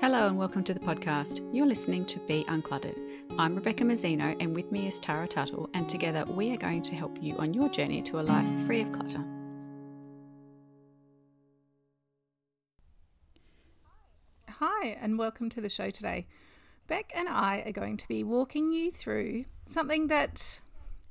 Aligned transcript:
Hello 0.00 0.26
and 0.28 0.38
welcome 0.38 0.64
to 0.64 0.72
the 0.72 0.80
podcast. 0.80 1.46
You're 1.52 1.66
listening 1.66 2.06
to 2.06 2.18
Be 2.20 2.42
Uncluttered. 2.48 2.98
I'm 3.38 3.54
Rebecca 3.54 3.84
Mazzino 3.84 4.34
and 4.40 4.54
with 4.54 4.72
me 4.72 4.88
is 4.88 4.98
Tara 4.98 5.28
Tuttle, 5.28 5.68
and 5.74 5.86
together 5.90 6.24
we 6.32 6.54
are 6.54 6.56
going 6.56 6.80
to 6.80 6.94
help 6.94 7.22
you 7.22 7.36
on 7.36 7.52
your 7.52 7.68
journey 7.68 8.00
to 8.04 8.18
a 8.18 8.22
life 8.22 8.48
free 8.64 8.80
of 8.80 8.92
clutter. 8.92 9.22
Hi, 14.48 14.96
and 15.02 15.18
welcome 15.18 15.50
to 15.50 15.60
the 15.60 15.68
show 15.68 15.90
today. 15.90 16.26
Beck 16.86 17.12
and 17.14 17.28
I 17.28 17.62
are 17.66 17.72
going 17.72 17.98
to 17.98 18.08
be 18.08 18.24
walking 18.24 18.72
you 18.72 18.90
through 18.90 19.44
something 19.66 20.06
that 20.06 20.60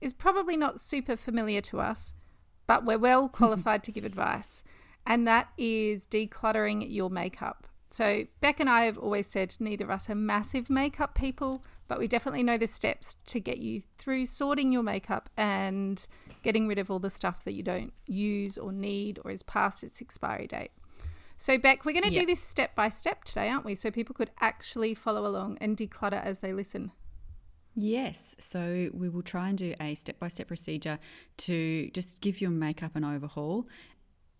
is 0.02 0.14
probably 0.14 0.58
not 0.58 0.80
super 0.80 1.16
familiar 1.16 1.62
to 1.62 1.80
us, 1.80 2.16
but 2.66 2.86
we're 2.86 2.98
well 2.98 3.30
qualified 3.30 3.84
to 3.84 3.92
give 3.92 4.04
advice, 4.04 4.64
and 5.06 5.28
that 5.28 5.50
is 5.60 6.08
decluttering 6.08 6.92
your 6.92 7.12
makeup. 7.12 7.69
So, 7.92 8.26
Beck 8.40 8.60
and 8.60 8.70
I 8.70 8.86
have 8.86 8.98
always 9.00 9.26
said 9.28 9.56
neither 9.60 9.86
of 9.86 9.90
us 9.90 10.10
are 10.10 10.16
massive 10.16 10.70
makeup 10.70 11.16
people, 11.16 11.64
but 11.88 11.98
we 11.98 12.08
definitely 12.08 12.44
know 12.44 12.58
the 12.58 12.68
steps 12.68 13.16
to 13.26 13.40
get 13.40 13.58
you 13.58 13.82
through 13.98 14.28
sorting 14.28 14.72
your 14.72 14.84
makeup 14.84 15.30
and 15.36 16.06
getting 16.44 16.68
rid 16.68 16.78
of 16.78 16.92
all 16.92 17.00
the 17.00 17.10
stuff 17.10 17.44
that 17.46 17.54
you 17.54 17.64
don't 17.64 17.92
use 18.06 18.58
or 18.60 18.72
need 18.72 19.20
or 19.26 19.32
is 19.32 19.42
past 19.42 19.84
its 19.84 20.02
expiry 20.02 20.46
date. 20.46 20.72
So, 21.36 21.58
Beck, 21.58 21.84
we're 21.84 21.94
going 21.94 22.04
to 22.04 22.14
Yeah. 22.14 22.22
do 22.22 22.26
this 22.28 22.42
step 22.42 22.76
by 22.76 22.90
step 22.90 23.24
today, 23.24 23.50
aren't 23.50 23.66
we? 23.66 23.74
So 23.74 23.90
people 23.90 24.14
could 24.14 24.30
actually 24.40 24.94
follow 24.94 25.26
along 25.26 25.58
and 25.60 25.76
declutter 25.76 26.24
as 26.24 26.42
they 26.42 26.54
listen. 26.54 26.92
Yes, 27.76 28.36
so 28.40 28.90
we 28.94 29.08
will 29.10 29.22
try 29.22 29.48
and 29.50 29.58
do 29.58 29.74
a 29.80 29.96
step 29.96 30.20
by 30.20 30.28
step 30.28 30.48
procedure 30.48 31.00
to 31.38 31.90
just 31.92 32.20
give 32.20 32.42
your 32.42 32.50
makeup 32.52 32.96
an 32.96 33.06
overhaul. 33.06 33.68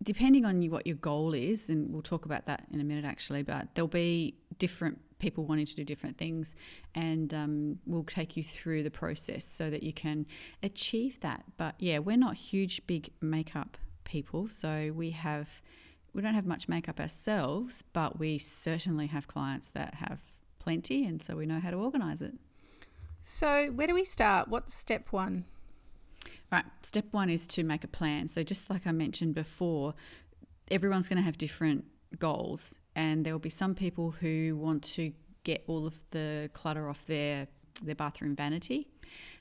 Depending 0.02 0.44
on 0.44 0.62
you, 0.62 0.70
what 0.70 0.86
your 0.86 0.96
goal 0.96 1.34
is, 1.34 1.68
and 1.68 1.92
we'll 1.92 2.02
talk 2.02 2.24
about 2.24 2.46
that 2.46 2.64
in 2.72 2.80
a 2.80 2.84
minute 2.84 3.04
actually, 3.04 3.42
but 3.42 3.68
there'll 3.74 3.88
be 3.88 4.34
different 4.58 4.98
people 5.18 5.44
wanting 5.44 5.66
to 5.66 5.74
do 5.74 5.84
different 5.84 6.16
things, 6.16 6.54
and 6.94 7.32
um, 7.34 7.78
we'll 7.86 8.04
take 8.04 8.36
you 8.36 8.42
through 8.42 8.82
the 8.82 8.90
process 8.90 9.44
so 9.44 9.68
that 9.68 9.82
you 9.82 9.92
can 9.92 10.26
achieve 10.62 11.20
that. 11.20 11.44
But 11.58 11.74
yeah, 11.78 11.98
we're 11.98 12.16
not 12.16 12.36
huge, 12.36 12.86
big 12.86 13.10
makeup 13.20 13.76
people, 14.04 14.48
so 14.48 14.92
we 14.94 15.10
have 15.10 15.62
we 16.12 16.22
don't 16.22 16.34
have 16.34 16.46
much 16.46 16.68
makeup 16.68 16.98
ourselves, 16.98 17.84
but 17.92 18.18
we 18.18 18.36
certainly 18.38 19.06
have 19.06 19.28
clients 19.28 19.70
that 19.70 19.94
have 19.94 20.20
plenty, 20.58 21.06
and 21.06 21.22
so 21.22 21.36
we 21.36 21.46
know 21.46 21.60
how 21.60 21.70
to 21.70 21.76
organize 21.76 22.22
it. 22.22 22.34
So, 23.22 23.70
where 23.72 23.86
do 23.86 23.94
we 23.94 24.04
start? 24.04 24.48
What's 24.48 24.74
step 24.74 25.12
one? 25.12 25.44
Right. 26.50 26.64
Step 26.82 27.06
one 27.12 27.30
is 27.30 27.46
to 27.48 27.62
make 27.62 27.84
a 27.84 27.88
plan. 27.88 28.28
So, 28.28 28.42
just 28.42 28.68
like 28.68 28.86
I 28.86 28.92
mentioned 28.92 29.34
before, 29.34 29.94
everyone's 30.70 31.08
going 31.08 31.18
to 31.18 31.22
have 31.22 31.38
different 31.38 31.84
goals, 32.18 32.74
and 32.96 33.24
there 33.24 33.32
will 33.32 33.38
be 33.38 33.50
some 33.50 33.74
people 33.74 34.10
who 34.10 34.56
want 34.56 34.82
to 34.94 35.12
get 35.44 35.62
all 35.66 35.86
of 35.86 35.94
the 36.10 36.50
clutter 36.52 36.88
off 36.88 37.06
their 37.06 37.46
their 37.82 37.94
bathroom 37.94 38.36
vanity. 38.36 38.88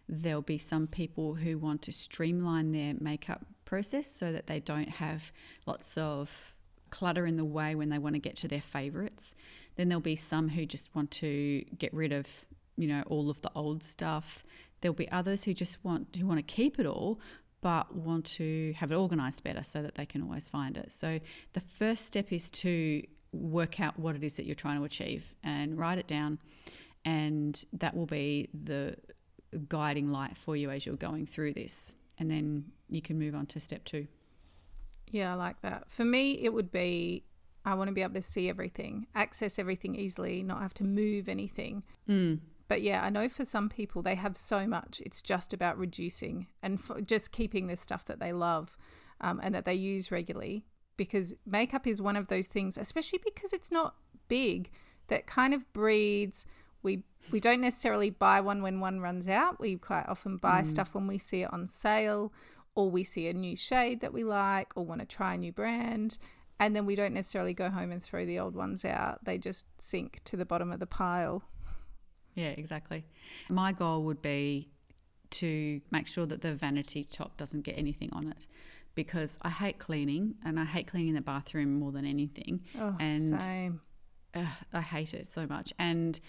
There'll 0.08 0.42
be 0.42 0.58
some 0.58 0.88
people 0.88 1.36
who 1.36 1.58
want 1.58 1.82
to 1.84 1.92
streamline 1.92 2.72
their 2.72 2.96
makeup 3.00 3.46
process 3.66 4.10
so 4.10 4.32
that 4.32 4.48
they 4.48 4.60
don't 4.60 4.90
have 4.90 5.32
lots 5.66 5.98
of 5.98 6.56
clutter 6.90 7.28
in 7.28 7.38
the 7.38 7.46
way 7.46 7.76
when 7.76 7.90
they 7.90 8.00
want 8.00 8.16
to 8.16 8.20
get 8.20 8.36
to 8.38 8.48
their 8.48 8.62
favorites. 8.62 9.36
Then 9.76 9.90
there'll 9.90 10.02
be 10.02 10.16
some 10.16 10.50
who 10.50 10.66
just 10.66 10.94
want 10.96 11.12
to 11.12 11.64
get 11.78 11.94
rid 11.94 12.12
of, 12.12 12.28
you 12.78 12.88
know, 12.88 13.04
all 13.08 13.30
of 13.30 13.42
the 13.42 13.52
old 13.54 13.84
stuff. 13.84 14.44
There'll 14.82 14.96
be 14.96 15.10
others 15.12 15.44
who 15.44 15.54
just 15.54 15.84
want 15.84 16.16
who 16.18 16.26
want 16.26 16.40
to 16.40 16.44
keep 16.44 16.80
it 16.80 16.86
all 16.86 17.20
but 17.62 17.94
want 17.94 18.24
to 18.24 18.74
have 18.78 18.90
it 18.90 18.96
organized 18.96 19.44
better 19.44 19.64
so 19.64 19.82
that 19.82 19.96
they 19.96 20.06
can 20.06 20.22
always 20.22 20.48
find 20.48 20.78
it. 20.78 20.94
So 20.94 21.20
the 21.52 21.60
first 21.60 22.06
step 22.06 22.32
is 22.32 22.50
to 22.52 23.04
work 23.34 23.82
out 23.82 24.00
what 24.00 24.16
it 24.16 24.24
is 24.24 24.36
that 24.36 24.46
you're 24.46 24.56
trying 24.56 24.78
to 24.78 24.86
achieve 24.86 25.36
and 25.44 25.78
write 25.78 25.98
it 25.98 26.08
down 26.08 26.40
and 27.06 27.64
that 27.74 27.96
will 27.96 28.06
be 28.06 28.50
the 28.54 28.96
guiding 29.68 30.12
light 30.12 30.38
for 30.38 30.56
you 30.56 30.70
as 30.70 30.86
you're 30.86 30.96
going 30.96 31.26
through 31.26 31.54
this. 31.54 31.92
And 32.18 32.30
then 32.30 32.66
you 32.90 33.02
can 33.02 33.18
move 33.18 33.36
on 33.36 33.46
to 33.48 33.60
step 33.60 33.84
2. 33.86 34.08
Yeah, 35.12 35.32
I 35.32 35.36
like 35.36 35.62
that. 35.62 35.90
For 35.90 36.06
me, 36.06 36.34
it 36.34 36.54
would 36.54 36.72
be 36.72 37.24
I 37.66 37.74
want 37.74 37.90
to 37.90 37.94
be 37.94 38.02
able 38.02 38.14
to 38.16 38.22
see 38.22 38.50
everything, 38.50 39.08
access 39.16 39.60
everything 39.60 39.96
easily, 39.96 40.44
not 40.44 40.62
have 40.62 40.74
to 40.76 40.84
move 40.84 41.28
anything. 41.28 41.84
Mm. 42.08 42.40
But 42.70 42.84
yeah, 42.84 43.04
I 43.04 43.10
know 43.10 43.28
for 43.28 43.44
some 43.44 43.68
people 43.68 44.02
they 44.02 44.16
have 44.16 44.38
so 44.38 44.66
much. 44.68 45.02
It's 45.04 45.22
just 45.22 45.54
about 45.54 45.78
reducing 45.78 46.48
and 46.62 46.80
just 47.06 47.34
keeping 47.34 47.68
the 47.68 47.76
stuff 47.76 48.06
that 48.06 48.20
they 48.20 48.32
love 48.32 48.78
um, 49.20 49.42
and 49.44 49.54
that 49.56 49.66
they 49.66 49.74
use 49.74 50.12
regularly. 50.12 50.66
Because 50.96 51.34
makeup 51.46 51.88
is 51.88 52.02
one 52.02 52.16
of 52.16 52.28
those 52.28 52.48
things, 52.48 52.78
especially 52.78 53.20
because 53.26 53.54
it's 53.54 53.72
not 53.72 53.96
big, 54.28 54.70
that 55.08 55.26
kind 55.26 55.54
of 55.54 55.72
breeds. 55.74 56.46
We 56.84 57.04
we 57.32 57.40
don't 57.40 57.62
necessarily 57.62 58.12
buy 58.12 58.40
one 58.40 58.62
when 58.62 58.80
one 58.80 59.00
runs 59.00 59.28
out. 59.28 59.60
We 59.60 59.78
quite 59.78 60.06
often 60.08 60.38
buy 60.38 60.64
stuff 60.64 60.94
when 60.94 61.08
we 61.08 61.18
see 61.18 61.42
it 61.42 61.54
on 61.54 61.68
sale, 61.68 62.32
or 62.76 62.92
we 62.92 63.04
see 63.04 63.28
a 63.28 63.34
new 63.34 63.56
shade 63.56 64.02
that 64.02 64.14
we 64.14 64.24
like, 64.24 64.78
or 64.78 64.86
want 64.86 65.02
to 65.02 65.08
try 65.08 65.34
a 65.34 65.38
new 65.38 65.52
brand. 65.52 66.18
And 66.60 66.76
then 66.76 66.86
we 66.86 66.96
don't 66.96 67.14
necessarily 67.14 67.54
go 67.54 67.70
home 67.70 67.92
and 67.92 68.04
throw 68.04 68.26
the 68.26 68.38
old 68.38 68.56
ones 68.56 68.84
out. 68.86 69.24
They 69.24 69.38
just 69.38 69.66
sink 69.82 70.22
to 70.26 70.38
the 70.38 70.46
bottom 70.46 70.72
of 70.72 70.80
the 70.80 70.86
pile. 70.86 71.44
Yeah, 72.36 72.50
exactly. 72.50 73.06
My 73.50 73.72
goal 73.72 74.04
would 74.04 74.22
be 74.22 74.70
to 75.32 75.82
make 75.92 76.08
sure 76.08 76.26
that 76.26 76.42
the 76.42 76.56
vanity 76.56 77.04
top 77.04 77.38
doesn't 77.38 77.62
get 77.62 77.78
anything 77.78 78.10
on 78.14 78.28
it 78.28 78.48
because 78.96 79.38
I 79.42 79.50
hate 79.50 79.80
cleaning 79.80 80.36
and 80.44 80.60
I 80.60 80.66
hate 80.66 80.88
cleaning 80.88 81.14
the 81.14 81.22
bathroom 81.22 81.80
more 81.80 81.92
than 81.92 82.06
anything. 82.06 82.62
Oh, 82.80 82.96
and 83.00 83.42
same. 83.42 83.82
Ugh, 84.36 84.48
I 84.74 84.82
hate 84.82 85.14
it 85.14 85.32
so 85.32 85.48
much. 85.48 85.74
And 85.80 86.20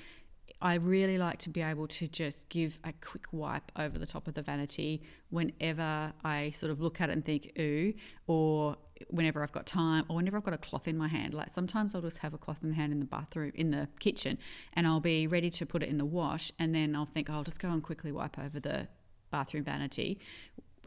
I 0.62 0.74
really 0.74 1.16
like 1.16 1.38
to 1.40 1.50
be 1.50 1.62
able 1.62 1.88
to 1.88 2.06
just 2.06 2.48
give 2.50 2.78
a 2.84 2.92
quick 3.00 3.26
wipe 3.32 3.72
over 3.76 3.98
the 3.98 4.06
top 4.06 4.28
of 4.28 4.34
the 4.34 4.42
vanity 4.42 5.02
whenever 5.30 6.12
I 6.22 6.50
sort 6.50 6.70
of 6.70 6.80
look 6.80 7.00
at 7.00 7.08
it 7.08 7.12
and 7.12 7.24
think, 7.24 7.52
ooh, 7.58 7.94
or 8.26 8.76
whenever 9.08 9.42
I've 9.42 9.52
got 9.52 9.64
time, 9.64 10.04
or 10.08 10.16
whenever 10.16 10.36
I've 10.36 10.44
got 10.44 10.52
a 10.52 10.58
cloth 10.58 10.86
in 10.86 10.98
my 10.98 11.08
hand. 11.08 11.32
Like 11.32 11.48
sometimes 11.48 11.94
I'll 11.94 12.02
just 12.02 12.18
have 12.18 12.34
a 12.34 12.38
cloth 12.38 12.62
in 12.62 12.68
the 12.68 12.74
hand 12.74 12.92
in 12.92 13.00
the 13.00 13.06
bathroom, 13.06 13.52
in 13.54 13.70
the 13.70 13.88
kitchen, 13.98 14.36
and 14.74 14.86
I'll 14.86 15.00
be 15.00 15.26
ready 15.26 15.48
to 15.50 15.64
put 15.64 15.82
it 15.82 15.88
in 15.88 15.96
the 15.96 16.04
wash. 16.04 16.52
And 16.58 16.74
then 16.74 16.94
I'll 16.94 17.06
think, 17.06 17.30
oh, 17.30 17.34
I'll 17.34 17.44
just 17.44 17.60
go 17.60 17.70
and 17.70 17.82
quickly 17.82 18.12
wipe 18.12 18.38
over 18.38 18.60
the 18.60 18.88
bathroom 19.30 19.64
vanity 19.64 20.20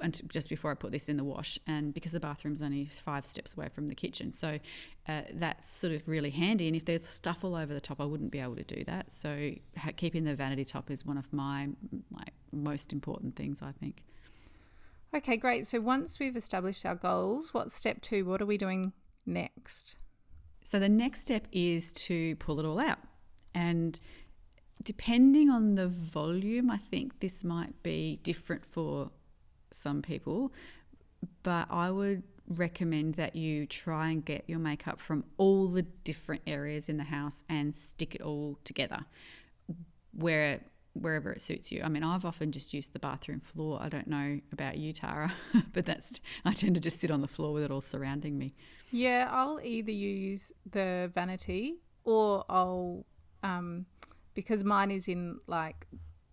and 0.02 0.22
just 0.30 0.50
before 0.50 0.72
I 0.72 0.74
put 0.74 0.92
this 0.92 1.08
in 1.08 1.18
the 1.18 1.24
wash, 1.24 1.60
and 1.68 1.94
because 1.94 2.12
the 2.12 2.20
bathroom's 2.20 2.62
only 2.62 2.86
five 2.86 3.26
steps 3.26 3.56
away 3.56 3.70
from 3.70 3.88
the 3.88 3.96
kitchen, 3.96 4.34
so 4.34 4.60
uh, 5.08 5.22
that's 5.34 5.70
sort 5.70 5.94
of 5.94 6.08
really 6.08 6.32
handy. 6.32 6.68
And 6.68 6.76
if 6.76 6.86
there's 6.86 7.06
stuff 7.08 7.44
all 7.44 7.56
over 7.56 7.74
the 7.74 7.82
top, 7.82 8.02
I 8.02 8.06
wouldn't 8.06 8.32
be 8.32 8.40
able 8.40 8.56
to 8.56 8.64
do 8.64 8.84
that. 8.86 9.12
So 9.12 9.52
ha- 9.78 9.92
keeping 9.96 10.24
the 10.24 10.36
vanity 10.36 10.66
top 10.66 10.90
is 10.90 11.06
one 11.06 11.18
of 11.18 11.32
my 11.32 11.70
like 12.12 12.34
most 12.52 12.92
important 12.92 13.36
things, 13.36 13.62
I 13.62 13.72
think. 13.72 14.04
Okay, 15.16 15.38
great. 15.38 15.68
So 15.68 15.80
once 15.80 16.20
we've 16.20 16.36
established 16.36 16.86
our 16.86 16.96
goals, 16.96 17.54
what's 17.54 17.76
step 17.76 18.02
two? 18.02 18.26
What 18.26 18.42
are 18.42 18.48
we 18.48 18.58
doing 18.58 18.94
next? 19.26 19.96
So 20.64 20.80
the 20.80 20.90
next 20.90 21.22
step 21.22 21.46
is 21.52 21.94
to 21.94 22.36
pull 22.38 22.60
it 22.60 22.66
all 22.66 22.80
out, 22.80 23.00
and 23.54 24.00
depending 24.82 25.50
on 25.50 25.76
the 25.76 25.88
volume, 25.88 26.72
I 26.72 26.78
think 26.78 27.20
this 27.20 27.44
might 27.44 27.84
be 27.84 28.20
different 28.24 28.66
for 28.66 29.12
some 29.74 30.02
people, 30.02 30.54
but 31.44 31.68
I 31.70 31.92
would 31.92 32.24
recommend 32.48 33.16
that 33.16 33.36
you 33.36 33.66
try 33.66 34.10
and 34.10 34.24
get 34.24 34.44
your 34.48 34.60
makeup 34.60 35.00
from 35.00 35.24
all 35.38 35.68
the 35.70 35.84
different 35.84 36.42
areas 36.46 36.90
in 36.90 36.98
the 36.98 37.06
house 37.06 37.44
and 37.48 37.76
stick 37.76 38.16
it 38.16 38.22
all 38.22 38.60
together 38.64 39.06
where 40.12 40.60
wherever 40.94 41.32
it 41.32 41.42
suits 41.42 41.72
you. 41.72 41.82
I 41.84 41.90
mean, 41.90 42.04
I've 42.04 42.24
often 42.24 42.52
just 42.52 42.74
used 42.74 42.94
the 42.94 43.00
bathroom 43.00 43.40
floor. 43.40 43.80
I 43.82 43.90
don't 43.90 44.08
know 44.08 44.40
about 44.52 44.78
you, 44.78 44.94
Tara, 44.94 45.34
but 45.74 45.86
that's 45.86 46.20
I 46.46 46.54
tend 46.54 46.76
to 46.76 46.82
just 46.82 47.00
sit 47.00 47.12
on 47.12 47.22
the 47.22 47.28
floor 47.28 47.54
with 47.54 47.64
it 47.64 47.72
all 47.72 47.82
surrounding 47.82 48.38
me. 48.38 48.54
Yeah, 48.92 49.28
I'll 49.32 49.60
either 49.64 49.92
use 49.92 50.52
the 50.70 51.12
vanity 51.14 51.78
or 52.04 52.46
I'll, 52.48 53.06
um, 53.42 53.88
because 54.36 54.64
mine 54.64 54.92
is 54.92 55.08
in 55.08 55.40
like 55.48 55.88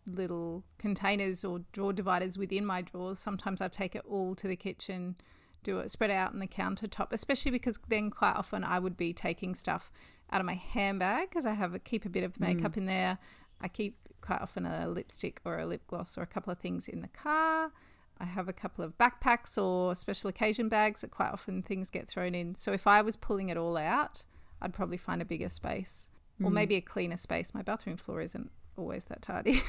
little 0.06 0.64
containers 0.80 1.44
or 1.44 1.60
drawer 1.72 1.92
dividers 1.92 2.36
within 2.36 2.66
my 2.66 2.82
drawers. 2.82 3.18
Sometimes 3.18 3.60
I 3.60 3.68
take 3.68 3.94
it 3.94 4.02
all 4.08 4.34
to 4.34 4.48
the 4.48 4.56
kitchen, 4.56 5.16
do 5.62 5.78
it 5.78 5.90
spread 5.90 6.10
out 6.10 6.32
on 6.32 6.40
the 6.40 6.48
countertop, 6.48 7.08
especially 7.12 7.52
because 7.52 7.78
then 7.88 8.10
quite 8.10 8.34
often 8.34 8.64
I 8.64 8.80
would 8.80 8.96
be 8.96 9.12
taking 9.12 9.54
stuff 9.54 9.92
out 10.32 10.40
of 10.40 10.46
my 10.46 10.54
handbag 10.54 11.28
because 11.28 11.46
I 11.46 11.52
have 11.52 11.74
a, 11.74 11.78
keep 11.78 12.04
a 12.04 12.08
bit 12.08 12.24
of 12.24 12.34
mm. 12.34 12.40
makeup 12.40 12.76
in 12.76 12.86
there. 12.86 13.18
I 13.60 13.68
keep 13.68 13.96
quite 14.20 14.40
often 14.40 14.66
a 14.66 14.88
lipstick 14.88 15.40
or 15.44 15.58
a 15.58 15.66
lip 15.66 15.82
gloss 15.86 16.16
or 16.16 16.22
a 16.22 16.26
couple 16.26 16.50
of 16.50 16.58
things 16.58 16.88
in 16.88 17.02
the 17.02 17.08
car. 17.08 17.70
I 18.18 18.24
have 18.24 18.48
a 18.48 18.52
couple 18.52 18.84
of 18.84 18.98
backpacks 18.98 19.62
or 19.62 19.94
special 19.94 20.28
occasion 20.28 20.68
bags 20.68 21.00
that 21.00 21.10
quite 21.10 21.30
often 21.30 21.62
things 21.62 21.88
get 21.88 22.08
thrown 22.08 22.34
in. 22.34 22.54
So 22.54 22.72
if 22.72 22.86
I 22.86 23.00
was 23.02 23.16
pulling 23.16 23.48
it 23.48 23.56
all 23.56 23.76
out, 23.76 24.24
I'd 24.60 24.74
probably 24.74 24.98
find 24.98 25.22
a 25.22 25.24
bigger 25.24 25.48
space 25.48 26.08
or 26.42 26.50
mm. 26.50 26.54
maybe 26.54 26.76
a 26.76 26.80
cleaner 26.80 27.16
space. 27.16 27.54
My 27.54 27.62
bathroom 27.62 27.96
floor 27.96 28.20
isn't 28.20 28.50
always 28.80 29.04
that 29.04 29.22
tidy. 29.22 29.62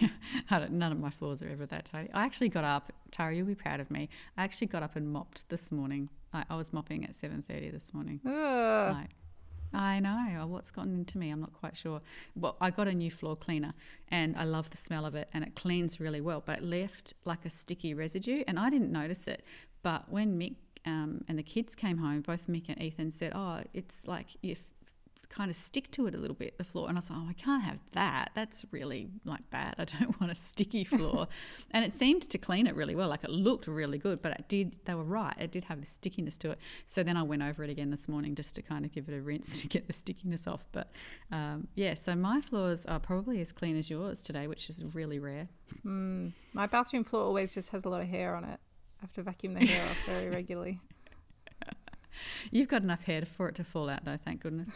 yeah, 0.00 0.08
I 0.50 0.58
don't, 0.58 0.72
none 0.72 0.92
of 0.92 0.98
my 0.98 1.10
floors 1.10 1.42
are 1.42 1.48
ever 1.48 1.66
that 1.66 1.84
tidy. 1.84 2.10
I 2.12 2.24
actually 2.24 2.48
got 2.48 2.64
up, 2.64 2.92
Tara, 3.10 3.34
you'll 3.34 3.46
be 3.46 3.54
proud 3.54 3.80
of 3.80 3.90
me. 3.90 4.08
I 4.36 4.44
actually 4.44 4.68
got 4.68 4.82
up 4.82 4.96
and 4.96 5.12
mopped 5.12 5.48
this 5.48 5.70
morning. 5.70 6.10
I, 6.32 6.44
I 6.50 6.56
was 6.56 6.72
mopping 6.72 7.04
at 7.04 7.14
seven 7.14 7.42
thirty 7.42 7.70
this 7.70 7.92
morning. 7.92 8.20
Like, 8.94 9.10
I 9.72 10.00
know. 10.00 10.46
What's 10.46 10.70
gotten 10.70 10.94
into 10.94 11.18
me? 11.18 11.30
I'm 11.30 11.40
not 11.40 11.52
quite 11.52 11.76
sure. 11.76 12.00
Well, 12.36 12.56
I 12.60 12.70
got 12.70 12.86
a 12.86 12.94
new 12.94 13.10
floor 13.10 13.36
cleaner 13.36 13.74
and 14.08 14.36
I 14.36 14.44
love 14.44 14.70
the 14.70 14.76
smell 14.76 15.04
of 15.04 15.16
it 15.16 15.28
and 15.32 15.44
it 15.44 15.56
cleans 15.56 15.98
really 15.98 16.20
well, 16.20 16.42
but 16.44 16.58
it 16.58 16.64
left 16.64 17.14
like 17.24 17.44
a 17.44 17.50
sticky 17.50 17.92
residue 17.92 18.44
and 18.46 18.58
I 18.58 18.70
didn't 18.70 18.92
notice 18.92 19.26
it. 19.26 19.44
But 19.82 20.08
when 20.08 20.38
Mick 20.38 20.54
um, 20.86 21.24
and 21.26 21.38
the 21.38 21.42
kids 21.42 21.74
came 21.74 21.98
home, 21.98 22.20
both 22.20 22.46
Mick 22.46 22.68
and 22.68 22.80
Ethan 22.80 23.10
said, 23.10 23.32
Oh, 23.34 23.62
it's 23.72 24.06
like 24.06 24.36
if 24.42 24.62
kind 25.34 25.50
of 25.50 25.56
stick 25.56 25.90
to 25.90 26.06
it 26.06 26.14
a 26.14 26.18
little 26.18 26.36
bit, 26.36 26.56
the 26.58 26.64
floor. 26.64 26.88
And 26.88 26.96
I 26.96 27.00
was 27.00 27.10
like, 27.10 27.18
oh, 27.20 27.26
I 27.28 27.32
can't 27.32 27.62
have 27.62 27.78
that. 27.92 28.30
That's 28.34 28.64
really 28.70 29.08
like 29.24 29.48
bad. 29.50 29.74
I 29.78 29.84
don't 29.84 30.18
want 30.20 30.32
a 30.32 30.36
sticky 30.36 30.84
floor. 30.84 31.26
and 31.72 31.84
it 31.84 31.92
seemed 31.92 32.22
to 32.30 32.38
clean 32.38 32.66
it 32.66 32.76
really 32.76 32.94
well. 32.94 33.08
Like 33.08 33.24
it 33.24 33.30
looked 33.30 33.66
really 33.66 33.98
good, 33.98 34.22
but 34.22 34.32
it 34.32 34.44
did, 34.48 34.76
they 34.84 34.94
were 34.94 35.04
right. 35.04 35.34
It 35.38 35.50
did 35.50 35.64
have 35.64 35.80
the 35.80 35.86
stickiness 35.86 36.38
to 36.38 36.50
it. 36.50 36.58
So 36.86 37.02
then 37.02 37.16
I 37.16 37.22
went 37.22 37.42
over 37.42 37.64
it 37.64 37.70
again 37.70 37.90
this 37.90 38.08
morning 38.08 38.34
just 38.34 38.54
to 38.54 38.62
kind 38.62 38.84
of 38.84 38.92
give 38.92 39.08
it 39.08 39.14
a 39.14 39.20
rinse 39.20 39.60
to 39.62 39.66
get 39.66 39.86
the 39.86 39.92
stickiness 39.92 40.46
off. 40.46 40.64
But 40.72 40.90
um, 41.32 41.66
yeah, 41.74 41.94
so 41.94 42.14
my 42.14 42.40
floors 42.40 42.86
are 42.86 43.00
probably 43.00 43.40
as 43.40 43.52
clean 43.52 43.76
as 43.76 43.90
yours 43.90 44.22
today, 44.22 44.46
which 44.46 44.70
is 44.70 44.84
really 44.94 45.18
rare. 45.18 45.48
Mm. 45.84 46.32
My 46.52 46.66
bathroom 46.66 47.04
floor 47.04 47.24
always 47.24 47.54
just 47.54 47.70
has 47.70 47.84
a 47.84 47.88
lot 47.88 48.00
of 48.00 48.08
hair 48.08 48.36
on 48.36 48.44
it. 48.44 48.60
I 49.00 49.02
have 49.02 49.12
to 49.14 49.22
vacuum 49.22 49.54
the 49.54 49.66
hair 49.66 49.84
off 49.84 49.98
very 50.06 50.30
regularly. 50.30 50.80
You've 52.52 52.68
got 52.68 52.82
enough 52.82 53.02
hair 53.02 53.22
for 53.24 53.48
it 53.48 53.56
to 53.56 53.64
fall 53.64 53.90
out, 53.90 54.04
though, 54.04 54.16
thank 54.16 54.40
goodness. 54.40 54.70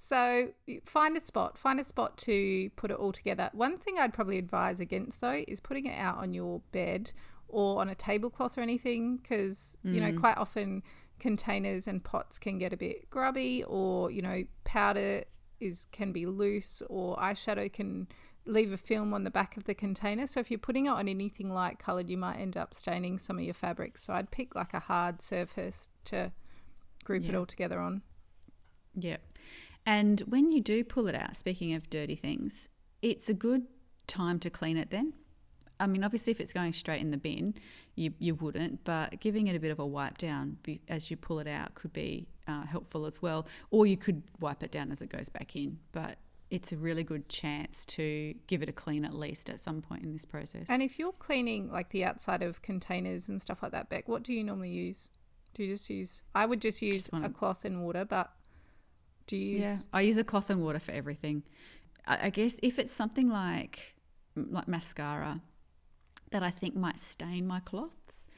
So 0.00 0.50
find 0.84 1.16
a 1.16 1.20
spot, 1.20 1.58
find 1.58 1.80
a 1.80 1.84
spot 1.84 2.16
to 2.18 2.70
put 2.76 2.92
it 2.92 2.96
all 2.96 3.10
together. 3.10 3.50
One 3.52 3.78
thing 3.78 3.98
I'd 3.98 4.14
probably 4.14 4.38
advise 4.38 4.78
against 4.78 5.20
though 5.20 5.42
is 5.48 5.58
putting 5.58 5.86
it 5.86 5.98
out 5.98 6.18
on 6.18 6.32
your 6.32 6.60
bed 6.70 7.10
or 7.48 7.80
on 7.80 7.88
a 7.88 7.96
tablecloth 7.96 8.56
or 8.56 8.60
anything 8.60 9.16
because 9.16 9.76
you 9.82 10.00
know 10.00 10.12
mm. 10.12 10.20
quite 10.20 10.36
often 10.36 10.84
containers 11.18 11.88
and 11.88 12.04
pots 12.04 12.38
can 12.38 12.58
get 12.58 12.72
a 12.72 12.76
bit 12.76 13.10
grubby 13.10 13.64
or 13.64 14.08
you 14.12 14.22
know 14.22 14.44
powder 14.62 15.24
is 15.58 15.88
can 15.90 16.12
be 16.12 16.26
loose 16.26 16.80
or 16.88 17.16
eyeshadow 17.16 17.70
can 17.72 18.06
leave 18.46 18.72
a 18.72 18.76
film 18.76 19.12
on 19.12 19.24
the 19.24 19.32
back 19.32 19.56
of 19.56 19.64
the 19.64 19.74
container. 19.74 20.28
So 20.28 20.38
if 20.38 20.48
you're 20.48 20.58
putting 20.58 20.86
it 20.86 20.90
on 20.90 21.08
anything 21.08 21.52
light 21.52 21.80
colored, 21.80 22.08
you 22.08 22.16
might 22.16 22.36
end 22.36 22.56
up 22.56 22.72
staining 22.72 23.18
some 23.18 23.36
of 23.36 23.44
your 23.44 23.52
fabrics. 23.52 24.04
So 24.04 24.12
I'd 24.12 24.30
pick 24.30 24.54
like 24.54 24.74
a 24.74 24.78
hard 24.78 25.20
surface 25.20 25.90
to 26.04 26.30
group 27.04 27.24
it 27.28 27.34
all 27.34 27.46
together 27.46 27.80
on. 27.80 28.02
Yeah. 28.94 29.16
And 29.88 30.20
when 30.26 30.52
you 30.52 30.60
do 30.60 30.84
pull 30.84 31.08
it 31.08 31.14
out, 31.14 31.34
speaking 31.34 31.72
of 31.72 31.88
dirty 31.88 32.14
things, 32.14 32.68
it's 33.00 33.30
a 33.30 33.34
good 33.34 33.62
time 34.06 34.38
to 34.40 34.50
clean 34.50 34.76
it 34.76 34.90
then. 34.90 35.14
I 35.80 35.86
mean, 35.86 36.04
obviously, 36.04 36.30
if 36.30 36.40
it's 36.42 36.52
going 36.52 36.74
straight 36.74 37.00
in 37.00 37.10
the 37.10 37.16
bin, 37.16 37.54
you, 37.94 38.12
you 38.18 38.34
wouldn't, 38.34 38.84
but 38.84 39.18
giving 39.18 39.46
it 39.46 39.56
a 39.56 39.58
bit 39.58 39.70
of 39.70 39.78
a 39.78 39.86
wipe 39.86 40.18
down 40.18 40.58
as 40.90 41.10
you 41.10 41.16
pull 41.16 41.38
it 41.38 41.46
out 41.46 41.74
could 41.74 41.94
be 41.94 42.28
uh, 42.46 42.66
helpful 42.66 43.06
as 43.06 43.22
well. 43.22 43.48
Or 43.70 43.86
you 43.86 43.96
could 43.96 44.22
wipe 44.40 44.62
it 44.62 44.70
down 44.70 44.92
as 44.92 45.00
it 45.00 45.08
goes 45.08 45.30
back 45.30 45.56
in. 45.56 45.78
But 45.92 46.18
it's 46.50 46.70
a 46.70 46.76
really 46.76 47.04
good 47.04 47.30
chance 47.30 47.86
to 47.86 48.34
give 48.46 48.62
it 48.62 48.68
a 48.68 48.72
clean 48.72 49.06
at 49.06 49.14
least 49.14 49.48
at 49.48 49.58
some 49.58 49.80
point 49.80 50.02
in 50.02 50.12
this 50.12 50.26
process. 50.26 50.66
And 50.68 50.82
if 50.82 50.98
you're 50.98 51.12
cleaning 51.12 51.72
like 51.72 51.88
the 51.90 52.04
outside 52.04 52.42
of 52.42 52.60
containers 52.60 53.26
and 53.30 53.40
stuff 53.40 53.62
like 53.62 53.72
that, 53.72 53.88
Beck, 53.88 54.06
what 54.06 54.22
do 54.22 54.34
you 54.34 54.44
normally 54.44 54.70
use? 54.70 55.08
Do 55.54 55.62
you 55.62 55.74
just 55.74 55.88
use? 55.88 56.22
I 56.34 56.44
would 56.44 56.60
just 56.60 56.82
use 56.82 57.08
Just 57.08 57.24
a 57.24 57.30
cloth 57.30 57.64
and 57.64 57.82
water, 57.82 58.04
but 58.04 58.32
do 59.28 59.36
you 59.36 59.58
use? 59.58 59.62
Yeah, 59.62 59.76
I 59.92 60.00
use 60.00 60.18
a 60.18 60.24
cloth 60.24 60.50
and 60.50 60.60
water 60.60 60.80
for 60.80 60.90
everything. 60.90 61.44
I, 62.06 62.26
I 62.26 62.30
guess 62.30 62.58
if 62.62 62.80
it's 62.80 62.90
something 62.90 63.28
like 63.28 63.94
like 64.34 64.66
mascara 64.66 65.40
that 66.30 66.42
I 66.42 66.50
think 66.50 66.74
might 66.74 66.98
stain 66.98 67.46
my 67.46 67.60
cloths, 67.60 68.28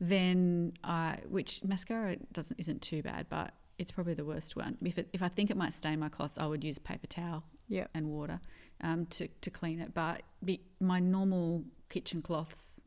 then 0.00 0.72
I 0.82 1.18
which 1.28 1.62
mascara 1.62 2.16
doesn't 2.32 2.58
isn't 2.58 2.80
too 2.80 3.02
bad, 3.02 3.26
but 3.28 3.52
it's 3.78 3.92
probably 3.92 4.14
the 4.14 4.24
worst 4.24 4.56
one. 4.56 4.78
If 4.82 4.96
it, 4.96 5.08
if 5.12 5.22
I 5.22 5.28
think 5.28 5.50
it 5.50 5.56
might 5.56 5.74
stain 5.74 5.98
my 5.98 6.08
cloths, 6.08 6.38
I 6.38 6.46
would 6.46 6.64
use 6.64 6.78
paper 6.78 7.06
towel 7.06 7.44
and 7.94 8.08
water 8.08 8.40
um, 8.80 9.06
to 9.06 9.28
to 9.28 9.50
clean 9.50 9.80
it. 9.80 9.92
But 9.92 10.22
be, 10.42 10.62
my 10.80 11.00
normal 11.00 11.64
kitchen 11.90 12.22
cloths. 12.22 12.80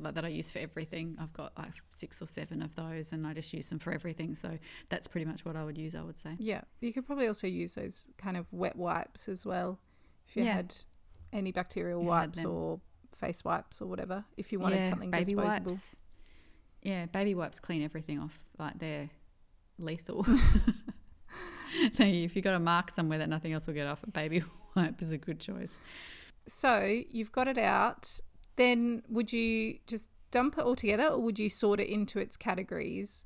Like 0.00 0.14
that 0.14 0.24
I 0.24 0.28
use 0.28 0.50
for 0.52 0.58
everything. 0.60 1.16
I've 1.20 1.32
got 1.32 1.52
like 1.58 1.72
six 1.94 2.22
or 2.22 2.26
seven 2.26 2.62
of 2.62 2.74
those, 2.76 3.12
and 3.12 3.26
I 3.26 3.34
just 3.34 3.52
use 3.52 3.68
them 3.68 3.78
for 3.78 3.92
everything. 3.92 4.34
So 4.34 4.58
that's 4.88 5.06
pretty 5.08 5.24
much 5.26 5.44
what 5.44 5.56
I 5.56 5.64
would 5.64 5.76
use. 5.78 5.94
I 5.94 6.02
would 6.02 6.18
say. 6.18 6.36
Yeah. 6.38 6.62
You 6.80 6.92
could 6.92 7.06
probably 7.06 7.26
also 7.26 7.46
use 7.46 7.74
those 7.74 8.06
kind 8.16 8.36
of 8.36 8.52
wet 8.52 8.76
wipes 8.76 9.28
as 9.28 9.44
well, 9.44 9.78
if 10.28 10.36
you 10.36 10.44
Yeah. 10.44 10.54
had 10.54 10.74
any 11.32 11.52
bacterial 11.52 12.00
You 12.02 12.08
wipes 12.08 12.44
or 12.44 12.80
face 13.16 13.44
wipes 13.44 13.80
or 13.82 13.86
whatever. 13.86 14.24
If 14.36 14.52
you 14.52 14.60
wanted 14.60 14.86
something 14.86 15.10
baby 15.10 15.34
disposable. 15.34 15.72
wipes. 15.72 16.00
Yeah, 16.82 17.06
baby 17.06 17.34
wipes 17.34 17.58
clean 17.60 17.82
everything 17.82 18.20
off. 18.20 18.38
Like 18.58 18.78
they're 18.78 19.10
lethal. 19.78 20.24
If 21.98 22.34
you've 22.34 22.44
got 22.44 22.54
a 22.54 22.58
mark 22.60 22.90
somewhere 22.90 23.18
that 23.18 23.28
nothing 23.28 23.52
else 23.52 23.66
will 23.66 23.74
get 23.74 23.86
off, 23.86 24.02
a 24.02 24.10
baby 24.10 24.42
wipe 24.74 25.02
is 25.02 25.12
a 25.12 25.18
good 25.18 25.38
choice. 25.38 25.76
So 26.46 27.02
you've 27.10 27.30
got 27.32 27.46
it 27.46 27.58
out. 27.58 28.20
Then 28.58 29.02
would 29.08 29.32
you 29.32 29.78
just 29.86 30.08
dump 30.32 30.58
it 30.58 30.64
all 30.64 30.74
together, 30.74 31.06
or 31.06 31.18
would 31.20 31.38
you 31.38 31.48
sort 31.48 31.78
it 31.80 31.88
into 31.88 32.18
its 32.18 32.36
categories 32.36 33.24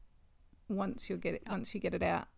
once 0.69 1.08
you 1.08 1.17
get 1.17 1.34
it 1.34 1.43
once 1.49 1.75
you 1.75 1.81
get 1.81 1.94
it 1.94 2.02
out? 2.02 2.29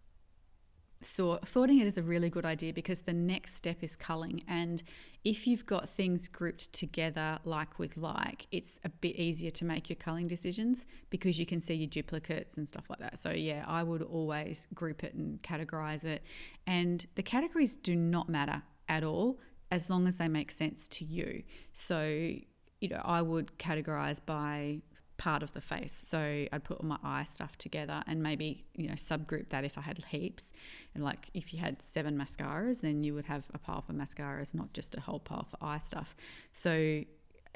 So 1.03 1.41
sorting 1.45 1.81
it 1.81 1.87
is 1.89 1.99
a 1.99 2.03
really 2.03 2.31
good 2.31 2.47
idea 2.47 2.73
because 2.73 3.01
the 3.01 3.13
next 3.13 3.57
step 3.57 3.83
is 3.83 3.97
culling, 3.97 4.45
and 4.47 4.81
if 5.25 5.47
you've 5.49 5.67
got 5.67 5.89
things 5.89 6.29
grouped 6.29 6.73
together 6.73 7.41
like 7.45 7.81
with 7.81 7.97
like, 7.97 8.47
it's 8.53 8.79
a 8.85 8.89
bit 8.89 9.17
easier 9.17 9.51
to 9.51 9.65
make 9.65 9.91
your 9.91 9.97
culling 9.97 10.29
decisions 10.29 10.87
because 11.11 11.37
you 11.37 11.47
can 11.47 11.61
see 11.61 11.75
your 11.75 11.89
duplicates 11.89 12.59
and 12.59 12.69
stuff 12.69 12.89
like 12.89 13.01
that. 13.01 13.19
So 13.19 13.33
yeah, 13.33 13.65
I 13.67 13.83
would 13.83 14.03
always 14.03 14.69
group 14.73 15.03
it 15.03 15.15
and 15.15 15.43
categorize 15.43 16.05
it, 16.05 16.23
and 16.67 17.05
the 17.17 17.25
categories 17.25 17.77
do 17.77 17.97
not 17.97 18.29
matter 18.29 18.63
at 18.89 19.03
all 19.03 19.41
as 19.73 19.91
long 19.91 20.07
as 20.07 20.17
they 20.17 20.29
make 20.29 20.53
sense 20.53 20.87
to 20.87 21.05
you. 21.05 21.43
So 21.73 22.37
you 22.81 22.89
know, 22.89 23.01
I 23.05 23.23
would 23.23 23.59
categorize 23.59 24.21
by 24.25 24.81
part 25.17 25.43
of 25.43 25.53
the 25.53 25.61
face. 25.61 25.93
So 26.07 26.19
I'd 26.19 26.65
put 26.65 26.79
all 26.81 26.87
my 26.87 26.99
eye 27.03 27.25
stuff 27.25 27.57
together 27.57 28.03
and 28.07 28.23
maybe, 28.23 28.65
you 28.75 28.89
know, 28.89 28.95
subgroup 28.95 29.49
that 29.49 29.65
if 29.65 29.79
I 29.79 29.81
had 29.81 29.99
heaps. 30.09 30.53
And 30.95 31.05
like 31.05 31.31
if 31.35 31.53
you 31.53 31.61
had 31.61 31.81
seven 31.83 32.19
mascaras, 32.19 32.81
then 32.81 33.05
you 33.05 33.15
would 33.15 33.27
have 33.27 33.47
a 33.55 33.59
pile 33.59 33.83
for 33.83 33.93
mascaras, 33.93 34.55
not 34.55 34.73
just 34.73 34.95
a 34.97 35.01
whole 35.01 35.21
pile 35.21 35.45
for 35.45 35.57
eye 35.65 35.79
stuff. 35.79 36.17
So 36.53 37.05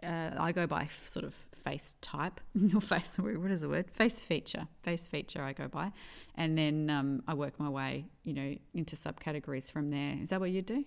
uh, 0.03 0.31
I 0.39 0.53
go 0.53 0.67
by 0.67 0.83
f- 0.83 1.07
sort 1.07 1.25
of 1.25 1.35
face 1.63 1.97
type, 2.01 2.41
or 2.75 2.81
face, 2.81 3.19
what 3.19 3.51
is 3.51 3.63
the 3.63 3.69
word? 3.69 3.91
Face 3.91 4.23
feature. 4.23 4.69
Face 4.83 5.09
feature 5.09 5.43
I 5.43 5.53
go 5.53 5.69
by. 5.69 5.93
And 6.37 6.57
then 6.57 6.89
um, 6.91 7.23
I 7.27 7.35
work 7.35 7.59
my 7.59 7.69
way, 7.69 8.07
you 8.25 8.35
know, 8.35 8.55
into 8.75 8.97
subcategories 8.97 9.71
from 9.73 9.91
there. 9.91 10.17
Is 10.23 10.31
that 10.31 10.41
what 10.41 10.51
you 10.51 10.63
do? 10.63 10.85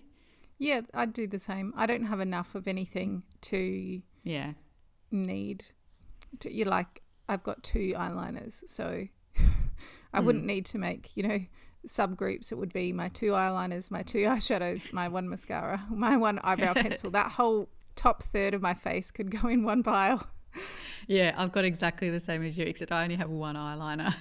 Yeah, 0.58 0.82
I'd 0.94 1.12
do 1.12 1.26
the 1.26 1.38
same. 1.38 1.74
I 1.76 1.86
don't 1.86 2.04
have 2.04 2.20
enough 2.20 2.54
of 2.54 2.68
anything 2.68 3.24
to 3.42 4.00
Yeah. 4.22 4.52
need. 5.10 5.64
To, 6.40 6.52
you 6.52 6.64
like, 6.64 7.02
I've 7.28 7.42
got 7.42 7.62
two 7.62 7.94
eyeliners, 7.96 8.68
so 8.68 9.06
I 10.12 10.20
mm. 10.20 10.24
wouldn't 10.24 10.44
need 10.44 10.66
to 10.66 10.78
make 10.78 11.10
you 11.16 11.22
know 11.22 11.40
subgroups. 11.86 12.52
It 12.52 12.56
would 12.56 12.72
be 12.72 12.92
my 12.92 13.08
two 13.08 13.32
eyeliners, 13.32 13.90
my 13.90 14.02
two 14.02 14.18
eyeshadows, 14.26 14.92
my 14.92 15.08
one 15.08 15.28
mascara, 15.28 15.82
my 15.90 16.16
one 16.16 16.38
eyebrow 16.42 16.74
pencil. 16.74 17.10
That 17.10 17.32
whole 17.32 17.68
top 17.96 18.22
third 18.22 18.54
of 18.54 18.62
my 18.62 18.74
face 18.74 19.10
could 19.10 19.30
go 19.30 19.48
in 19.48 19.62
one 19.62 19.82
pile. 19.82 20.26
Yeah, 21.06 21.34
I've 21.36 21.52
got 21.52 21.64
exactly 21.64 22.10
the 22.10 22.20
same 22.20 22.42
as 22.42 22.58
you, 22.58 22.64
except 22.64 22.92
I 22.92 23.02
only 23.02 23.16
have 23.16 23.30
one 23.30 23.56
eyeliner. 23.56 24.14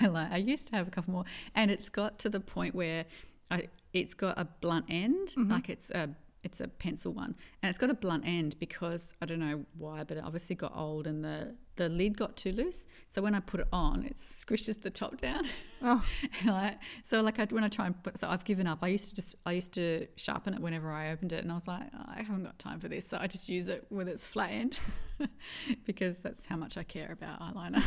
I 0.00 0.06
like. 0.06 0.30
I 0.32 0.36
used 0.38 0.68
to 0.68 0.76
have 0.76 0.88
a 0.88 0.90
couple 0.90 1.12
more, 1.12 1.24
and 1.54 1.70
it's 1.70 1.88
got 1.88 2.18
to 2.20 2.28
the 2.28 2.40
point 2.40 2.74
where 2.74 3.04
I, 3.50 3.68
it's 3.92 4.14
got 4.14 4.38
a 4.38 4.44
blunt 4.44 4.86
end, 4.88 5.28
mm-hmm. 5.28 5.50
like 5.50 5.68
it's 5.68 5.90
a 5.90 6.10
it's 6.44 6.60
a 6.60 6.68
pencil 6.68 7.12
one, 7.12 7.36
and 7.62 7.70
it's 7.70 7.78
got 7.78 7.90
a 7.90 7.94
blunt 7.94 8.24
end 8.26 8.58
because 8.58 9.14
I 9.20 9.26
don't 9.26 9.38
know 9.38 9.64
why, 9.78 10.04
but 10.04 10.16
it 10.16 10.24
obviously 10.24 10.56
got 10.56 10.72
old 10.74 11.06
and 11.06 11.24
the 11.24 11.54
the 11.76 11.88
lid 11.88 12.18
got 12.18 12.36
too 12.36 12.52
loose. 12.52 12.86
So 13.08 13.22
when 13.22 13.34
I 13.34 13.40
put 13.40 13.60
it 13.60 13.68
on, 13.72 14.04
it 14.04 14.16
squishes 14.16 14.82
the 14.82 14.90
top 14.90 15.20
down. 15.20 15.46
Oh. 15.82 16.04
I, 16.46 16.76
so 17.04 17.20
like 17.22 17.38
I, 17.38 17.46
when 17.46 17.64
I 17.64 17.68
try 17.68 17.86
and 17.86 18.02
put, 18.02 18.18
so 18.18 18.28
I've 18.28 18.44
given 18.44 18.66
up. 18.66 18.80
I 18.82 18.88
used 18.88 19.08
to 19.10 19.14
just 19.14 19.36
I 19.46 19.52
used 19.52 19.72
to 19.74 20.06
sharpen 20.16 20.54
it 20.54 20.60
whenever 20.60 20.90
I 20.90 21.10
opened 21.10 21.32
it, 21.32 21.42
and 21.42 21.50
I 21.50 21.54
was 21.54 21.68
like, 21.68 21.84
"Oh, 21.94 22.04
I 22.08 22.22
haven't 22.22 22.44
got 22.44 22.58
time 22.58 22.80
for 22.80 22.88
this, 22.88 23.06
so 23.06 23.18
I 23.20 23.26
just 23.26 23.48
use 23.48 23.68
it 23.68 23.86
with 23.90 24.08
its 24.08 24.26
flat 24.26 24.50
end 24.50 24.80
because 25.84 26.18
that's 26.18 26.44
how 26.46 26.56
much 26.56 26.76
I 26.76 26.82
care 26.82 27.12
about 27.12 27.40
eyeliner. 27.40 27.84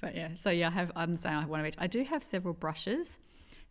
but 0.00 0.14
yeah, 0.14 0.30
so 0.34 0.50
yeah, 0.50 0.68
I 0.68 0.70
have. 0.70 0.92
I'm 0.96 1.16
saying 1.16 1.34
I 1.34 1.40
have 1.40 1.50
one 1.50 1.60
of 1.60 1.66
each. 1.66 1.76
I 1.78 1.86
do 1.86 2.02
have 2.04 2.24
several 2.24 2.54
brushes. 2.54 3.18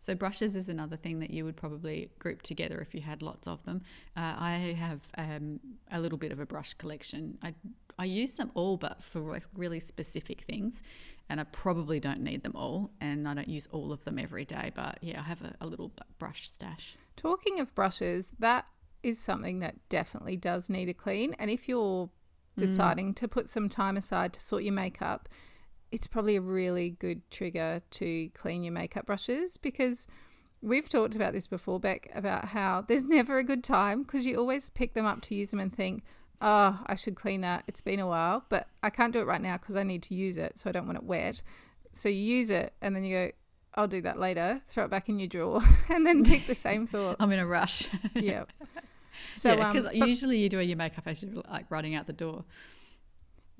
So 0.00 0.14
brushes 0.14 0.56
is 0.56 0.68
another 0.68 0.96
thing 0.96 1.20
that 1.20 1.30
you 1.30 1.44
would 1.44 1.56
probably 1.56 2.10
group 2.18 2.42
together 2.42 2.80
if 2.80 2.94
you 2.94 3.02
had 3.02 3.22
lots 3.22 3.46
of 3.46 3.62
them. 3.64 3.82
Uh, 4.16 4.34
I 4.38 4.74
have 4.78 5.00
um, 5.18 5.60
a 5.92 6.00
little 6.00 6.18
bit 6.18 6.32
of 6.32 6.40
a 6.40 6.46
brush 6.46 6.74
collection. 6.74 7.38
I 7.42 7.54
I 7.98 8.04
use 8.04 8.32
them 8.32 8.50
all, 8.54 8.78
but 8.78 9.02
for 9.02 9.42
really 9.54 9.78
specific 9.78 10.44
things, 10.44 10.82
and 11.28 11.38
I 11.38 11.44
probably 11.44 12.00
don't 12.00 12.20
need 12.20 12.42
them 12.42 12.56
all, 12.56 12.92
and 12.98 13.28
I 13.28 13.34
don't 13.34 13.48
use 13.48 13.68
all 13.72 13.92
of 13.92 14.02
them 14.04 14.18
every 14.18 14.46
day. 14.46 14.72
But 14.74 14.98
yeah, 15.02 15.20
I 15.20 15.24
have 15.24 15.42
a, 15.42 15.54
a 15.60 15.66
little 15.66 15.92
brush 16.18 16.48
stash. 16.48 16.96
Talking 17.16 17.60
of 17.60 17.74
brushes, 17.74 18.32
that 18.38 18.64
is 19.02 19.18
something 19.18 19.58
that 19.58 19.76
definitely 19.90 20.36
does 20.36 20.70
need 20.70 20.88
a 20.88 20.94
clean. 20.94 21.34
And 21.38 21.50
if 21.50 21.68
you're 21.68 22.08
deciding 22.56 23.14
to 23.14 23.28
put 23.28 23.48
some 23.50 23.68
time 23.68 23.98
aside 23.98 24.32
to 24.32 24.40
sort 24.40 24.62
your 24.62 24.72
makeup, 24.72 25.28
it's 25.92 26.06
probably 26.06 26.36
a 26.36 26.40
really 26.40 26.90
good 26.90 27.28
trigger 27.30 27.82
to 27.90 28.28
clean 28.30 28.62
your 28.62 28.72
makeup 28.72 29.06
brushes 29.06 29.56
because 29.56 30.06
we've 30.62 30.88
talked 30.88 31.16
about 31.16 31.32
this 31.32 31.46
before, 31.46 31.80
Beck, 31.80 32.10
about 32.14 32.46
how 32.46 32.84
there's 32.86 33.04
never 33.18 33.38
a 33.38 33.44
good 33.44 33.64
time 33.64 34.02
because 34.02 34.26
you 34.26 34.36
always 34.36 34.70
pick 34.70 34.94
them 34.94 35.06
up 35.06 35.20
to 35.22 35.34
use 35.34 35.50
them 35.50 35.60
and 35.60 35.72
think, 35.72 36.02
oh, 36.40 36.80
I 36.86 36.94
should 36.94 37.16
clean 37.16 37.40
that. 37.42 37.64
It's 37.66 37.80
been 37.80 38.00
a 38.00 38.06
while, 38.06 38.44
but 38.48 38.68
I 38.82 38.90
can't 38.90 39.12
do 39.12 39.20
it 39.20 39.26
right 39.26 39.40
now 39.40 39.56
because 39.56 39.76
I 39.76 39.82
need 39.82 40.02
to 40.04 40.14
use 40.14 40.36
it, 40.36 40.58
so 40.58 40.70
I 40.70 40.72
don't 40.72 40.86
want 40.86 40.98
it 40.98 41.04
wet. 41.04 41.42
So 41.92 42.08
you 42.08 42.22
use 42.22 42.50
it 42.50 42.72
and 42.80 42.94
then 42.94 43.04
you 43.04 43.16
go, 43.16 43.30
I'll 43.74 43.88
do 43.88 44.00
that 44.02 44.18
later, 44.18 44.60
throw 44.66 44.84
it 44.84 44.90
back 44.90 45.08
in 45.08 45.18
your 45.18 45.28
drawer, 45.28 45.62
and 45.88 46.06
then 46.06 46.24
pick 46.24 46.46
the 46.46 46.54
same 46.54 46.86
thought. 46.86 47.16
I'm 47.20 47.30
in 47.32 47.38
a 47.38 47.46
rush. 47.46 47.88
yeah. 48.14 48.44
So, 49.32 49.56
because 49.56 49.86
um, 49.86 49.94
usually 49.94 50.38
you're 50.38 50.48
doing 50.48 50.68
your 50.68 50.78
makeup 50.78 51.04
as 51.06 51.22
you're 51.22 51.42
like 51.48 51.66
running 51.70 51.94
out 51.94 52.06
the 52.06 52.12
door. 52.12 52.44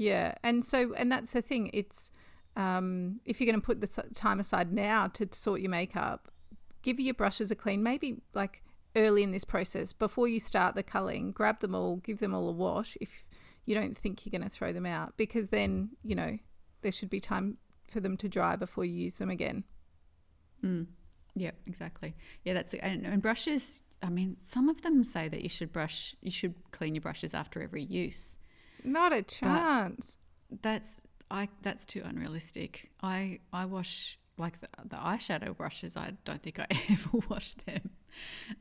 Yeah, 0.00 0.33
and 0.42 0.64
so 0.64 0.95
and 0.95 1.12
that's 1.12 1.33
the 1.33 1.42
thing. 1.42 1.69
It's 1.75 2.11
um, 2.57 3.21
if 3.26 3.38
you're 3.38 3.45
going 3.52 3.61
to 3.61 3.64
put 3.64 3.83
the 3.83 4.02
time 4.14 4.40
aside 4.40 4.73
now 4.73 5.09
to 5.09 5.28
sort 5.33 5.61
your 5.61 5.71
makeup, 5.71 6.33
give 6.80 6.99
your 6.99 7.12
brushes 7.12 7.50
a 7.50 7.54
clean. 7.54 7.83
Maybe 7.83 8.23
like 8.33 8.62
early 8.97 9.23
in 9.23 9.30
this 9.30 9.45
process, 9.45 9.92
before 9.92 10.26
you 10.26 10.40
start 10.40 10.75
the 10.75 10.83
culling, 10.83 11.33
grab 11.33 11.61
them 11.61 11.75
all, 11.75 11.97
give 11.97 12.19
them 12.19 12.35
all 12.35 12.49
a 12.49 12.52
wash. 12.52 12.97
If 12.99 13.26
you 13.66 13.75
don't 13.75 13.95
think 13.95 14.25
you're 14.25 14.30
going 14.30 14.42
to 14.42 14.49
throw 14.49 14.73
them 14.73 14.87
out, 14.87 15.19
because 15.19 15.50
then 15.50 15.90
you 16.02 16.14
know 16.14 16.38
there 16.80 16.92
should 16.92 17.11
be 17.11 17.21
time 17.21 17.59
for 17.87 18.00
them 18.00 18.16
to 18.16 18.28
dry 18.28 18.57
before 18.57 18.87
you 18.87 18.95
use 18.95 19.19
them 19.19 19.28
again. 19.28 19.64
Mm. 20.64 20.87
Yeah, 21.35 21.50
exactly. 21.66 22.16
Yeah, 22.42 22.54
that's 22.54 22.73
and, 22.73 23.04
and 23.04 23.21
brushes. 23.21 23.83
I 24.02 24.09
mean, 24.09 24.38
some 24.49 24.71
of 24.71 24.80
them 24.80 25.04
say 25.04 25.28
that 25.28 25.42
you 25.42 25.50
should 25.50 25.75
brush, 25.75 26.16
you 26.23 26.30
should 26.30 26.54
clean 26.71 26.95
your 26.95 27.02
brushes 27.02 27.35
after 27.35 27.61
every 27.61 27.85
use. 27.85 28.38
Not 28.84 29.12
a 29.12 29.22
chance. 29.22 30.16
But 30.49 30.62
that's 30.62 31.00
I. 31.30 31.49
That's 31.62 31.87
too 31.87 32.02
unrealistic. 32.04 32.90
I 33.02 33.40
I 33.52 33.64
wash 33.64 34.18
like 34.37 34.58
the, 34.60 34.68
the 34.84 34.96
eyeshadow 34.96 35.56
brushes. 35.56 35.96
I 35.96 36.12
don't 36.25 36.42
think 36.42 36.58
I 36.58 36.66
ever 36.90 37.18
wash 37.28 37.54
them. 37.54 37.90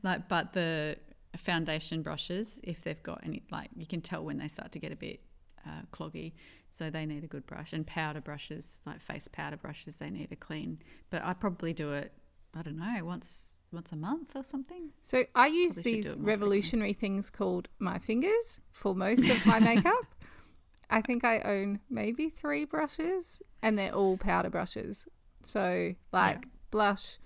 Like, 0.02 0.28
but 0.28 0.52
the 0.52 0.96
foundation 1.36 2.02
brushes, 2.02 2.60
if 2.62 2.84
they've 2.84 3.02
got 3.02 3.20
any, 3.24 3.42
like 3.50 3.70
you 3.76 3.86
can 3.86 4.00
tell 4.00 4.24
when 4.24 4.38
they 4.38 4.48
start 4.48 4.72
to 4.72 4.78
get 4.78 4.92
a 4.92 4.96
bit 4.96 5.20
uh, 5.66 5.82
cloggy, 5.92 6.34
so 6.70 6.90
they 6.90 7.06
need 7.06 7.24
a 7.24 7.26
good 7.26 7.46
brush. 7.46 7.72
And 7.72 7.86
powder 7.86 8.20
brushes, 8.20 8.80
like 8.86 9.00
face 9.00 9.28
powder 9.32 9.56
brushes, 9.56 9.96
they 9.96 10.10
need 10.10 10.30
a 10.30 10.36
clean. 10.36 10.78
But 11.08 11.24
I 11.24 11.32
probably 11.32 11.72
do 11.72 11.92
it. 11.92 12.12
I 12.56 12.62
don't 12.62 12.78
know 12.78 13.04
once 13.04 13.49
once 13.72 13.92
a 13.92 13.96
month 13.96 14.34
or 14.34 14.42
something. 14.42 14.90
So 15.02 15.24
I 15.34 15.46
use 15.46 15.74
Probably 15.74 15.92
these 15.92 16.14
revolutionary 16.16 16.92
things 16.92 17.30
called 17.30 17.68
my 17.78 17.98
fingers 17.98 18.60
for 18.72 18.94
most 18.94 19.28
of 19.28 19.44
my 19.46 19.60
makeup. 19.60 20.06
I 20.90 21.00
think 21.00 21.24
I 21.24 21.40
own 21.40 21.80
maybe 21.88 22.28
three 22.28 22.64
brushes 22.64 23.42
and 23.62 23.78
they're 23.78 23.94
all 23.94 24.16
powder 24.16 24.50
brushes. 24.50 25.06
So 25.42 25.94
like 26.12 26.38
yeah. 26.42 26.50
blush, 26.70 27.18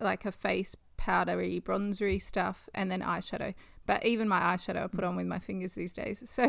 like 0.00 0.24
a 0.24 0.32
face 0.32 0.74
powdery, 0.96 1.60
bronzery 1.60 2.20
stuff, 2.20 2.68
and 2.74 2.90
then 2.90 3.00
eyeshadow. 3.00 3.54
But 3.86 4.06
even 4.06 4.26
my 4.26 4.40
eyeshadow 4.40 4.84
I 4.84 4.86
put 4.86 5.00
mm. 5.04 5.08
on 5.08 5.16
with 5.16 5.26
my 5.26 5.38
fingers 5.38 5.74
these 5.74 5.92
days. 5.92 6.22
So 6.24 6.48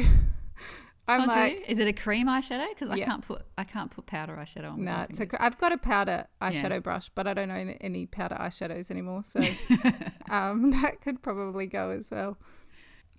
I'm 1.07 1.21
oh, 1.21 1.33
like, 1.33 1.65
is 1.67 1.77
it 1.77 1.87
a 1.87 1.93
cream 1.93 2.27
eyeshadow? 2.27 2.67
Because 2.69 2.89
I 2.89 2.99
can't 2.99 3.25
put 3.25 3.43
I 3.57 3.63
can't 3.63 3.91
put 3.91 4.07
powder 4.07 4.35
eyeshadow 4.35 4.73
on. 4.73 4.83
No, 4.83 4.91
nah, 4.91 5.07
i 5.19 5.27
I've 5.39 5.57
got 5.57 5.71
a 5.71 5.77
powder 5.77 6.25
eyeshadow 6.41 6.69
yeah. 6.71 6.79
brush, 6.79 7.09
but 7.13 7.27
I 7.27 7.33
don't 7.33 7.51
own 7.51 7.69
any 7.69 8.07
powder 8.07 8.35
eyeshadows 8.35 8.89
anymore, 8.89 9.23
so 9.23 9.39
um, 10.29 10.71
that 10.71 11.01
could 11.01 11.21
probably 11.21 11.67
go 11.67 11.91
as 11.91 12.09
well. 12.09 12.37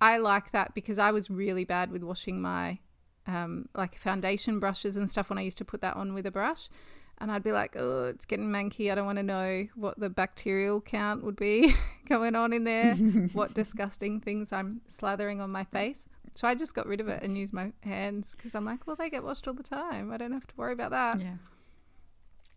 I 0.01 0.17
like 0.17 0.51
that 0.51 0.75
because 0.75 0.99
I 0.99 1.11
was 1.11 1.29
really 1.29 1.63
bad 1.63 1.91
with 1.91 2.03
washing 2.03 2.41
my 2.41 2.79
um, 3.25 3.67
like 3.75 3.97
foundation 3.97 4.59
brushes 4.59 4.97
and 4.97 5.09
stuff 5.09 5.29
when 5.29 5.37
I 5.37 5.41
used 5.41 5.57
to 5.59 5.65
put 5.65 5.81
that 5.81 5.95
on 5.95 6.13
with 6.13 6.25
a 6.25 6.31
brush. 6.31 6.69
And 7.19 7.31
I'd 7.31 7.43
be 7.43 7.51
like, 7.51 7.75
oh, 7.75 8.05
it's 8.05 8.25
getting 8.25 8.51
manky. 8.51 8.91
I 8.91 8.95
don't 8.95 9.07
want 9.07 9.17
to 9.17 9.23
know 9.23 9.67
what 9.73 9.99
the 9.99 10.07
bacterial 10.07 10.81
count 10.81 11.23
would 11.23 11.35
be 11.35 11.73
going 12.07 12.35
on 12.35 12.53
in 12.53 12.63
there, 12.63 12.93
what 13.33 13.55
disgusting 13.55 14.21
things 14.21 14.53
I'm 14.53 14.81
slathering 14.87 15.41
on 15.41 15.49
my 15.49 15.63
face. 15.63 16.05
So 16.37 16.47
I 16.47 16.53
just 16.53 16.75
got 16.75 16.85
rid 16.85 17.01
of 17.01 17.07
it 17.07 17.23
and 17.23 17.35
used 17.35 17.51
my 17.51 17.73
hands 17.81 18.35
because 18.37 18.53
I'm 18.53 18.63
like, 18.63 18.85
well, 18.85 18.95
they 18.95 19.09
get 19.09 19.23
washed 19.23 19.47
all 19.47 19.55
the 19.55 19.63
time. 19.63 20.11
I 20.11 20.17
don't 20.17 20.33
have 20.33 20.45
to 20.45 20.53
worry 20.55 20.71
about 20.71 20.91
that. 20.91 21.19
Yeah. 21.19 21.33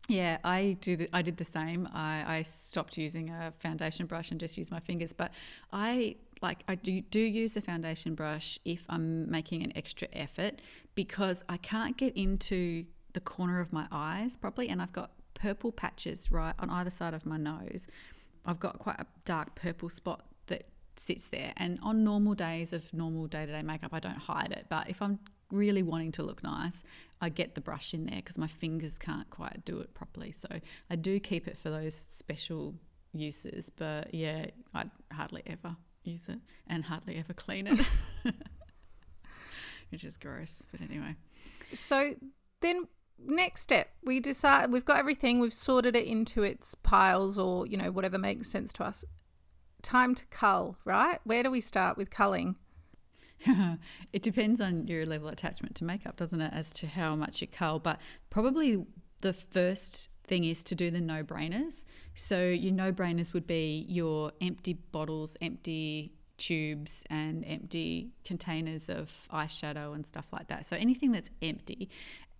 Yeah, 0.06 0.36
I 0.44 0.76
do. 0.82 0.96
The, 0.96 1.08
I 1.14 1.22
did 1.22 1.38
the 1.38 1.46
same. 1.46 1.88
I, 1.94 2.24
I 2.26 2.42
stopped 2.42 2.98
using 2.98 3.30
a 3.30 3.54
foundation 3.58 4.04
brush 4.04 4.32
and 4.32 4.38
just 4.38 4.58
use 4.58 4.70
my 4.70 4.80
fingers. 4.80 5.14
But 5.14 5.32
I 5.72 6.16
like 6.42 6.62
I 6.68 6.74
do, 6.74 7.00
do 7.00 7.20
use 7.20 7.56
a 7.56 7.62
foundation 7.62 8.14
brush 8.14 8.58
if 8.66 8.84
I'm 8.90 9.30
making 9.30 9.62
an 9.62 9.72
extra 9.74 10.08
effort 10.12 10.60
because 10.94 11.42
I 11.48 11.56
can't 11.56 11.96
get 11.96 12.14
into 12.18 12.84
the 13.14 13.20
corner 13.20 13.60
of 13.60 13.72
my 13.72 13.86
eyes 13.90 14.36
properly, 14.36 14.68
and 14.68 14.82
I've 14.82 14.92
got 14.92 15.12
purple 15.32 15.72
patches 15.72 16.30
right 16.30 16.54
on 16.58 16.68
either 16.68 16.90
side 16.90 17.14
of 17.14 17.24
my 17.24 17.38
nose. 17.38 17.88
I've 18.44 18.60
got 18.60 18.78
quite 18.78 19.00
a 19.00 19.06
dark 19.24 19.54
purple 19.54 19.88
spot 19.88 20.26
sits 21.00 21.28
there. 21.28 21.52
And 21.56 21.78
on 21.82 22.04
normal 22.04 22.34
days 22.34 22.72
of 22.72 22.92
normal 22.92 23.26
day 23.26 23.46
to 23.46 23.52
day 23.52 23.62
makeup, 23.62 23.90
I 23.92 24.00
don't 24.00 24.18
hide 24.18 24.52
it. 24.52 24.66
But 24.68 24.90
if 24.90 25.00
I'm 25.00 25.18
really 25.50 25.82
wanting 25.82 26.12
to 26.12 26.22
look 26.22 26.42
nice, 26.42 26.84
I 27.20 27.28
get 27.28 27.54
the 27.54 27.60
brush 27.60 27.94
in 27.94 28.06
there 28.06 28.16
because 28.16 28.38
my 28.38 28.46
fingers 28.46 28.98
can't 28.98 29.28
quite 29.30 29.64
do 29.64 29.78
it 29.80 29.94
properly. 29.94 30.32
So 30.32 30.48
I 30.90 30.96
do 30.96 31.18
keep 31.18 31.48
it 31.48 31.56
for 31.56 31.70
those 31.70 31.94
special 31.94 32.74
uses. 33.12 33.70
But 33.70 34.14
yeah, 34.14 34.46
I 34.74 34.84
hardly 35.12 35.42
ever 35.46 35.76
use 36.04 36.28
it 36.28 36.38
and 36.66 36.84
hardly 36.84 37.16
ever 37.16 37.32
clean 37.32 37.66
it, 37.66 37.88
which 39.90 40.04
is 40.04 40.16
gross. 40.16 40.62
But 40.70 40.82
anyway. 40.82 41.16
So 41.72 42.14
then 42.60 42.88
next 43.22 43.60
step 43.60 43.90
we 44.02 44.18
decide 44.18 44.72
we've 44.72 44.86
got 44.86 44.98
everything 44.98 45.40
we've 45.40 45.52
sorted 45.52 45.94
it 45.94 46.06
into 46.06 46.42
its 46.42 46.74
piles 46.74 47.38
or 47.38 47.66
you 47.66 47.76
know 47.76 47.90
whatever 47.90 48.16
makes 48.16 48.48
sense 48.48 48.72
to 48.72 48.82
us 48.82 49.04
time 49.82 50.14
to 50.14 50.24
cull, 50.26 50.76
right? 50.84 51.18
Where 51.24 51.42
do 51.42 51.50
we 51.50 51.60
start 51.60 51.96
with 51.96 52.10
culling? 52.10 52.56
it 54.12 54.22
depends 54.22 54.60
on 54.60 54.86
your 54.86 55.06
level 55.06 55.28
of 55.28 55.32
attachment 55.32 55.74
to 55.76 55.84
makeup, 55.84 56.16
doesn't 56.16 56.40
it, 56.40 56.52
as 56.52 56.72
to 56.74 56.86
how 56.86 57.16
much 57.16 57.40
you 57.40 57.48
cull. 57.48 57.78
But 57.78 57.98
probably 58.28 58.84
the 59.22 59.32
first 59.32 60.08
thing 60.24 60.44
is 60.44 60.62
to 60.64 60.74
do 60.74 60.90
the 60.90 61.00
no 61.00 61.22
brainers. 61.22 61.84
So, 62.14 62.48
your 62.48 62.72
no 62.72 62.92
brainers 62.92 63.32
would 63.32 63.46
be 63.46 63.86
your 63.88 64.32
empty 64.40 64.74
bottles, 64.74 65.36
empty 65.40 66.12
tubes, 66.36 67.04
and 67.10 67.44
empty 67.46 68.10
containers 68.24 68.88
of 68.88 69.12
eyeshadow 69.32 69.94
and 69.94 70.06
stuff 70.06 70.26
like 70.32 70.48
that. 70.48 70.66
So, 70.66 70.76
anything 70.76 71.12
that's 71.12 71.30
empty. 71.42 71.88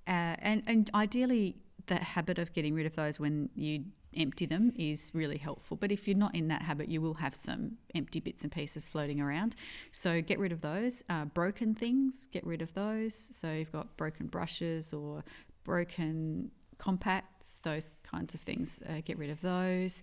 Uh, 0.07 0.37
and, 0.39 0.63
and 0.67 0.91
ideally, 0.95 1.57
the 1.87 1.97
habit 1.97 2.39
of 2.39 2.53
getting 2.53 2.75
rid 2.75 2.87
of 2.87 2.95
those 2.95 3.19
when 3.19 3.49
you 3.55 3.85
empty 4.17 4.47
them 4.47 4.73
is 4.77 5.11
really 5.15 5.39
helpful. 5.39 5.77
But 5.77 5.93
if 5.93 6.09
you're 6.09 6.17
not 6.17 6.35
in 6.35 6.49
that 6.49 6.63
habit, 6.63 6.89
you 6.89 7.01
will 7.01 7.15
have 7.15 7.35
some 7.35 7.79
empty 7.95 8.21
bits 8.21 8.43
and 8.43 8.53
pieces 8.53 8.89
floating 8.89 9.21
around. 9.21 9.57
So 9.93 10.21
get 10.21 10.39
rid 10.39 10.53
of 10.53 10.61
those. 10.61 11.03
Uh, 11.09 11.27
broken 11.27 11.75
things, 11.75 12.29
get 12.33 12.45
rid 12.47 12.63
of 12.63 12.75
those. 12.75 13.15
So 13.15 13.53
you've 13.53 13.73
got 13.73 13.97
broken 13.97 14.27
brushes 14.27 14.93
or 14.93 15.25
broken 15.65 16.51
compacts, 16.79 17.61
those 17.63 17.93
kinds 18.03 18.35
of 18.35 18.41
things, 18.41 18.81
uh, 18.89 19.01
get 19.05 19.19
rid 19.19 19.31
of 19.31 19.41
those. 19.41 20.03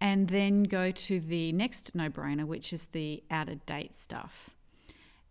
And 0.00 0.28
then 0.28 0.64
go 0.64 0.90
to 0.90 1.20
the 1.20 1.52
next 1.52 1.94
no 1.94 2.08
brainer, 2.08 2.44
which 2.44 2.72
is 2.72 2.86
the 2.86 3.22
out 3.30 3.48
of 3.48 3.64
date 3.66 3.94
stuff. 3.94 4.50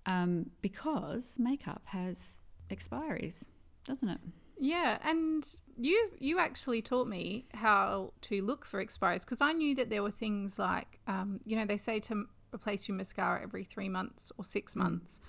Um, 0.06 0.50
because 0.62 1.38
makeup 1.40 1.82
has 1.86 2.40
expiries, 2.70 3.48
doesn't 3.86 4.10
it? 4.10 4.20
Yeah, 4.58 4.98
and 5.04 5.44
you 5.82 6.12
you 6.20 6.38
actually 6.40 6.82
taught 6.82 7.08
me 7.08 7.46
how 7.54 8.14
to 8.22 8.44
look 8.44 8.66
for 8.66 8.84
expiries 8.84 9.22
because 9.22 9.42
I 9.42 9.52
knew 9.52 9.74
that 9.76 9.90
there 9.90 10.04
were 10.04 10.12
things 10.12 10.60
like 10.60 11.00
um, 11.08 11.40
you 11.44 11.56
know 11.56 11.66
they 11.66 11.78
say 11.78 12.00
to 12.02 12.26
replace 12.54 12.88
your 12.88 12.96
mascara 12.98 13.42
every 13.42 13.64
three 13.64 13.90
months 13.90 14.32
or 14.38 14.44
six 14.44 14.74
mm. 14.74 14.84
months 14.84 15.22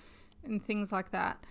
and 0.43 0.63
things 0.63 0.91
like 0.91 1.11
that. 1.11 1.43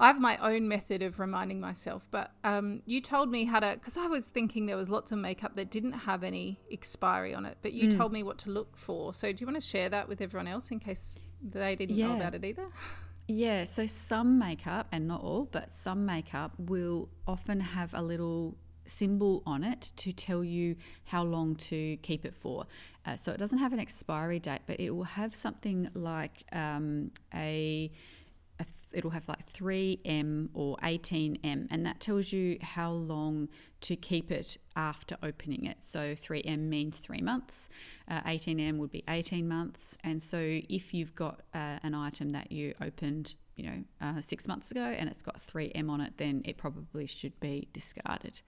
I 0.00 0.06
have 0.06 0.20
my 0.20 0.36
own 0.36 0.68
method 0.68 1.02
of 1.02 1.18
reminding 1.18 1.60
myself, 1.60 2.06
but 2.12 2.30
um, 2.44 2.82
you 2.86 3.00
told 3.00 3.32
me 3.32 3.46
how 3.46 3.58
to 3.58 3.72
because 3.74 3.96
I 3.96 4.06
was 4.06 4.28
thinking 4.28 4.66
there 4.66 4.76
was 4.76 4.88
lots 4.88 5.10
of 5.10 5.18
makeup 5.18 5.54
that 5.54 5.70
didn't 5.70 5.92
have 5.92 6.22
any 6.22 6.60
expiry 6.70 7.34
on 7.34 7.44
it, 7.44 7.58
but 7.62 7.72
you 7.72 7.88
mm. 7.88 7.96
told 7.96 8.12
me 8.12 8.22
what 8.22 8.38
to 8.38 8.50
look 8.50 8.76
for. 8.76 9.12
So 9.12 9.32
do 9.32 9.42
you 9.42 9.46
want 9.46 9.60
to 9.60 9.66
share 9.66 9.88
that 9.88 10.08
with 10.08 10.20
everyone 10.20 10.46
else 10.46 10.70
in 10.70 10.78
case 10.78 11.16
they 11.42 11.74
didn't 11.74 11.96
yeah. 11.96 12.06
know 12.06 12.16
about 12.16 12.34
it 12.36 12.44
either? 12.44 12.68
Yeah, 13.30 13.66
so 13.66 13.86
some 13.86 14.38
makeup, 14.38 14.88
and 14.90 15.06
not 15.06 15.22
all, 15.22 15.44
but 15.52 15.70
some 15.70 16.06
makeup 16.06 16.52
will 16.58 17.10
often 17.26 17.60
have 17.60 17.92
a 17.92 18.00
little 18.00 18.56
symbol 18.86 19.42
on 19.44 19.62
it 19.62 19.92
to 19.96 20.12
tell 20.12 20.42
you 20.42 20.76
how 21.04 21.22
long 21.24 21.54
to 21.56 21.98
keep 21.98 22.24
it 22.24 22.34
for. 22.34 22.66
Uh, 23.04 23.16
so 23.16 23.30
it 23.30 23.36
doesn't 23.36 23.58
have 23.58 23.74
an 23.74 23.80
expiry 23.80 24.38
date, 24.38 24.62
but 24.66 24.80
it 24.80 24.90
will 24.90 25.04
have 25.04 25.34
something 25.34 25.90
like 25.92 26.42
um, 26.52 27.10
a 27.34 27.92
it'll 28.92 29.10
have 29.10 29.28
like 29.28 29.50
3M 29.52 30.48
or 30.54 30.76
18M, 30.82 31.68
and 31.70 31.86
that 31.86 32.00
tells 32.00 32.32
you 32.32 32.58
how 32.62 32.90
long 32.90 33.48
to 33.82 33.96
keep 33.96 34.30
it 34.30 34.56
after 34.76 35.16
opening 35.22 35.66
it. 35.66 35.78
So 35.80 36.14
3M 36.14 36.68
means 36.68 36.98
three 36.98 37.20
months, 37.20 37.68
uh, 38.08 38.20
18M 38.22 38.78
would 38.78 38.90
be 38.90 39.04
18 39.08 39.46
months. 39.46 39.96
And 40.02 40.22
so 40.22 40.38
if 40.38 40.94
you've 40.94 41.14
got 41.14 41.40
uh, 41.54 41.78
an 41.82 41.94
item 41.94 42.30
that 42.30 42.50
you 42.50 42.74
opened 42.80 43.34
you 43.56 43.66
know, 43.66 43.84
uh, 44.00 44.20
six 44.20 44.46
months 44.46 44.70
ago 44.70 44.80
and 44.80 45.10
it's 45.10 45.22
got 45.22 45.36
3M 45.46 45.90
on 45.90 46.00
it, 46.00 46.14
then 46.16 46.42
it 46.44 46.56
probably 46.56 47.06
should 47.06 47.38
be 47.40 47.68
discarded. 47.72 48.40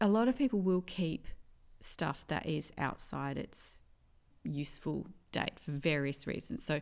A 0.00 0.08
lot 0.08 0.28
of 0.28 0.36
people 0.36 0.60
will 0.60 0.82
keep 0.82 1.28
stuff 1.80 2.26
that 2.26 2.46
is 2.46 2.72
outside 2.76 3.38
its 3.38 3.84
useful 4.42 5.06
date 5.32 5.58
for 5.58 5.70
various 5.70 6.26
reasons. 6.26 6.64
So, 6.64 6.80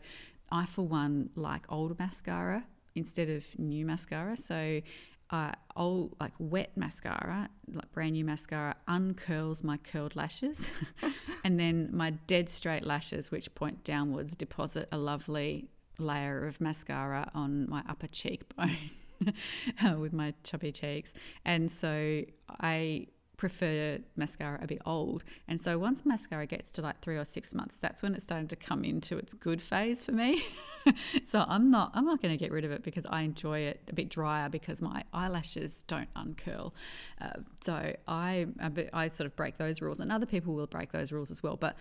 I, 0.52 0.66
for 0.66 0.87
one, 0.87 1.30
like 1.35 1.64
old 1.71 1.99
mascara 1.99 2.64
instead 2.94 3.30
of 3.30 3.44
new 3.59 3.87
mascara. 3.87 4.37
So, 4.37 4.82
uh, 5.30 5.52
old 5.76 6.14
like 6.21 6.32
wet 6.38 6.76
mascara, 6.76 7.49
like 7.73 7.90
brand 7.92 8.12
new 8.12 8.25
mascara, 8.25 8.76
uncurls 8.87 9.64
my 9.64 9.78
curled 9.78 10.14
lashes, 10.14 10.71
and 11.44 11.59
then 11.59 11.88
my 11.90 12.11
dead 12.11 12.50
straight 12.50 12.85
lashes, 12.85 13.30
which 13.30 13.52
point 13.54 13.82
downwards, 13.82 14.37
deposit 14.37 14.88
a 14.92 14.99
lovely 14.99 15.68
layer 15.99 16.47
of 16.47 16.61
mascara 16.61 17.30
on 17.35 17.68
my 17.68 17.82
upper 17.88 18.09
cheekbone 18.09 18.76
with 19.99 20.12
my 20.12 20.35
chubby 20.44 20.71
cheeks, 20.71 21.14
and 21.47 21.71
so 21.71 22.23
I 22.61 23.06
prefer 23.42 23.99
mascara 24.14 24.56
a 24.62 24.68
bit 24.68 24.80
old. 24.87 25.25
And 25.49 25.61
so 25.61 25.76
once 25.76 26.06
mascara 26.06 26.46
gets 26.46 26.70
to 26.72 26.80
like 26.80 27.00
three 27.00 27.16
or 27.16 27.25
six 27.25 27.52
months, 27.52 27.76
that's 27.80 28.00
when 28.00 28.14
it's 28.14 28.22
starting 28.22 28.46
to 28.46 28.54
come 28.54 28.84
into 28.84 29.18
its 29.18 29.34
good 29.34 29.61
phase 29.61 30.04
for 30.04 30.12
me. 30.12 30.44
so 31.26 31.44
I'm 31.49 31.68
not 31.68 31.90
I'm 31.92 32.04
not 32.04 32.22
going 32.22 32.32
to 32.32 32.38
get 32.38 32.52
rid 32.52 32.64
of 32.64 32.70
it 32.70 32.84
because 32.84 33.04
I 33.06 33.22
enjoy 33.22 33.58
it 33.58 33.80
a 33.88 33.94
bit 33.94 34.11
drier 34.11 34.49
because 34.49 34.80
my 34.80 35.02
eyelashes 35.12 35.82
don't 35.88 36.08
uncurl. 36.14 36.72
Uh, 37.20 37.40
so 37.61 37.96
I 38.06 38.46
I 38.92 39.08
sort 39.08 39.26
of 39.26 39.34
break 39.34 39.56
those 39.56 39.82
rules, 39.82 39.99
and 39.99 40.12
other 40.12 40.26
people 40.26 40.54
will 40.54 40.68
break 40.68 40.92
those 40.92 41.11
rules 41.11 41.32
as 41.32 41.42
well. 41.42 41.56
But 41.56 41.75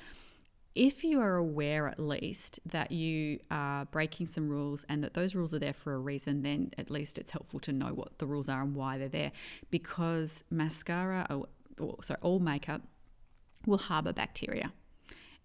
if 0.73 1.03
you 1.03 1.19
are 1.19 1.35
aware 1.35 1.87
at 1.87 1.99
least 1.99 2.59
that 2.65 2.91
you 2.91 3.39
are 3.49 3.85
breaking 3.85 4.25
some 4.27 4.47
rules 4.47 4.85
and 4.87 5.03
that 5.03 5.13
those 5.13 5.35
rules 5.35 5.53
are 5.53 5.59
there 5.59 5.73
for 5.73 5.93
a 5.93 5.99
reason, 5.99 6.43
then 6.43 6.71
at 6.77 6.89
least 6.89 7.17
it's 7.17 7.31
helpful 7.31 7.59
to 7.61 7.73
know 7.73 7.93
what 7.93 8.19
the 8.19 8.25
rules 8.25 8.47
are 8.47 8.61
and 8.61 8.75
why 8.75 8.97
they're 8.97 9.09
there. 9.09 9.31
Because 9.69 10.43
mascara, 10.49 11.27
or, 11.29 11.47
or 11.79 11.97
sorry, 12.03 12.19
all 12.21 12.39
makeup 12.39 12.81
will 13.65 13.77
harbor 13.77 14.13
bacteria. 14.13 14.71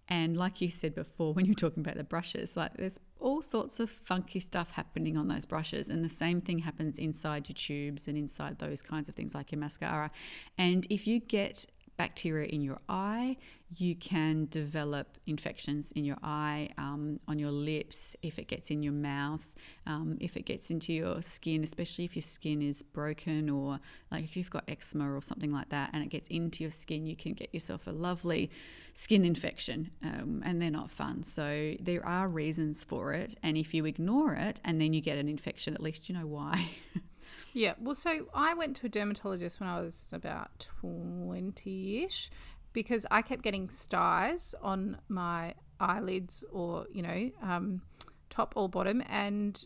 And 0.08 0.36
like 0.36 0.60
you 0.60 0.68
said 0.68 0.94
before, 0.94 1.34
when 1.34 1.46
you're 1.46 1.56
talking 1.56 1.80
about 1.80 1.96
the 1.96 2.04
brushes, 2.04 2.56
like 2.56 2.76
there's 2.76 3.00
all 3.18 3.42
sorts 3.42 3.80
of 3.80 3.90
funky 3.90 4.38
stuff 4.38 4.72
happening 4.72 5.16
on 5.16 5.26
those 5.26 5.44
brushes. 5.44 5.88
And 5.88 6.04
the 6.04 6.08
same 6.08 6.40
thing 6.40 6.60
happens 6.60 6.98
inside 6.98 7.48
your 7.48 7.54
tubes 7.54 8.06
and 8.06 8.16
inside 8.16 8.60
those 8.60 8.82
kinds 8.82 9.08
of 9.08 9.16
things 9.16 9.34
like 9.34 9.50
your 9.50 9.58
mascara. 9.58 10.12
And 10.56 10.86
if 10.90 11.08
you 11.08 11.18
get 11.18 11.66
bacteria 11.96 12.46
in 12.46 12.62
your 12.62 12.78
eye. 12.88 13.36
You 13.76 13.96
can 13.96 14.46
develop 14.50 15.18
infections 15.26 15.90
in 15.92 16.04
your 16.04 16.18
eye, 16.22 16.70
um, 16.78 17.18
on 17.26 17.38
your 17.38 17.50
lips, 17.50 18.14
if 18.22 18.38
it 18.38 18.46
gets 18.46 18.70
in 18.70 18.82
your 18.82 18.92
mouth, 18.92 19.44
um, 19.86 20.16
if 20.20 20.36
it 20.36 20.44
gets 20.44 20.70
into 20.70 20.92
your 20.92 21.20
skin, 21.20 21.64
especially 21.64 22.04
if 22.04 22.14
your 22.14 22.22
skin 22.22 22.62
is 22.62 22.82
broken 22.82 23.50
or 23.50 23.80
like 24.12 24.22
if 24.22 24.36
you've 24.36 24.50
got 24.50 24.64
eczema 24.68 25.12
or 25.12 25.20
something 25.20 25.52
like 25.52 25.68
that 25.70 25.90
and 25.92 26.04
it 26.04 26.10
gets 26.10 26.28
into 26.28 26.62
your 26.62 26.70
skin, 26.70 27.06
you 27.06 27.16
can 27.16 27.32
get 27.32 27.52
yourself 27.52 27.86
a 27.88 27.92
lovely 27.92 28.50
skin 28.94 29.24
infection 29.24 29.90
um, 30.04 30.42
and 30.44 30.62
they're 30.62 30.70
not 30.70 30.90
fun. 30.90 31.24
So 31.24 31.74
there 31.80 32.06
are 32.06 32.28
reasons 32.28 32.84
for 32.84 33.12
it. 33.14 33.34
And 33.42 33.56
if 33.56 33.74
you 33.74 33.84
ignore 33.84 34.34
it 34.34 34.60
and 34.64 34.80
then 34.80 34.92
you 34.92 35.00
get 35.00 35.18
an 35.18 35.28
infection, 35.28 35.74
at 35.74 35.82
least 35.82 36.08
you 36.08 36.14
know 36.14 36.26
why. 36.26 36.70
Yeah, 37.56 37.72
well, 37.80 37.94
so 37.94 38.26
I 38.34 38.52
went 38.52 38.76
to 38.76 38.86
a 38.86 38.90
dermatologist 38.90 39.60
when 39.60 39.68
I 39.70 39.80
was 39.80 40.10
about 40.12 40.68
20 40.82 42.04
ish 42.04 42.30
because 42.74 43.06
I 43.10 43.22
kept 43.22 43.40
getting 43.40 43.70
styes 43.70 44.54
on 44.60 44.98
my 45.08 45.54
eyelids 45.80 46.44
or, 46.52 46.84
you 46.92 47.00
know, 47.00 47.30
um, 47.40 47.80
top 48.28 48.52
or 48.56 48.68
bottom. 48.68 49.02
And 49.08 49.58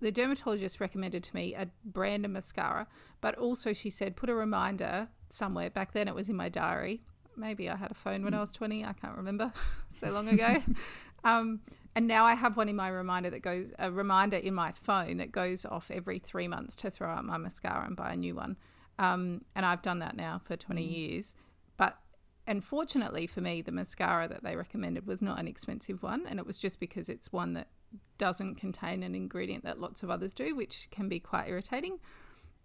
the 0.00 0.12
dermatologist 0.12 0.78
recommended 0.78 1.24
to 1.24 1.34
me 1.34 1.54
a 1.54 1.68
brand 1.82 2.26
of 2.26 2.32
mascara, 2.32 2.86
but 3.22 3.34
also 3.36 3.72
she 3.72 3.88
said 3.88 4.14
put 4.14 4.28
a 4.28 4.34
reminder 4.34 5.08
somewhere. 5.30 5.70
Back 5.70 5.92
then 5.94 6.08
it 6.08 6.14
was 6.14 6.28
in 6.28 6.36
my 6.36 6.50
diary. 6.50 7.00
Maybe 7.34 7.70
I 7.70 7.76
had 7.76 7.90
a 7.90 7.94
phone 7.94 8.24
when 8.24 8.34
I 8.34 8.40
was 8.40 8.52
20, 8.52 8.84
I 8.84 8.92
can't 8.92 9.16
remember, 9.16 9.54
so 9.88 10.10
long 10.10 10.28
ago. 10.28 10.62
um, 11.24 11.60
and 11.94 12.06
now 12.06 12.24
I 12.24 12.34
have 12.34 12.56
one 12.56 12.68
in 12.68 12.76
my 12.76 12.88
reminder 12.88 13.28
that 13.30 13.42
goes 13.42 13.66
a 13.78 13.90
reminder 13.90 14.38
in 14.38 14.54
my 14.54 14.72
phone 14.72 15.18
that 15.18 15.30
goes 15.30 15.66
off 15.66 15.90
every 15.90 16.18
three 16.18 16.48
months 16.48 16.74
to 16.76 16.90
throw 16.90 17.10
out 17.10 17.24
my 17.24 17.36
mascara 17.36 17.86
and 17.86 17.96
buy 17.96 18.12
a 18.12 18.16
new 18.16 18.34
one. 18.34 18.56
Um, 18.98 19.42
and 19.54 19.66
I've 19.66 19.82
done 19.82 19.98
that 19.98 20.16
now 20.16 20.40
for 20.42 20.56
20 20.56 20.82
mm. 20.82 20.96
years. 20.96 21.34
But 21.76 21.98
unfortunately 22.46 23.26
for 23.26 23.42
me, 23.42 23.60
the 23.60 23.72
mascara 23.72 24.26
that 24.28 24.42
they 24.42 24.56
recommended 24.56 25.06
was 25.06 25.20
not 25.20 25.38
an 25.38 25.46
expensive 25.46 26.02
one, 26.02 26.26
and 26.26 26.38
it 26.38 26.46
was 26.46 26.56
just 26.56 26.80
because 26.80 27.08
it's 27.10 27.30
one 27.30 27.52
that 27.54 27.68
doesn't 28.16 28.54
contain 28.54 29.02
an 29.02 29.14
ingredient 29.14 29.64
that 29.64 29.78
lots 29.78 30.02
of 30.02 30.10
others 30.10 30.32
do, 30.32 30.56
which 30.56 30.88
can 30.90 31.08
be 31.08 31.20
quite 31.20 31.48
irritating. 31.48 31.98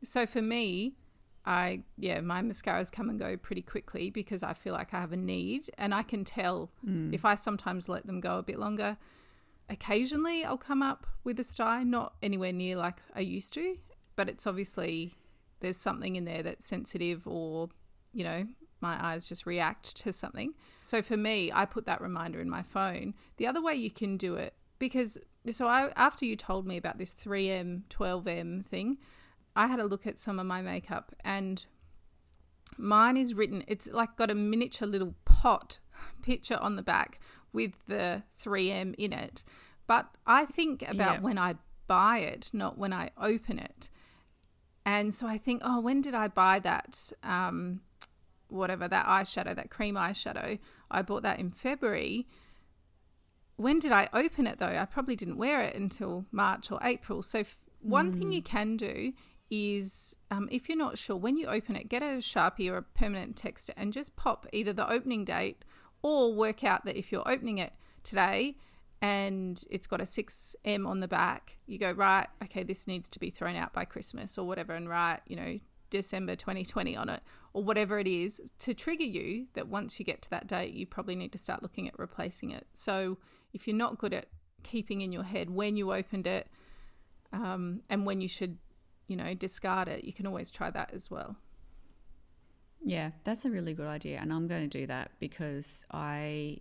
So 0.04 0.26
for 0.26 0.42
me, 0.42 0.94
I 1.46 1.84
yeah, 1.98 2.22
my 2.22 2.42
mascaras 2.42 2.92
come 2.92 3.10
and 3.10 3.20
go 3.20 3.36
pretty 3.36 3.62
quickly 3.62 4.10
because 4.10 4.44
I 4.44 4.54
feel 4.54 4.74
like 4.74 4.94
I 4.94 5.02
have 5.02 5.12
a 5.12 5.18
need, 5.18 5.70
and 5.78 5.94
I 5.94 6.04
can 6.04 6.24
tell 6.24 6.72
mm. 6.88 7.14
if 7.14 7.26
I 7.26 7.36
sometimes 7.36 7.90
let 7.90 8.06
them 8.06 8.22
go 8.22 8.38
a 8.38 8.44
bit 8.44 8.58
longer 8.58 8.98
occasionally 9.70 10.44
I'll 10.44 10.58
come 10.58 10.82
up 10.82 11.08
with 11.24 11.40
a 11.40 11.44
sty, 11.44 11.84
not 11.84 12.16
anywhere 12.22 12.54
near 12.54 12.76
like 12.76 13.02
I 13.16 13.22
used 13.22 13.54
to, 13.54 13.78
but 14.16 14.30
it's 14.30 14.48
obviously 14.48 15.16
there's 15.60 15.78
something 15.78 16.16
in 16.16 16.26
there 16.26 16.44
that's 16.44 16.66
sensitive 16.66 17.28
or, 17.28 17.70
you 18.14 18.24
know, 18.24 18.48
my 18.80 19.04
eyes 19.04 19.28
just 19.28 19.46
react 19.46 19.96
to 19.98 20.14
something. 20.14 20.54
So 20.82 21.02
for 21.02 21.18
me, 21.18 21.52
I 21.52 21.66
put 21.66 21.86
that 21.86 22.02
reminder 22.02 22.40
in 22.40 22.50
my 22.50 22.62
phone. 22.62 23.16
The 23.38 23.48
other 23.48 23.62
way 23.62 23.74
you 23.76 23.90
can 23.90 24.18
do 24.18 24.36
it, 24.36 24.54
because 24.80 25.18
so 25.52 25.68
I 25.68 25.92
after 25.96 26.26
you 26.26 26.36
told 26.36 26.68
me 26.68 26.78
about 26.78 26.98
this 26.98 27.14
3M, 27.14 27.84
12M 27.90 28.66
thing, 28.66 28.98
I 29.56 29.68
had 29.68 29.80
a 29.80 29.86
look 29.86 30.06
at 30.06 30.20
some 30.20 30.40
of 30.40 30.46
my 30.46 30.62
makeup 30.62 31.16
and 31.24 31.66
mine 32.78 33.18
is 33.18 33.34
written, 33.34 33.64
it's 33.68 33.88
like 33.88 34.16
got 34.16 34.30
a 34.30 34.36
miniature 34.36 34.88
little 34.88 35.16
pot 35.26 35.80
picture 36.22 36.58
on 36.58 36.76
the 36.76 36.84
back 36.84 37.20
with 37.58 37.74
the 37.88 38.22
3M 38.40 38.94
in 39.00 39.12
it. 39.12 39.44
But 39.88 40.16
I 40.28 40.46
think 40.46 40.84
about 40.84 41.16
yeah. 41.16 41.20
when 41.22 41.40
I 41.40 41.56
buy 41.88 42.20
it, 42.20 42.52
not 42.54 42.78
when 42.78 42.94
I 42.94 43.10
open 43.20 43.58
it. 43.58 43.90
And 44.86 45.12
so 45.12 45.26
I 45.26 45.40
think, 45.40 45.64
oh, 45.66 45.80
when 45.80 46.02
did 46.02 46.14
I 46.14 46.28
buy 46.28 46.60
that? 46.60 47.12
Um, 47.24 47.82
whatever, 48.50 48.88
that 48.88 49.08
eyeshadow, 49.08 49.56
that 49.56 49.72
cream 49.72 49.96
eyeshadow. 49.96 50.60
I 50.92 51.02
bought 51.02 51.24
that 51.24 51.40
in 51.40 51.50
February. 51.50 52.28
When 53.56 53.80
did 53.80 53.92
I 53.92 54.08
open 54.14 54.46
it 54.46 54.60
though? 54.60 54.68
I 54.68 54.86
probably 54.86 55.16
didn't 55.16 55.38
wear 55.38 55.62
it 55.62 55.74
until 55.74 56.26
March 56.32 56.72
or 56.72 56.80
April. 56.84 57.24
So, 57.24 57.40
f- 57.40 57.58
one 57.82 58.12
mm. 58.12 58.20
thing 58.20 58.32
you 58.32 58.44
can 58.44 58.78
do 58.78 59.14
is 59.50 60.16
um, 60.30 60.48
if 60.52 60.70
you're 60.70 60.78
not 60.78 61.00
sure, 61.00 61.16
when 61.16 61.38
you 61.38 61.48
open 61.48 61.76
it, 61.76 61.90
get 61.90 62.04
a 62.04 62.18
Sharpie 62.18 62.70
or 62.72 62.78
a 62.78 62.84
permanent 62.84 63.36
texter 63.36 63.72
and 63.76 63.92
just 63.92 64.16
pop 64.16 64.46
either 64.54 64.74
the 64.74 64.90
opening 64.90 65.26
date 65.26 65.66
or 66.02 66.34
work 66.34 66.64
out 66.64 66.86
that 66.86 66.98
if 66.98 67.12
you're 67.12 67.28
opening 67.28 67.58
it 67.58 67.74
today 68.04 68.58
and 69.02 69.64
it's 69.70 69.88
got 69.88 70.02
a 70.02 70.06
6M 70.06 70.88
on 70.88 71.00
the 71.00 71.08
back, 71.08 71.58
you 71.66 71.78
go, 71.78 71.92
right, 71.92 72.28
okay, 72.44 72.64
this 72.64 72.88
needs 72.88 73.08
to 73.10 73.20
be 73.20 73.30
thrown 73.30 73.56
out 73.56 73.74
by 73.74 73.86
Christmas 73.86 74.38
or 74.38 74.48
whatever, 74.48 74.74
and 74.74 74.90
write, 74.90 75.20
you 75.28 75.36
know, 75.36 75.60
December 75.90 76.36
2020 76.36 76.96
on 76.96 77.10
it 77.10 77.22
or 77.54 77.64
whatever 77.64 78.00
it 78.00 78.08
is 78.08 78.42
to 78.60 78.74
trigger 78.74 79.04
you 79.04 79.48
that 79.54 79.68
once 79.68 80.00
you 80.00 80.06
get 80.06 80.22
to 80.22 80.30
that 80.30 80.48
date, 80.48 80.74
you 80.74 80.86
probably 80.86 81.16
need 81.16 81.32
to 81.32 81.38
start 81.38 81.62
looking 81.62 81.88
at 81.88 81.98
replacing 81.98 82.52
it. 82.52 82.68
So 82.74 83.18
if 83.54 83.68
you're 83.68 83.76
not 83.76 83.98
good 83.98 84.14
at 84.14 84.28
keeping 84.64 85.02
in 85.02 85.12
your 85.12 85.24
head 85.24 85.50
when 85.50 85.78
you 85.78 85.94
opened 85.94 86.28
it 86.28 86.48
um, 87.32 87.82
and 87.90 88.06
when 88.06 88.22
you 88.22 88.28
should, 88.28 88.58
you 89.08 89.16
know, 89.16 89.34
discard 89.34 89.88
it, 89.88 90.04
you 90.04 90.14
can 90.14 90.28
always 90.28 90.52
try 90.52 90.70
that 90.70 90.92
as 90.94 91.10
well. 91.10 91.38
Yeah, 92.88 93.12
that's 93.26 93.44
a 93.44 93.50
really 93.50 93.74
good 93.74 93.88
idea. 93.88 94.18
And 94.22 94.32
I'm 94.32 94.48
going 94.48 94.70
to 94.70 94.80
do 94.80 94.88
that 94.88 95.12
because 95.20 95.84
I 95.92 96.60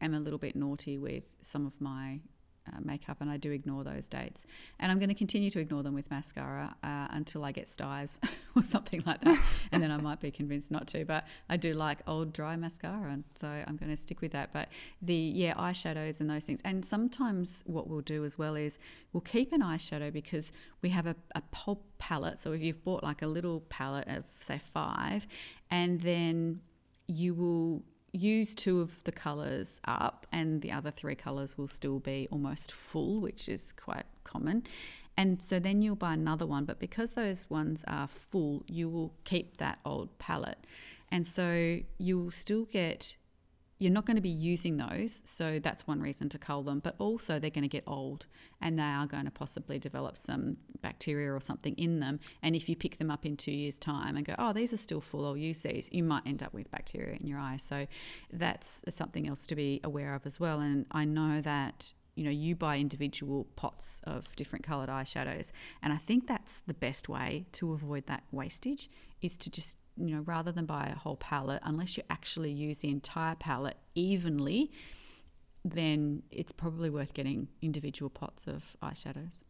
am 0.00 0.12
a 0.12 0.18
little 0.18 0.38
bit 0.38 0.56
naughty 0.56 0.98
with 0.98 1.36
some 1.42 1.64
of 1.64 1.80
my 1.80 2.18
uh, 2.72 2.78
makeup 2.82 3.18
and 3.20 3.30
I 3.30 3.36
do 3.36 3.50
ignore 3.50 3.84
those 3.84 4.08
dates. 4.08 4.46
And 4.78 4.92
I'm 4.92 4.98
going 4.98 5.08
to 5.08 5.14
continue 5.14 5.50
to 5.50 5.60
ignore 5.60 5.82
them 5.82 5.94
with 5.94 6.10
mascara 6.10 6.74
uh, 6.82 7.08
until 7.10 7.44
I 7.44 7.52
get 7.52 7.68
styes 7.68 8.20
or 8.56 8.62
something 8.62 9.02
like 9.06 9.20
that. 9.22 9.42
and 9.72 9.82
then 9.82 9.90
I 9.90 9.96
might 9.96 10.20
be 10.20 10.30
convinced 10.30 10.70
not 10.70 10.86
to. 10.88 11.04
But 11.04 11.24
I 11.48 11.56
do 11.56 11.74
like 11.74 12.00
old 12.06 12.32
dry 12.32 12.56
mascara. 12.56 13.10
And 13.10 13.24
so 13.40 13.48
I'm 13.48 13.76
going 13.76 13.90
to 13.90 13.96
stick 13.96 14.20
with 14.20 14.32
that. 14.32 14.52
But 14.52 14.68
the, 15.02 15.14
yeah, 15.14 15.54
eyeshadows 15.54 16.20
and 16.20 16.28
those 16.28 16.44
things. 16.44 16.60
And 16.64 16.84
sometimes 16.84 17.62
what 17.66 17.88
we'll 17.88 18.00
do 18.00 18.24
as 18.24 18.38
well 18.38 18.54
is 18.54 18.78
we'll 19.12 19.20
keep 19.20 19.52
an 19.52 19.62
eyeshadow 19.62 20.12
because 20.12 20.52
we 20.82 20.90
have 20.90 21.06
a, 21.06 21.16
a 21.34 21.42
pulp 21.50 21.84
palette. 21.98 22.38
So 22.38 22.52
if 22.52 22.62
you've 22.62 22.82
bought 22.84 23.02
like 23.02 23.22
a 23.22 23.26
little 23.26 23.60
palette 23.68 24.08
of, 24.08 24.24
say, 24.40 24.60
five, 24.72 25.26
and 25.70 26.00
then 26.00 26.60
you 27.06 27.34
will 27.34 27.82
use 28.18 28.54
two 28.54 28.80
of 28.80 29.02
the 29.04 29.12
colours 29.12 29.80
up, 29.84 30.26
and 30.32 30.62
the 30.62 30.72
other 30.72 30.90
three 30.90 31.14
colours 31.14 31.56
will 31.56 31.68
still 31.68 31.98
be 31.98 32.28
almost 32.30 32.72
full, 32.72 33.20
which 33.20 33.48
is 33.48 33.72
quite 33.72 34.06
common. 34.24 34.64
And 35.16 35.40
so 35.44 35.58
then 35.58 35.82
you'll 35.82 35.96
buy 35.96 36.14
another 36.14 36.46
one, 36.46 36.64
but 36.64 36.78
because 36.78 37.12
those 37.12 37.48
ones 37.50 37.84
are 37.88 38.06
full, 38.06 38.64
you 38.68 38.88
will 38.88 39.12
keep 39.24 39.56
that 39.56 39.80
old 39.84 40.16
palette. 40.18 40.64
And 41.10 41.26
so 41.26 41.80
you'll 41.98 42.30
still 42.30 42.66
get 42.66 43.16
you're 43.78 43.92
not 43.92 44.06
going 44.06 44.16
to 44.16 44.22
be 44.22 44.28
using 44.28 44.76
those. 44.76 45.22
So 45.24 45.60
that's 45.60 45.86
one 45.86 46.00
reason 46.00 46.28
to 46.30 46.38
cull 46.38 46.62
them. 46.62 46.80
But 46.80 46.96
also, 46.98 47.38
they're 47.38 47.50
going 47.50 47.62
to 47.62 47.68
get 47.68 47.84
old 47.86 48.26
and 48.60 48.78
they 48.78 48.82
are 48.82 49.06
going 49.06 49.24
to 49.24 49.30
possibly 49.30 49.78
develop 49.78 50.16
some 50.16 50.56
bacteria 50.82 51.32
or 51.32 51.40
something 51.40 51.74
in 51.74 52.00
them. 52.00 52.18
And 52.42 52.56
if 52.56 52.68
you 52.68 52.74
pick 52.74 52.98
them 52.98 53.10
up 53.10 53.24
in 53.24 53.36
two 53.36 53.52
years' 53.52 53.78
time 53.78 54.16
and 54.16 54.26
go, 54.26 54.34
oh, 54.38 54.52
these 54.52 54.72
are 54.72 54.78
still 54.78 55.00
full, 55.00 55.24
I'll 55.24 55.36
use 55.36 55.60
these, 55.60 55.88
you 55.92 56.02
might 56.02 56.26
end 56.26 56.42
up 56.42 56.52
with 56.52 56.70
bacteria 56.72 57.16
in 57.20 57.26
your 57.26 57.38
eye. 57.38 57.56
So 57.56 57.86
that's 58.32 58.82
something 58.88 59.28
else 59.28 59.46
to 59.46 59.54
be 59.54 59.80
aware 59.84 60.14
of 60.14 60.26
as 60.26 60.40
well. 60.40 60.58
And 60.60 60.86
I 60.90 61.04
know 61.04 61.40
that 61.42 61.92
you 62.16 62.24
know 62.24 62.30
you 62.30 62.56
buy 62.56 62.78
individual 62.78 63.46
pots 63.54 64.00
of 64.02 64.34
different 64.34 64.64
colored 64.64 64.88
eyeshadows 64.88 65.52
and 65.84 65.92
i 65.92 65.96
think 65.96 66.26
that's 66.26 66.62
the 66.66 66.74
best 66.74 67.08
way 67.08 67.46
to 67.52 67.72
avoid 67.72 68.04
that 68.06 68.24
wastage 68.32 68.90
is 69.22 69.38
to 69.38 69.48
just 69.48 69.76
you 69.98 70.14
know 70.14 70.22
rather 70.22 70.52
than 70.52 70.66
buy 70.66 70.86
a 70.86 70.98
whole 70.98 71.16
palette 71.16 71.60
unless 71.64 71.96
you 71.96 72.02
actually 72.10 72.50
use 72.50 72.78
the 72.78 72.88
entire 72.88 73.34
palette 73.34 73.76
evenly 73.94 74.70
then 75.64 76.22
it's 76.30 76.52
probably 76.52 76.88
worth 76.88 77.14
getting 77.14 77.48
individual 77.60 78.08
pots 78.08 78.46
of 78.46 78.76
eyeshadows. 78.82 79.40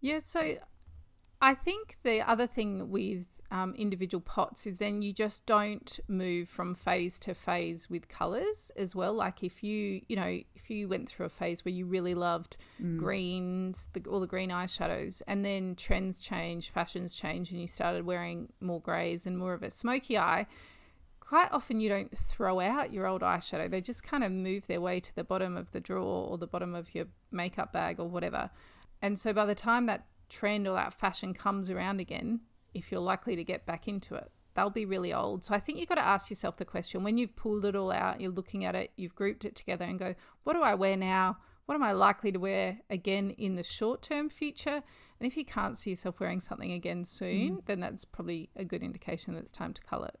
Yeah 0.00 0.18
so 0.18 0.56
i 1.40 1.54
think 1.54 1.96
the 2.02 2.20
other 2.20 2.46
thing 2.46 2.90
with 2.90 3.36
um, 3.50 3.74
individual 3.76 4.20
pots 4.20 4.66
is 4.66 4.78
then 4.78 5.02
you 5.02 5.12
just 5.12 5.46
don't 5.46 6.00
move 6.08 6.48
from 6.48 6.74
phase 6.74 7.18
to 7.20 7.34
phase 7.34 7.88
with 7.88 8.08
colors 8.08 8.72
as 8.76 8.94
well. 8.94 9.14
Like 9.14 9.42
if 9.42 9.62
you, 9.62 10.02
you 10.08 10.16
know, 10.16 10.40
if 10.54 10.70
you 10.70 10.88
went 10.88 11.08
through 11.08 11.26
a 11.26 11.30
phase 11.30 11.64
where 11.64 11.72
you 11.72 11.86
really 11.86 12.14
loved 12.14 12.56
mm. 12.82 12.98
greens, 12.98 13.88
the, 13.92 14.02
all 14.08 14.20
the 14.20 14.26
green 14.26 14.50
eyeshadows, 14.50 15.22
and 15.26 15.44
then 15.44 15.76
trends 15.76 16.18
change, 16.18 16.70
fashions 16.70 17.14
change, 17.14 17.50
and 17.50 17.60
you 17.60 17.66
started 17.66 18.04
wearing 18.04 18.52
more 18.60 18.80
grays 18.80 19.26
and 19.26 19.38
more 19.38 19.52
of 19.52 19.62
a 19.62 19.70
smoky 19.70 20.18
eye, 20.18 20.46
quite 21.20 21.48
often 21.52 21.80
you 21.80 21.88
don't 21.88 22.16
throw 22.18 22.60
out 22.60 22.92
your 22.92 23.06
old 23.06 23.22
eyeshadow. 23.22 23.70
They 23.70 23.80
just 23.80 24.02
kind 24.02 24.24
of 24.24 24.32
move 24.32 24.66
their 24.66 24.80
way 24.80 25.00
to 25.00 25.14
the 25.14 25.24
bottom 25.24 25.56
of 25.56 25.70
the 25.70 25.80
drawer 25.80 26.28
or 26.28 26.38
the 26.38 26.46
bottom 26.46 26.74
of 26.74 26.94
your 26.94 27.06
makeup 27.30 27.72
bag 27.72 28.00
or 28.00 28.08
whatever. 28.08 28.50
And 29.02 29.18
so 29.18 29.32
by 29.32 29.44
the 29.44 29.54
time 29.54 29.86
that 29.86 30.06
trend 30.28 30.66
or 30.66 30.74
that 30.74 30.92
fashion 30.92 31.34
comes 31.34 31.70
around 31.70 32.00
again, 32.00 32.40
if 32.74 32.90
you're 32.90 33.00
likely 33.00 33.36
to 33.36 33.44
get 33.44 33.66
back 33.66 33.88
into 33.88 34.14
it. 34.14 34.30
They'll 34.54 34.70
be 34.70 34.86
really 34.86 35.12
old. 35.12 35.44
So 35.44 35.54
I 35.54 35.60
think 35.60 35.78
you've 35.78 35.88
got 35.88 35.96
to 35.96 36.06
ask 36.06 36.30
yourself 36.30 36.56
the 36.56 36.64
question 36.64 37.04
when 37.04 37.18
you've 37.18 37.36
pulled 37.36 37.64
it 37.66 37.76
all 37.76 37.92
out, 37.92 38.20
you're 38.20 38.30
looking 38.30 38.64
at 38.64 38.74
it, 38.74 38.90
you've 38.96 39.14
grouped 39.14 39.44
it 39.44 39.54
together 39.54 39.84
and 39.84 39.98
go, 39.98 40.14
what 40.44 40.54
do 40.54 40.62
I 40.62 40.74
wear 40.74 40.96
now? 40.96 41.36
What 41.66 41.74
am 41.74 41.82
I 41.82 41.92
likely 41.92 42.32
to 42.32 42.38
wear 42.38 42.78
again 42.88 43.30
in 43.30 43.56
the 43.56 43.62
short 43.62 44.00
term 44.00 44.30
future? 44.30 44.82
And 45.18 45.26
if 45.26 45.36
you 45.36 45.44
can't 45.44 45.76
see 45.76 45.90
yourself 45.90 46.20
wearing 46.20 46.40
something 46.40 46.72
again 46.72 47.04
soon, 47.04 47.56
mm. 47.56 47.66
then 47.66 47.80
that's 47.80 48.04
probably 48.04 48.50
a 48.56 48.64
good 48.64 48.82
indication 48.82 49.34
that 49.34 49.40
it's 49.40 49.52
time 49.52 49.74
to 49.74 49.82
cull 49.82 50.04
it. 50.04 50.18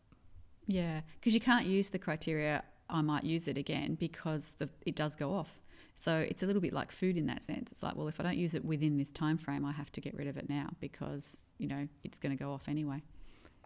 Yeah, 0.66 1.02
because 1.14 1.32
you 1.32 1.40
can't 1.40 1.66
use 1.66 1.90
the 1.90 1.98
criteria, 1.98 2.64
I 2.90 3.00
might 3.00 3.24
use 3.24 3.46
it 3.46 3.56
again, 3.56 3.94
because 3.94 4.56
the, 4.58 4.68
it 4.84 4.96
does 4.96 5.14
go 5.14 5.32
off. 5.32 5.60
So 5.96 6.14
it's 6.28 6.42
a 6.42 6.46
little 6.46 6.62
bit 6.62 6.72
like 6.72 6.92
food 6.92 7.16
in 7.16 7.26
that 7.26 7.42
sense. 7.42 7.72
It's 7.72 7.82
like, 7.82 7.96
well, 7.96 8.06
if 8.06 8.20
I 8.20 8.22
don't 8.22 8.36
use 8.36 8.54
it 8.54 8.64
within 8.64 8.98
this 8.98 9.10
time 9.10 9.38
frame, 9.38 9.64
I 9.64 9.72
have 9.72 9.90
to 9.92 10.00
get 10.00 10.14
rid 10.14 10.28
of 10.28 10.36
it 10.36 10.48
now 10.48 10.68
because, 10.78 11.46
you 11.58 11.66
know, 11.66 11.88
it's 12.04 12.18
going 12.18 12.36
to 12.36 12.42
go 12.42 12.52
off 12.52 12.68
anyway. 12.68 13.02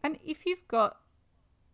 And 0.02 0.18
if 0.24 0.46
you've 0.46 0.66
got 0.68 0.96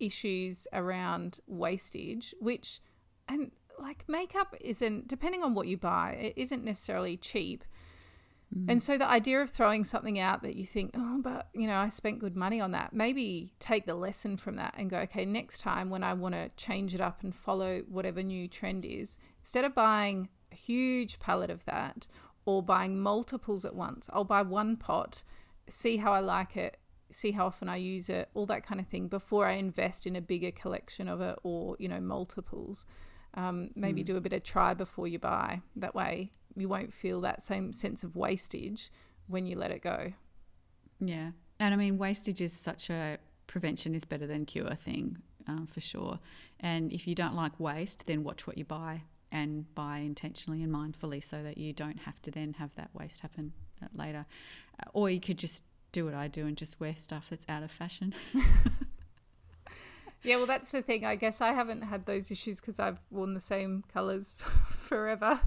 issues 0.00 0.66
around 0.72 1.40
wastage, 1.46 2.34
which 2.40 2.80
and 3.28 3.50
like 3.78 4.04
makeup 4.08 4.54
isn't 4.60 5.08
depending 5.08 5.42
on 5.42 5.54
what 5.54 5.66
you 5.66 5.76
buy, 5.76 6.12
it 6.12 6.34
isn't 6.36 6.64
necessarily 6.64 7.16
cheap. 7.16 7.64
Mm. 8.56 8.70
And 8.70 8.82
so 8.82 8.96
the 8.96 9.08
idea 9.08 9.40
of 9.42 9.50
throwing 9.50 9.84
something 9.84 10.18
out 10.18 10.42
that 10.42 10.56
you 10.56 10.64
think, 10.64 10.92
oh, 10.94 11.20
but 11.20 11.48
you 11.52 11.66
know, 11.66 11.76
I 11.76 11.88
spent 11.88 12.18
good 12.18 12.36
money 12.36 12.60
on 12.60 12.70
that, 12.70 12.92
maybe 12.92 13.52
take 13.58 13.86
the 13.86 13.94
lesson 13.94 14.36
from 14.36 14.56
that 14.56 14.74
and 14.78 14.88
go, 14.88 14.98
okay, 15.00 15.24
next 15.24 15.60
time 15.60 15.90
when 15.90 16.02
I 16.02 16.14
want 16.14 16.34
to 16.34 16.50
change 16.56 16.94
it 16.94 17.00
up 17.00 17.22
and 17.22 17.34
follow 17.34 17.82
whatever 17.88 18.22
new 18.22 18.48
trend 18.48 18.84
is, 18.84 19.18
instead 19.40 19.64
of 19.64 19.74
buying 19.74 20.28
huge 20.56 21.18
palette 21.18 21.50
of 21.50 21.64
that 21.66 22.08
or 22.44 22.62
buying 22.62 22.98
multiples 23.00 23.64
at 23.64 23.74
once. 23.74 24.08
I'll 24.12 24.24
buy 24.24 24.42
one 24.42 24.76
pot, 24.76 25.22
see 25.68 25.98
how 25.98 26.12
I 26.12 26.20
like 26.20 26.56
it, 26.56 26.78
see 27.10 27.32
how 27.32 27.46
often 27.46 27.68
I 27.68 27.76
use 27.76 28.08
it, 28.08 28.30
all 28.34 28.46
that 28.46 28.64
kind 28.64 28.80
of 28.80 28.86
thing 28.86 29.08
before 29.08 29.46
I 29.46 29.52
invest 29.52 30.06
in 30.06 30.16
a 30.16 30.20
bigger 30.20 30.52
collection 30.52 31.08
of 31.08 31.20
it 31.20 31.38
or, 31.42 31.76
you 31.78 31.88
know, 31.88 32.00
multiples. 32.00 32.86
Um, 33.34 33.70
maybe 33.74 34.02
mm. 34.02 34.06
do 34.06 34.16
a 34.16 34.20
bit 34.20 34.32
of 34.32 34.42
try 34.42 34.72
before 34.74 35.06
you 35.06 35.18
buy. 35.18 35.60
That 35.74 35.94
way 35.94 36.32
you 36.54 36.68
won't 36.68 36.92
feel 36.92 37.20
that 37.20 37.42
same 37.42 37.72
sense 37.72 38.02
of 38.02 38.16
wastage 38.16 38.90
when 39.26 39.46
you 39.46 39.58
let 39.58 39.72
it 39.72 39.82
go. 39.82 40.12
Yeah. 41.00 41.32
And 41.58 41.74
I 41.74 41.76
mean, 41.76 41.98
wastage 41.98 42.40
is 42.40 42.52
such 42.52 42.90
a 42.90 43.18
prevention 43.46 43.94
is 43.94 44.04
better 44.04 44.26
than 44.26 44.46
cure 44.46 44.74
thing 44.74 45.18
uh, 45.48 45.66
for 45.68 45.80
sure. 45.80 46.18
And 46.60 46.92
if 46.92 47.06
you 47.06 47.14
don't 47.14 47.34
like 47.34 47.58
waste, 47.58 48.06
then 48.06 48.24
watch 48.24 48.46
what 48.46 48.56
you 48.56 48.64
buy 48.64 49.02
and 49.32 49.72
buy 49.74 49.98
intentionally 49.98 50.62
and 50.62 50.72
mindfully 50.72 51.22
so 51.22 51.42
that 51.42 51.58
you 51.58 51.72
don't 51.72 52.00
have 52.00 52.20
to 52.22 52.30
then 52.30 52.54
have 52.54 52.74
that 52.76 52.90
waste 52.94 53.20
happen 53.20 53.52
uh, 53.82 53.86
later. 53.94 54.26
Uh, 54.78 54.90
or 54.92 55.10
you 55.10 55.20
could 55.20 55.38
just 55.38 55.62
do 55.92 56.04
what 56.04 56.14
I 56.14 56.28
do 56.28 56.46
and 56.46 56.56
just 56.56 56.78
wear 56.80 56.94
stuff 56.96 57.28
that's 57.30 57.46
out 57.48 57.62
of 57.62 57.70
fashion. 57.70 58.14
yeah, 60.22 60.36
well, 60.36 60.46
that's 60.46 60.70
the 60.70 60.82
thing. 60.82 61.04
I 61.04 61.16
guess 61.16 61.40
I 61.40 61.52
haven't 61.52 61.82
had 61.82 62.06
those 62.06 62.30
issues 62.30 62.60
because 62.60 62.78
I've 62.78 62.98
worn 63.10 63.34
the 63.34 63.40
same 63.40 63.84
colours 63.92 64.34
forever. 64.68 65.40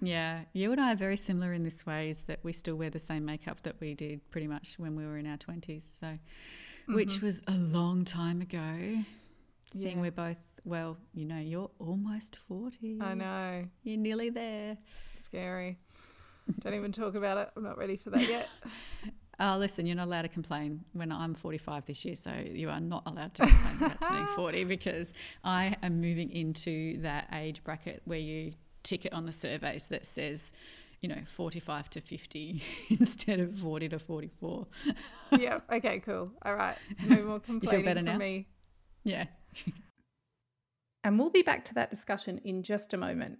Yeah, 0.00 0.42
you 0.52 0.72
and 0.72 0.80
I 0.80 0.92
are 0.92 0.96
very 0.96 1.16
similar 1.16 1.52
in 1.52 1.62
this 1.62 1.86
way 1.86 2.10
is 2.10 2.24
that 2.24 2.40
we 2.42 2.52
still 2.52 2.74
wear 2.74 2.90
the 2.90 2.98
same 2.98 3.24
makeup 3.24 3.62
that 3.62 3.76
we 3.80 3.94
did 3.94 4.28
pretty 4.30 4.48
much 4.48 4.74
when 4.76 4.96
we 4.96 5.06
were 5.06 5.16
in 5.16 5.26
our 5.26 5.36
20s. 5.36 5.84
So, 6.00 6.06
mm-hmm. 6.06 6.94
which 6.94 7.20
was 7.22 7.40
a 7.46 7.52
long 7.52 8.04
time 8.04 8.40
ago. 8.40 9.04
Seeing 9.72 9.96
yeah. 9.96 10.02
we're 10.02 10.10
both 10.10 10.38
well, 10.64 10.96
you 11.12 11.24
know, 11.24 11.38
you're 11.38 11.70
almost 11.78 12.38
40. 12.48 12.98
I 13.00 13.14
know. 13.14 13.64
You're 13.82 13.98
nearly 13.98 14.30
there. 14.30 14.78
Scary. 15.18 15.78
Don't 16.60 16.74
even 16.74 16.92
talk 16.92 17.14
about 17.14 17.38
it. 17.38 17.50
I'm 17.56 17.62
not 17.62 17.78
ready 17.78 17.96
for 17.96 18.10
that 18.10 18.28
yet. 18.28 18.48
Oh, 19.40 19.56
listen, 19.58 19.86
you're 19.86 19.96
not 19.96 20.06
allowed 20.06 20.22
to 20.22 20.28
complain 20.28 20.84
when 20.92 21.10
I'm 21.12 21.34
45 21.34 21.86
this 21.86 22.04
year, 22.04 22.16
so 22.16 22.32
you 22.44 22.68
are 22.68 22.80
not 22.80 23.02
allowed 23.06 23.34
to 23.34 23.42
complain 23.46 23.76
about 23.76 24.00
turning 24.00 24.26
40 24.34 24.64
because 24.64 25.12
I 25.44 25.76
am 25.82 26.00
moving 26.00 26.30
into 26.30 27.00
that 27.02 27.28
age 27.32 27.62
bracket 27.64 28.02
where 28.04 28.18
you 28.18 28.52
tick 28.82 29.04
it 29.04 29.12
on 29.12 29.26
the 29.26 29.32
surveys 29.32 29.88
that 29.88 30.04
says, 30.06 30.52
you 31.00 31.08
know, 31.08 31.22
45 31.26 31.90
to 31.90 32.00
50 32.00 32.62
instead 32.90 33.40
of 33.40 33.54
40 33.56 33.88
to 33.90 33.98
44. 33.98 34.66
yeah. 35.38 35.60
Okay. 35.72 36.00
Cool. 36.00 36.30
All 36.44 36.54
right. 36.54 36.76
No 37.06 37.22
more 37.22 37.40
complaining 37.40 37.80
you 37.80 37.84
feel 37.84 37.94
better 37.94 38.02
now? 38.02 38.18
me. 38.18 38.46
Yeah. 39.04 39.26
And 41.04 41.18
we'll 41.18 41.30
be 41.30 41.42
back 41.42 41.64
to 41.66 41.74
that 41.74 41.90
discussion 41.90 42.38
in 42.44 42.62
just 42.62 42.94
a 42.94 42.96
moment. 42.96 43.38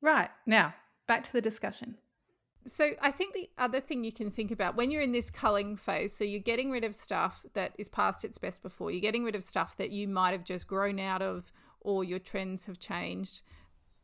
Right, 0.00 0.30
now 0.46 0.72
back 1.06 1.22
to 1.24 1.32
the 1.32 1.40
discussion. 1.40 1.96
So, 2.66 2.90
I 3.00 3.12
think 3.12 3.32
the 3.32 3.48
other 3.58 3.80
thing 3.80 4.02
you 4.02 4.10
can 4.10 4.30
think 4.30 4.50
about 4.50 4.74
when 4.74 4.90
you're 4.90 5.02
in 5.02 5.12
this 5.12 5.30
culling 5.30 5.76
phase, 5.76 6.12
so 6.12 6.24
you're 6.24 6.40
getting 6.40 6.72
rid 6.72 6.84
of 6.84 6.96
stuff 6.96 7.44
that 7.54 7.72
is 7.78 7.88
past 7.88 8.24
its 8.24 8.38
best 8.38 8.60
before, 8.60 8.90
you're 8.90 9.00
getting 9.00 9.22
rid 9.22 9.36
of 9.36 9.44
stuff 9.44 9.76
that 9.76 9.90
you 9.90 10.08
might 10.08 10.32
have 10.32 10.44
just 10.44 10.66
grown 10.66 10.98
out 10.98 11.22
of 11.22 11.52
or 11.80 12.02
your 12.02 12.18
trends 12.18 12.64
have 12.64 12.80
changed. 12.80 13.42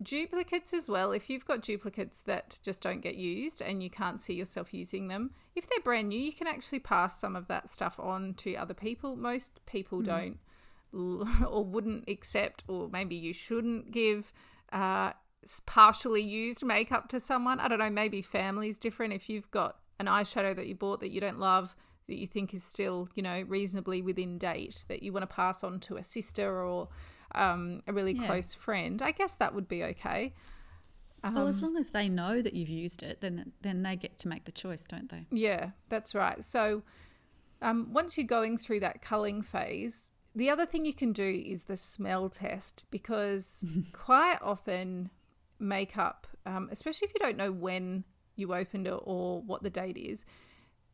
Duplicates 0.00 0.72
as 0.72 0.88
well. 0.88 1.10
If 1.10 1.28
you've 1.28 1.44
got 1.44 1.60
duplicates 1.60 2.22
that 2.22 2.60
just 2.62 2.82
don't 2.82 3.00
get 3.00 3.16
used 3.16 3.60
and 3.60 3.82
you 3.82 3.90
can't 3.90 4.20
see 4.20 4.34
yourself 4.34 4.72
using 4.72 5.08
them, 5.08 5.32
if 5.56 5.68
they're 5.68 5.80
brand 5.80 6.08
new, 6.08 6.18
you 6.18 6.32
can 6.32 6.46
actually 6.46 6.80
pass 6.80 7.18
some 7.18 7.34
of 7.34 7.48
that 7.48 7.68
stuff 7.68 7.98
on 7.98 8.34
to 8.34 8.54
other 8.54 8.74
people. 8.74 9.16
Most 9.16 9.64
people 9.66 10.02
mm. 10.02 10.06
don't 10.06 10.38
or 11.48 11.64
wouldn't 11.64 12.08
accept, 12.08 12.64
or 12.68 12.88
maybe 12.88 13.14
you 13.16 13.32
shouldn't 13.32 13.90
give 13.90 14.32
uh, 14.72 15.12
partially 15.66 16.22
used 16.22 16.64
makeup 16.64 17.08
to 17.08 17.20
someone. 17.20 17.60
I 17.60 17.68
don't 17.68 17.78
know, 17.78 17.90
maybe 17.90 18.22
family's 18.22 18.78
different. 18.78 19.12
If 19.12 19.28
you've 19.28 19.50
got 19.50 19.76
an 19.98 20.06
eyeshadow 20.06 20.54
that 20.56 20.66
you 20.66 20.74
bought 20.74 21.00
that 21.00 21.10
you 21.10 21.20
don't 21.20 21.38
love, 21.38 21.76
that 22.08 22.16
you 22.16 22.26
think 22.26 22.52
is 22.54 22.64
still, 22.64 23.08
you 23.14 23.22
know, 23.22 23.44
reasonably 23.48 24.02
within 24.02 24.38
date, 24.38 24.84
that 24.88 25.02
you 25.02 25.12
want 25.12 25.28
to 25.28 25.34
pass 25.34 25.64
on 25.64 25.80
to 25.80 25.96
a 25.96 26.02
sister 26.02 26.62
or 26.62 26.88
um, 27.34 27.82
a 27.86 27.92
really 27.92 28.12
yeah. 28.12 28.26
close 28.26 28.54
friend, 28.54 29.00
I 29.02 29.12
guess 29.12 29.34
that 29.34 29.54
would 29.54 29.68
be 29.68 29.82
okay. 29.84 30.34
Um, 31.24 31.34
well, 31.34 31.46
as 31.46 31.62
long 31.62 31.76
as 31.76 31.90
they 31.90 32.08
know 32.08 32.42
that 32.42 32.52
you've 32.52 32.68
used 32.68 33.02
it, 33.02 33.20
then 33.20 33.52
then 33.62 33.82
they 33.82 33.94
get 33.94 34.18
to 34.20 34.28
make 34.28 34.44
the 34.44 34.52
choice, 34.52 34.84
don't 34.88 35.08
they? 35.08 35.26
Yeah, 35.30 35.70
that's 35.88 36.14
right. 36.14 36.42
So 36.42 36.82
um, 37.60 37.92
once 37.92 38.18
you're 38.18 38.26
going 38.26 38.58
through 38.58 38.80
that 38.80 39.02
culling 39.02 39.40
phase, 39.40 40.10
the 40.34 40.50
other 40.50 40.66
thing 40.66 40.84
you 40.84 40.94
can 40.94 41.12
do 41.12 41.42
is 41.46 41.64
the 41.64 41.76
smell 41.76 42.28
test 42.28 42.86
because 42.90 43.64
quite 43.92 44.38
often 44.40 45.10
makeup, 45.58 46.26
um, 46.46 46.68
especially 46.70 47.06
if 47.06 47.14
you 47.14 47.20
don't 47.20 47.36
know 47.36 47.52
when 47.52 48.04
you 48.34 48.54
opened 48.54 48.86
it 48.86 48.98
or 49.02 49.40
what 49.42 49.62
the 49.62 49.70
date 49.70 49.96
is, 49.96 50.24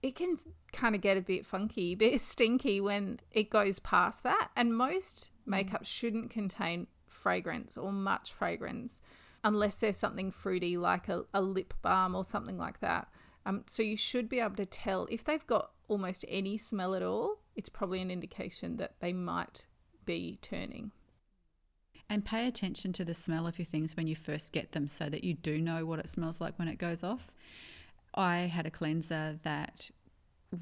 it 0.03 0.15
can 0.15 0.39
kind 0.73 0.95
of 0.95 1.01
get 1.01 1.17
a 1.17 1.21
bit 1.21 1.47
funky, 1.47 1.93
a 1.95 1.97
bit 1.97 2.21
stinky 2.21 2.81
when 2.81 3.21
it 3.33 3.51
goes 3.51 3.79
past 3.79 4.23
that. 4.25 4.51
And 4.57 4.77
most 4.77 5.31
makeup 5.47 5.85
shouldn't 5.85 6.31
contain 6.31 6.87
fragrance 7.07 7.77
or 7.77 7.93
much 7.93 8.33
fragrance 8.33 9.01
unless 9.45 9.77
there's 9.77 9.97
something 9.97 10.31
fruity 10.31 10.77
like 10.77 11.09
a, 11.09 11.25
a 11.33 11.41
lip 11.41 11.75
balm 11.83 12.15
or 12.15 12.25
something 12.25 12.59
like 12.59 12.81
that. 12.81 13.09
Um, 13.47 13.65
so 13.67 13.83
you 13.83 13.97
should 13.97 14.29
be 14.29 14.41
able 14.41 14.57
to 14.57 14.67
tell 14.67 15.07
if 15.11 15.25
they've 15.25 15.47
got 15.47 15.71
almost 15.89 16.25
any 16.29 16.59
smell 16.59 16.95
at 16.95 17.03
all, 17.03 17.39
it's 17.59 17.69
probably 17.69 18.01
an 18.01 18.11
indication 18.11 18.77
that 18.77 18.95
they 19.01 19.13
might 19.13 19.67
be 20.07 20.39
turning. 20.41 20.93
And 22.09 22.25
pay 22.25 22.47
attention 22.47 22.93
to 22.95 23.05
the 23.05 23.15
smell 23.15 23.49
of 23.49 23.59
your 23.59 23.67
things 23.67 23.97
when 23.97 24.07
you 24.07 24.15
first 24.15 24.53
get 24.53 24.73
them 24.73 24.87
so 24.87 25.11
that 25.11 25.25
you 25.25 25.35
do 25.35 25.61
know 25.61 25.85
what 25.85 25.99
it 25.99 26.09
smells 26.09 26.41
like 26.41 26.57
when 26.57 26.69
it 26.69 26.79
goes 26.79 27.03
off. 27.03 27.33
I 28.15 28.37
had 28.43 28.65
a 28.65 28.71
cleanser 28.71 29.41
that 29.43 29.91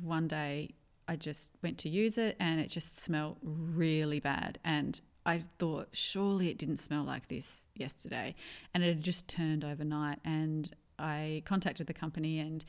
one 0.01 0.27
day 0.27 0.71
I 1.07 1.17
just 1.17 1.51
went 1.63 1.77
to 1.79 1.91
use 1.91 2.17
it 2.17 2.35
and 2.41 2.59
it 2.61 2.69
just 2.71 2.99
smelled 2.99 3.37
really 3.43 4.19
bad. 4.19 4.59
And 4.65 4.99
I 5.27 5.43
thought, 5.59 5.89
surely 5.93 6.49
it 6.49 6.57
didn't 6.57 6.79
smell 6.79 7.05
like 7.05 7.29
this 7.29 7.69
yesterday. 7.75 8.35
And 8.73 8.83
it 8.83 8.89
had 8.89 9.03
just 9.03 9.29
turned 9.29 9.67
overnight. 9.67 10.19
And 10.25 10.75
I 10.99 11.43
contacted 11.45 11.89
the 11.89 11.95
company 11.95 12.39
and 12.39 12.65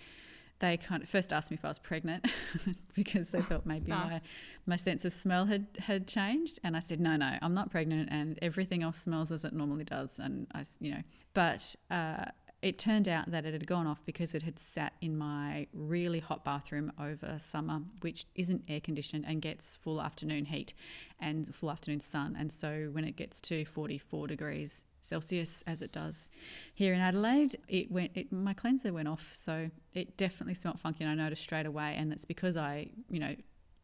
they 0.60 0.78
kind 0.78 1.04
of 1.04 1.10
first 1.10 1.32
asked 1.32 1.52
me 1.52 1.56
if 1.56 1.66
I 1.66 1.70
was 1.70 1.80
pregnant 1.80 2.28
because 2.96 3.30
they 3.30 3.42
thought 3.42 3.66
maybe 3.66 3.90
nice. 3.90 4.12
my, 4.12 4.22
my 4.66 4.76
sense 4.76 5.06
of 5.06 5.14
smell 5.14 5.46
had, 5.46 5.68
had 5.80 6.08
changed. 6.08 6.60
And 6.64 6.76
I 6.76 6.80
said, 6.80 7.00
no, 7.00 7.16
no, 7.16 7.38
I'm 7.42 7.54
not 7.54 7.70
pregnant 7.70 8.10
and 8.12 8.40
everything 8.42 8.84
else 8.84 9.00
smells 9.00 9.32
as 9.32 9.44
it 9.44 9.54
normally 9.54 9.84
does. 9.84 10.20
And 10.20 10.48
I, 10.54 10.66
you 10.80 10.92
know, 10.92 11.02
but 11.34 11.76
uh, 11.92 12.26
it 12.62 12.80
turned 12.80 13.08
out 13.08 13.30
that 13.32 13.46
it 13.46 13.54
had 13.54 13.68
gone 13.68 13.86
off 13.86 14.04
because 14.06 14.34
it 14.34 14.42
had 14.42 14.58
sat 14.58 14.94
in 15.00 15.18
my 15.18 15.68
really 15.74 16.20
hot 16.20 16.44
bathroom 16.44 16.92
over 17.00 17.38
summer, 17.40 17.82
which 18.02 18.26
isn't 18.34 18.64
air 18.68 18.80
conditioned 18.80 19.26
and 19.28 19.42
gets 19.42 19.76
full 19.76 20.02
afternoon 20.02 20.46
heat 20.46 20.74
and 21.20 21.54
full 21.54 21.70
afternoon 21.70 22.00
sun. 22.00 22.36
And 22.38 22.52
so 22.52 22.90
when 22.92 23.04
it 23.04 23.16
gets 23.16 23.40
to 23.42 23.64
44 23.64 24.28
degrees 24.28 24.86
Celsius, 25.08 25.64
as 25.66 25.82
it 25.82 25.92
does 25.92 26.30
here 26.74 26.94
in 26.94 27.00
Adelaide, 27.00 27.56
it 27.68 27.92
went. 27.92 28.12
It, 28.16 28.32
my 28.32 28.54
cleanser 28.54 28.94
went 28.94 29.08
off, 29.08 29.32
so 29.34 29.70
it 29.94 30.18
definitely 30.18 30.54
smelt 30.54 30.80
funky, 30.80 31.04
and 31.04 31.12
I 31.12 31.24
noticed 31.24 31.44
straight 31.44 31.66
away. 31.66 31.96
And 31.98 32.12
that's 32.12 32.26
because 32.26 32.58
I, 32.58 32.90
you 33.10 33.20
know, 33.20 33.36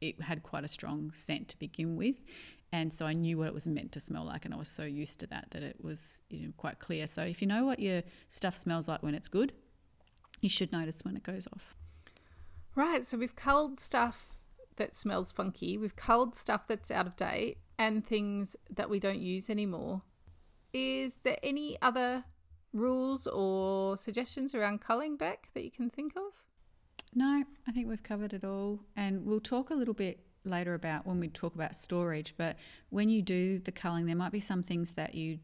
it 0.01 0.21
had 0.21 0.43
quite 0.43 0.63
a 0.63 0.67
strong 0.67 1.12
scent 1.12 1.49
to 1.49 1.59
begin 1.59 1.95
with, 1.95 2.21
and 2.71 2.93
so 2.93 3.05
I 3.05 3.13
knew 3.13 3.38
what 3.38 3.47
it 3.47 3.53
was 3.53 3.67
meant 3.67 3.91
to 3.93 3.99
smell 3.99 4.25
like, 4.25 4.45
and 4.45 4.53
I 4.53 4.57
was 4.57 4.67
so 4.67 4.83
used 4.83 5.19
to 5.19 5.27
that 5.27 5.47
that 5.51 5.63
it 5.63 5.77
was 5.81 6.21
you 6.29 6.47
know, 6.47 6.53
quite 6.57 6.79
clear. 6.79 7.07
So 7.07 7.21
if 7.21 7.41
you 7.41 7.47
know 7.47 7.65
what 7.65 7.79
your 7.79 8.01
stuff 8.31 8.57
smells 8.57 8.88
like 8.88 9.03
when 9.03 9.13
it's 9.13 9.27
good, 9.27 9.53
you 10.41 10.49
should 10.49 10.71
notice 10.71 11.03
when 11.03 11.15
it 11.15 11.23
goes 11.23 11.47
off. 11.53 11.75
Right. 12.75 13.05
So 13.05 13.17
we've 13.17 13.36
culled 13.36 13.79
stuff 13.79 14.36
that 14.77 14.95
smells 14.95 15.31
funky. 15.31 15.77
We've 15.77 15.95
culled 15.95 16.36
stuff 16.36 16.67
that's 16.67 16.89
out 16.89 17.05
of 17.05 17.15
date 17.15 17.59
and 17.77 18.05
things 18.05 18.55
that 18.69 18.89
we 18.89 18.99
don't 18.99 19.19
use 19.19 19.49
anymore. 19.49 20.01
Is 20.73 21.17
there 21.23 21.38
any 21.43 21.77
other 21.81 22.25
rules 22.73 23.27
or 23.27 23.95
suggestions 23.95 24.55
around 24.55 24.81
culling 24.81 25.15
back 25.15 25.49
that 25.53 25.63
you 25.63 25.71
can 25.71 25.89
think 25.89 26.15
of? 26.15 26.43
No, 27.13 27.43
I 27.67 27.71
think 27.71 27.88
we've 27.88 28.01
covered 28.01 28.33
it 28.33 28.43
all. 28.43 28.79
And 28.95 29.25
we'll 29.25 29.39
talk 29.39 29.69
a 29.69 29.75
little 29.75 29.93
bit 29.93 30.19
later 30.43 30.73
about 30.73 31.05
when 31.05 31.19
we 31.19 31.27
talk 31.29 31.55
about 31.55 31.75
storage, 31.75 32.33
but 32.38 32.57
when 32.89 33.09
you 33.09 33.21
do 33.21 33.59
the 33.59 33.71
culling, 33.71 34.07
there 34.07 34.15
might 34.15 34.31
be 34.31 34.39
some 34.39 34.63
things 34.63 34.91
that 34.91 35.15
you 35.15 35.39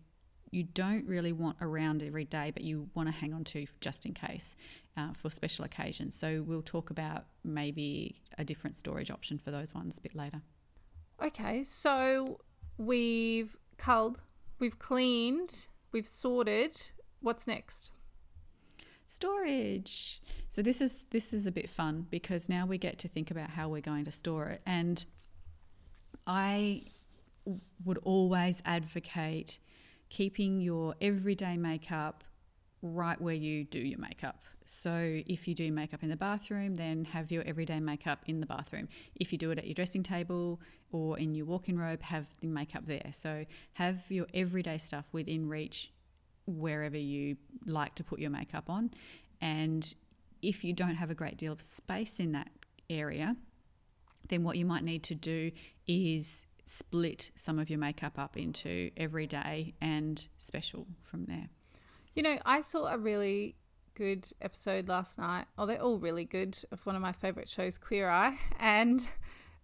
you 0.52 0.64
don't 0.64 1.06
really 1.06 1.32
want 1.32 1.58
around 1.62 2.02
every 2.02 2.26
day, 2.26 2.50
but 2.52 2.64
you 2.64 2.90
want 2.96 3.08
to 3.08 3.14
hang 3.14 3.36
on 3.36 3.44
to 3.44 3.68
just 3.82 4.06
in 4.08 4.16
case 4.16 4.56
uh, 4.98 5.14
for 5.14 5.30
special 5.30 5.64
occasions. 5.64 6.16
So 6.16 6.44
we'll 6.46 6.64
talk 6.64 6.90
about 6.90 7.26
maybe 7.44 8.16
a 8.40 8.44
different 8.44 8.76
storage 8.76 9.12
option 9.12 9.38
for 9.38 9.52
those 9.52 9.76
ones 9.76 10.00
a 10.00 10.02
bit 10.02 10.16
later. 10.16 10.42
Okay, 11.22 11.64
so 11.64 12.40
we've 12.80 13.58
culled, 13.78 14.22
we've 14.60 14.80
cleaned, 14.80 15.68
we've 15.92 16.08
sorted. 16.08 16.92
What's 17.22 17.48
next? 17.48 17.92
storage. 19.10 20.22
So 20.48 20.62
this 20.62 20.80
is 20.80 20.96
this 21.10 21.34
is 21.34 21.46
a 21.46 21.52
bit 21.52 21.70
fun 21.70 22.08
because 22.10 22.48
now 22.48 22.66
we 22.66 22.78
get 22.78 23.00
to 23.00 23.08
think 23.08 23.30
about 23.32 23.50
how 23.50 23.68
we're 23.68 23.82
going 23.82 24.06
to 24.06 24.12
store 24.12 24.48
it. 24.48 24.62
And 24.66 25.04
I 26.26 26.84
would 27.84 27.98
always 28.04 28.62
advocate 28.66 29.60
keeping 30.10 30.62
your 30.62 30.96
everyday 31.02 31.58
makeup 31.58 32.24
right 32.82 33.20
where 33.20 33.36
you 33.36 33.64
do 33.64 33.80
your 33.80 34.00
makeup. 34.00 34.44
So 34.72 35.24
if 35.26 35.48
you 35.48 35.56
do 35.56 35.72
makeup 35.72 36.04
in 36.04 36.10
the 36.10 36.16
bathroom, 36.16 36.76
then 36.76 37.04
have 37.06 37.32
your 37.32 37.42
everyday 37.44 37.80
makeup 37.80 38.20
in 38.28 38.40
the 38.40 38.46
bathroom. 38.46 38.88
If 39.16 39.32
you 39.32 39.40
do 39.40 39.50
it 39.50 39.58
at 39.58 39.66
your 39.66 39.74
dressing 39.74 40.04
table 40.04 40.62
or 40.92 41.18
in 41.18 41.34
your 41.34 41.48
walk-in 41.48 41.80
robe, 41.80 42.04
have 42.04 42.28
the 42.40 42.46
makeup 42.46 42.84
there. 42.86 43.10
So 43.12 43.46
have 43.74 44.04
your 44.10 44.28
everyday 44.32 44.78
stuff 44.78 45.06
within 45.12 45.50
reach 45.50 45.92
wherever 46.46 46.98
you 46.98 47.38
like 47.66 47.96
to 47.96 48.04
put 48.04 48.20
your 48.20 48.30
makeup 48.30 48.70
on. 48.70 48.92
And 49.42 49.92
if 50.44 50.64
you 50.64 50.74
don't 50.74 50.96
have 50.96 51.10
a 51.10 51.16
great 51.16 51.38
deal 51.38 51.52
of 51.52 51.62
space 51.62 52.20
in 52.20 52.34
that 52.34 52.52
area, 52.92 53.38
then 54.28 54.44
what 54.44 54.56
you 54.56 54.68
might 54.68 54.84
need 54.84 55.02
to 55.06 55.16
do 55.16 55.50
is 55.88 56.46
split 56.66 57.32
some 57.34 57.58
of 57.58 57.72
your 57.72 57.80
makeup 57.80 58.20
up 58.20 58.38
into 58.38 58.92
everyday 58.96 59.74
and 59.82 60.28
special 60.38 60.86
from 61.02 61.26
there. 61.26 61.50
You 62.14 62.22
know, 62.22 62.38
I 62.46 62.62
saw 62.62 62.94
a 62.94 63.00
really 63.00 63.56
good 64.00 64.32
episode 64.42 64.88
last 64.88 65.20
night. 65.20 65.46
Oh, 65.58 65.66
they're 65.66 65.82
all 65.82 66.00
really 66.00 66.24
good 66.24 66.58
of 66.72 66.86
one 66.86 66.96
of 66.96 67.02
my 67.02 67.12
favorite 67.12 67.50
shows, 67.50 67.78
Queer 67.78 68.10
Eye. 68.10 68.40
And 68.60 69.08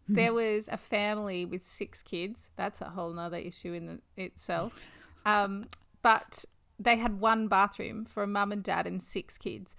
there 0.09 0.33
was 0.33 0.67
a 0.71 0.77
family 0.77 1.45
with 1.45 1.63
six 1.63 2.03
kids. 2.03 2.49
That's 2.57 2.81
a 2.81 2.89
whole 2.89 3.11
nother 3.11 3.37
issue 3.37 3.73
in 3.73 3.85
the, 3.87 3.99
itself. 4.21 4.79
Um, 5.27 5.69
but 6.03 6.45
they 6.77 6.97
had 6.97 7.19
one 7.19 7.47
bathroom 7.47 8.05
for 8.05 8.21
a 8.21 8.27
mum 8.27 8.51
and 8.51 8.63
dad 8.63 8.85
and 8.85 9.01
six 9.01 9.39
kids. 9.39 9.75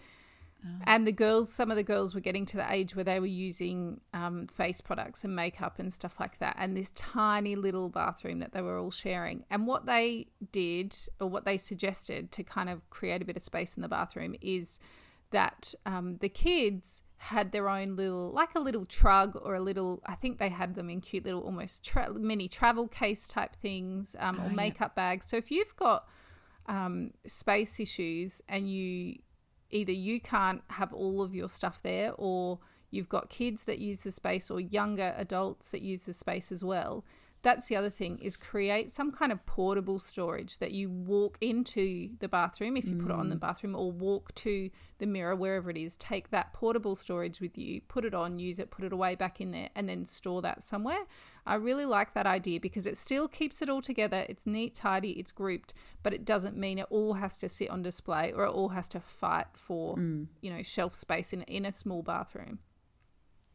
Oh. 0.65 0.69
And 0.85 1.07
the 1.07 1.13
girls, 1.13 1.53
some 1.53 1.71
of 1.71 1.77
the 1.77 1.83
girls 1.85 2.15
were 2.15 2.21
getting 2.21 2.47
to 2.47 2.57
the 2.57 2.73
age 2.73 2.97
where 2.97 3.05
they 3.05 3.21
were 3.21 3.27
using 3.27 4.01
um, 4.15 4.47
face 4.47 4.81
products 4.81 5.25
and 5.25 5.35
makeup 5.35 5.79
and 5.79 5.93
stuff 5.93 6.19
like 6.19 6.39
that. 6.39 6.57
And 6.59 6.77
this 6.77 6.91
tiny 6.93 7.57
little 7.57 7.89
bathroom 7.89 8.39
that 8.41 8.53
they 8.53 8.63
were 8.63 8.79
all 8.79 8.91
sharing. 8.91 9.45
And 9.51 9.67
what 9.67 9.87
they 9.87 10.29
did, 10.53 10.97
or 11.21 11.29
what 11.29 11.45
they 11.45 11.59
suggested 11.59 12.33
to 12.33 12.43
kind 12.43 12.69
of 12.69 12.89
create 12.91 13.23
a 13.23 13.25
bit 13.25 13.37
of 13.37 13.43
space 13.43 13.75
in 13.75 13.83
the 13.83 13.89
bathroom, 13.89 14.35
is 14.41 14.81
that 15.31 15.75
um, 15.85 16.19
the 16.21 16.29
kids 16.29 17.03
had 17.19 17.53
their 17.53 17.69
own 17.69 17.97
little, 17.97 18.31
like 18.33 18.55
a 18.55 18.61
little 18.61 18.85
trug 18.85 19.41
or 19.43 19.55
a 19.55 19.61
little, 19.61 20.03
I 20.07 20.15
think 20.15 20.39
they 20.39 20.51
had 20.51 20.75
them 20.75 20.91
in 20.91 21.01
cute 21.01 21.25
little 21.25 21.41
almost 21.41 21.85
tra- 21.85 22.13
mini 22.13 22.49
travel 22.49 22.89
case 22.89 23.27
type 23.27 23.57
things 23.57 24.15
um, 24.19 24.39
oh, 24.41 24.47
or 24.47 24.51
makeup 24.51 24.93
yeah. 24.97 25.03
bags. 25.03 25.27
So 25.29 25.37
if 25.37 25.51
you've 25.51 25.75
got 25.77 26.07
um, 26.67 27.13
space 27.27 27.81
issues 27.81 28.43
and 28.49 28.71
you 28.71 29.19
either 29.71 29.93
you 29.93 30.21
can't 30.21 30.63
have 30.71 30.93
all 30.93 31.23
of 31.23 31.35
your 31.35 31.49
stuff 31.49 31.83
there 31.83 32.13
or 32.17 32.59
you've 32.91 33.09
got 33.09 33.29
kids 33.29 33.65
that 33.65 33.79
use 33.79 34.03
the 34.03 34.11
space 34.11 34.51
or 34.51 34.61
younger 34.61 35.15
adults 35.17 35.71
that 35.71 35.83
use 35.83 36.07
the 36.07 36.13
space 36.13 36.53
as 36.53 36.65
well 36.65 37.05
that's 37.43 37.69
the 37.69 37.77
other 37.77 37.91
thing 37.91 38.19
is 38.19 38.37
create 38.37 38.91
some 38.91 39.13
kind 39.13 39.31
of 39.31 39.45
portable 39.47 40.01
storage 40.01 40.59
that 40.59 40.73
you 40.73 40.91
walk 40.91 41.39
into 41.41 42.11
the 42.19 42.27
bathroom 42.27 42.77
if 42.77 42.87
you 42.87 42.95
mm. 42.95 43.03
put 43.03 43.13
it 43.13 43.17
on 43.17 43.29
the 43.29 43.37
mm. 43.37 43.41
bathroom 43.41 43.77
or 43.77 43.93
walk 43.93 44.35
to 44.35 44.69
the 44.99 45.07
mirror 45.07 45.37
wherever 45.37 45.71
it 45.71 45.77
is 45.77 45.97
take 45.97 46.31
that 46.31 46.53
portable 46.53 46.97
storage 46.97 47.41
with 47.41 47.57
you 47.57 47.81
put 47.83 48.05
it 48.05 48.15
on 48.15 48.41
use 48.41 48.59
it 48.59 48.71
put 48.71 48.85
it 48.85 48.93
away 48.93 49.15
back 49.15 49.41
in 49.41 49.53
there 49.53 49.69
and 49.77 49.89
then 49.89 50.05
store 50.05 50.43
that 50.43 50.63
somewhere 50.63 51.07
i 51.47 51.55
really 51.55 51.87
like 51.87 52.15
that 52.15 52.27
idea 52.27 52.61
because 52.61 52.87
it 52.87 52.97
still 52.97 53.29
keeps 53.29 53.63
it 53.63 53.69
all 53.69 53.83
together 53.83 54.27
it's 54.29 54.47
neat 54.47 54.75
tidy 54.75 55.13
it's 55.13 55.31
grouped 55.31 55.73
but 56.03 56.13
it 56.13 56.25
doesn't 56.25 56.57
mean 56.57 56.79
it 56.79 56.87
all 56.91 57.15
has 57.15 57.39
to 57.39 57.49
sit 57.49 57.71
on 57.71 57.83
display 57.83 58.33
or 58.33 58.45
it 58.45 58.51
all 58.51 58.71
has 58.71 58.89
to 58.89 59.01
fight 59.01 59.47
for 59.55 59.97
mm. 59.97 60.27
you 60.41 60.53
know 60.53 60.63
shelf 60.63 60.95
space 60.95 61.33
in, 61.33 61.43
in 61.43 61.65
a 61.65 61.73
small 61.73 62.03
bathroom 62.03 62.59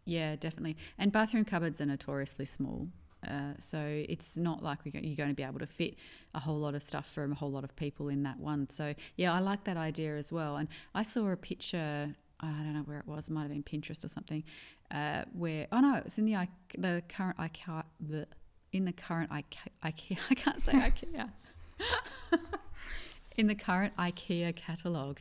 yeah, 0.05 0.35
definitely. 0.35 0.77
And 0.97 1.11
bathroom 1.11 1.45
cupboards 1.45 1.79
are 1.81 1.85
notoriously 1.85 2.45
small. 2.45 2.87
Uh, 3.27 3.53
so 3.59 3.79
it's 4.09 4.35
not 4.35 4.63
like 4.63 4.79
you're 4.83 5.15
going 5.15 5.29
to 5.29 5.35
be 5.35 5.43
able 5.43 5.59
to 5.59 5.67
fit 5.67 5.95
a 6.33 6.39
whole 6.39 6.57
lot 6.57 6.73
of 6.73 6.81
stuff 6.81 7.07
for 7.07 7.23
a 7.23 7.35
whole 7.35 7.51
lot 7.51 7.63
of 7.63 7.75
people 7.75 8.09
in 8.09 8.23
that 8.23 8.39
one. 8.39 8.67
So 8.69 8.95
yeah, 9.15 9.31
I 9.31 9.39
like 9.39 9.63
that 9.65 9.77
idea 9.77 10.17
as 10.17 10.33
well. 10.33 10.57
And 10.57 10.67
I 10.95 11.03
saw 11.03 11.29
a 11.29 11.37
picture. 11.37 12.15
I 12.41 12.47
don't 12.47 12.73
know 12.73 12.81
where 12.81 12.99
it 12.99 13.07
was. 13.07 13.29
It 13.29 13.33
might 13.33 13.43
have 13.43 13.51
been 13.51 13.63
Pinterest 13.63 14.03
or 14.03 14.07
something. 14.07 14.43
Uh, 14.89 15.23
where 15.33 15.67
oh 15.71 15.79
no, 15.79 16.01
it's 16.05 16.17
in 16.17 16.25
the 16.25 16.47
the 16.77 17.03
current 17.07 17.37
IKEA 17.37 17.83
the 17.99 18.27
in 18.73 18.85
the 18.85 18.93
current 18.93 19.31
IKEA. 19.31 19.69
I 20.29 20.35
can't 20.35 20.63
say 20.63 20.73
IKEA. 20.73 21.29
in 23.37 23.47
the 23.47 23.55
current 23.55 23.95
IKEA 23.97 24.55
catalogue. 24.55 25.19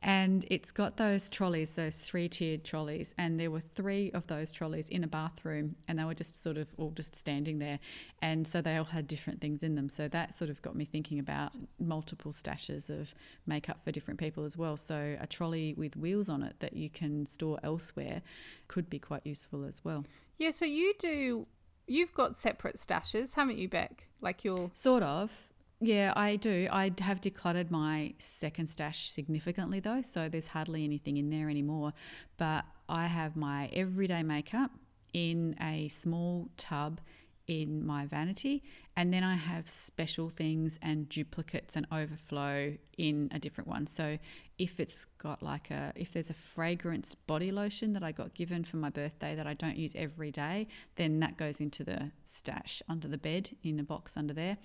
And 0.00 0.44
it's 0.48 0.70
got 0.70 0.96
those 0.96 1.28
trolleys, 1.28 1.74
those 1.74 1.96
three 1.96 2.28
tiered 2.28 2.64
trolleys. 2.64 3.14
And 3.18 3.38
there 3.38 3.50
were 3.50 3.60
three 3.60 4.12
of 4.12 4.26
those 4.28 4.52
trolleys 4.52 4.88
in 4.88 5.02
a 5.02 5.08
bathroom, 5.08 5.74
and 5.88 5.98
they 5.98 6.04
were 6.04 6.14
just 6.14 6.40
sort 6.40 6.56
of 6.56 6.68
all 6.76 6.92
just 6.92 7.16
standing 7.16 7.58
there. 7.58 7.80
And 8.22 8.46
so 8.46 8.60
they 8.60 8.76
all 8.76 8.84
had 8.84 9.08
different 9.08 9.40
things 9.40 9.62
in 9.62 9.74
them. 9.74 9.88
So 9.88 10.06
that 10.08 10.36
sort 10.36 10.50
of 10.50 10.62
got 10.62 10.76
me 10.76 10.84
thinking 10.84 11.18
about 11.18 11.52
multiple 11.80 12.32
stashes 12.32 12.90
of 12.90 13.12
makeup 13.46 13.80
for 13.84 13.90
different 13.90 14.20
people 14.20 14.44
as 14.44 14.56
well. 14.56 14.76
So 14.76 15.16
a 15.20 15.26
trolley 15.26 15.74
with 15.76 15.96
wheels 15.96 16.28
on 16.28 16.42
it 16.42 16.60
that 16.60 16.74
you 16.74 16.88
can 16.88 17.26
store 17.26 17.58
elsewhere 17.64 18.22
could 18.68 18.88
be 18.88 19.00
quite 19.00 19.26
useful 19.26 19.64
as 19.64 19.84
well. 19.84 20.04
Yeah, 20.38 20.50
so 20.52 20.64
you 20.64 20.94
do, 21.00 21.48
you've 21.88 22.14
got 22.14 22.36
separate 22.36 22.76
stashes, 22.76 23.34
haven't 23.34 23.58
you, 23.58 23.68
Beck? 23.68 24.06
Like 24.20 24.44
your. 24.44 24.70
Sort 24.74 25.02
of. 25.02 25.48
Yeah, 25.80 26.12
I 26.16 26.36
do. 26.36 26.68
I 26.72 26.90
have 27.00 27.20
decluttered 27.20 27.70
my 27.70 28.14
second 28.18 28.68
stash 28.68 29.10
significantly 29.10 29.78
though, 29.78 30.02
so 30.02 30.28
there's 30.28 30.48
hardly 30.48 30.82
anything 30.84 31.18
in 31.18 31.30
there 31.30 31.48
anymore. 31.48 31.92
But 32.36 32.64
I 32.88 33.06
have 33.06 33.36
my 33.36 33.68
everyday 33.72 34.24
makeup 34.24 34.72
in 35.12 35.54
a 35.60 35.88
small 35.88 36.48
tub 36.56 37.00
in 37.46 37.86
my 37.86 38.04
vanity, 38.04 38.62
and 38.94 39.14
then 39.14 39.24
I 39.24 39.36
have 39.36 39.70
special 39.70 40.28
things 40.28 40.78
and 40.82 41.08
duplicates 41.08 41.76
and 41.76 41.86
overflow 41.90 42.76
in 42.98 43.30
a 43.32 43.38
different 43.38 43.68
one. 43.68 43.86
So 43.86 44.18
if 44.58 44.78
it's 44.80 45.06
got 45.16 45.42
like 45.42 45.70
a, 45.70 45.92
if 45.94 46.12
there's 46.12 46.28
a 46.28 46.34
fragrance 46.34 47.14
body 47.14 47.50
lotion 47.50 47.94
that 47.94 48.02
I 48.02 48.12
got 48.12 48.34
given 48.34 48.64
for 48.64 48.76
my 48.76 48.90
birthday 48.90 49.34
that 49.34 49.46
I 49.46 49.54
don't 49.54 49.76
use 49.78 49.94
every 49.96 50.30
day, 50.30 50.66
then 50.96 51.20
that 51.20 51.38
goes 51.38 51.60
into 51.60 51.84
the 51.84 52.10
stash 52.24 52.82
under 52.88 53.08
the 53.08 53.16
bed 53.16 53.50
in 53.62 53.80
a 53.80 53.84
box 53.84 54.16
under 54.16 54.34
there 54.34 54.58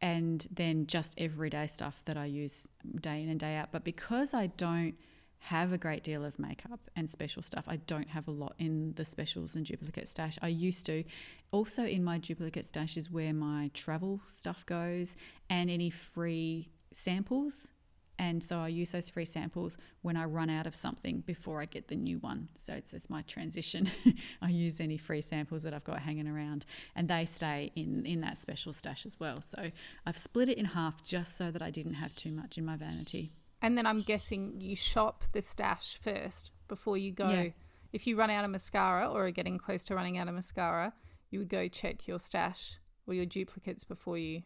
and 0.00 0.46
then 0.50 0.86
just 0.86 1.14
everyday 1.18 1.66
stuff 1.66 2.02
that 2.04 2.16
I 2.16 2.26
use 2.26 2.68
day 3.00 3.22
in 3.22 3.28
and 3.28 3.40
day 3.40 3.56
out. 3.56 3.68
But 3.72 3.84
because 3.84 4.34
I 4.34 4.46
don't 4.46 4.94
have 5.40 5.72
a 5.72 5.78
great 5.78 6.02
deal 6.02 6.24
of 6.24 6.38
makeup 6.38 6.90
and 6.96 7.08
special 7.08 7.42
stuff, 7.42 7.64
I 7.68 7.76
don't 7.76 8.08
have 8.08 8.28
a 8.28 8.32
lot 8.32 8.54
in 8.58 8.94
the 8.96 9.04
specials 9.04 9.54
and 9.54 9.64
duplicate 9.64 10.08
stash. 10.08 10.38
I 10.42 10.48
used 10.48 10.86
to. 10.86 11.04
Also, 11.50 11.84
in 11.84 12.04
my 12.04 12.18
duplicate 12.18 12.66
stash 12.66 12.96
is 12.96 13.10
where 13.10 13.32
my 13.32 13.70
travel 13.74 14.20
stuff 14.26 14.66
goes 14.66 15.16
and 15.48 15.70
any 15.70 15.90
free 15.90 16.68
samples 16.92 17.70
and 18.18 18.42
so 18.42 18.58
I 18.58 18.68
use 18.68 18.90
those 18.90 19.08
free 19.08 19.24
samples 19.24 19.78
when 20.02 20.16
I 20.16 20.24
run 20.24 20.50
out 20.50 20.66
of 20.66 20.74
something 20.74 21.20
before 21.20 21.60
I 21.60 21.66
get 21.66 21.86
the 21.86 21.94
new 21.94 22.18
one. 22.18 22.48
So 22.56 22.72
it's 22.72 22.90
just 22.90 23.08
my 23.08 23.22
transition. 23.22 23.90
I 24.42 24.50
use 24.50 24.80
any 24.80 24.96
free 24.96 25.20
samples 25.20 25.62
that 25.62 25.72
I've 25.72 25.84
got 25.84 26.00
hanging 26.00 26.26
around 26.26 26.66
and 26.96 27.08
they 27.08 27.24
stay 27.26 27.70
in, 27.76 28.04
in 28.04 28.20
that 28.22 28.36
special 28.36 28.72
stash 28.72 29.06
as 29.06 29.20
well. 29.20 29.40
So 29.40 29.70
I've 30.04 30.18
split 30.18 30.48
it 30.48 30.58
in 30.58 30.64
half 30.64 31.04
just 31.04 31.36
so 31.36 31.52
that 31.52 31.62
I 31.62 31.70
didn't 31.70 31.94
have 31.94 32.14
too 32.16 32.32
much 32.32 32.58
in 32.58 32.64
my 32.64 32.76
vanity. 32.76 33.32
And 33.62 33.78
then 33.78 33.86
I'm 33.86 34.02
guessing 34.02 34.60
you 34.60 34.74
shop 34.74 35.24
the 35.32 35.42
stash 35.42 35.96
first 35.96 36.52
before 36.66 36.96
you 36.96 37.12
go. 37.12 37.28
Yeah. 37.28 37.48
If 37.92 38.06
you 38.06 38.16
run 38.16 38.30
out 38.30 38.44
of 38.44 38.50
mascara 38.50 39.08
or 39.08 39.26
are 39.26 39.30
getting 39.30 39.58
close 39.58 39.84
to 39.84 39.94
running 39.94 40.18
out 40.18 40.28
of 40.28 40.34
mascara, 40.34 40.92
you 41.30 41.38
would 41.38 41.48
go 41.48 41.68
check 41.68 42.06
your 42.06 42.18
stash 42.18 42.78
or 43.06 43.14
your 43.14 43.26
duplicates 43.26 43.84
before 43.84 44.18
you 44.18 44.42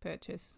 purchase. 0.00 0.56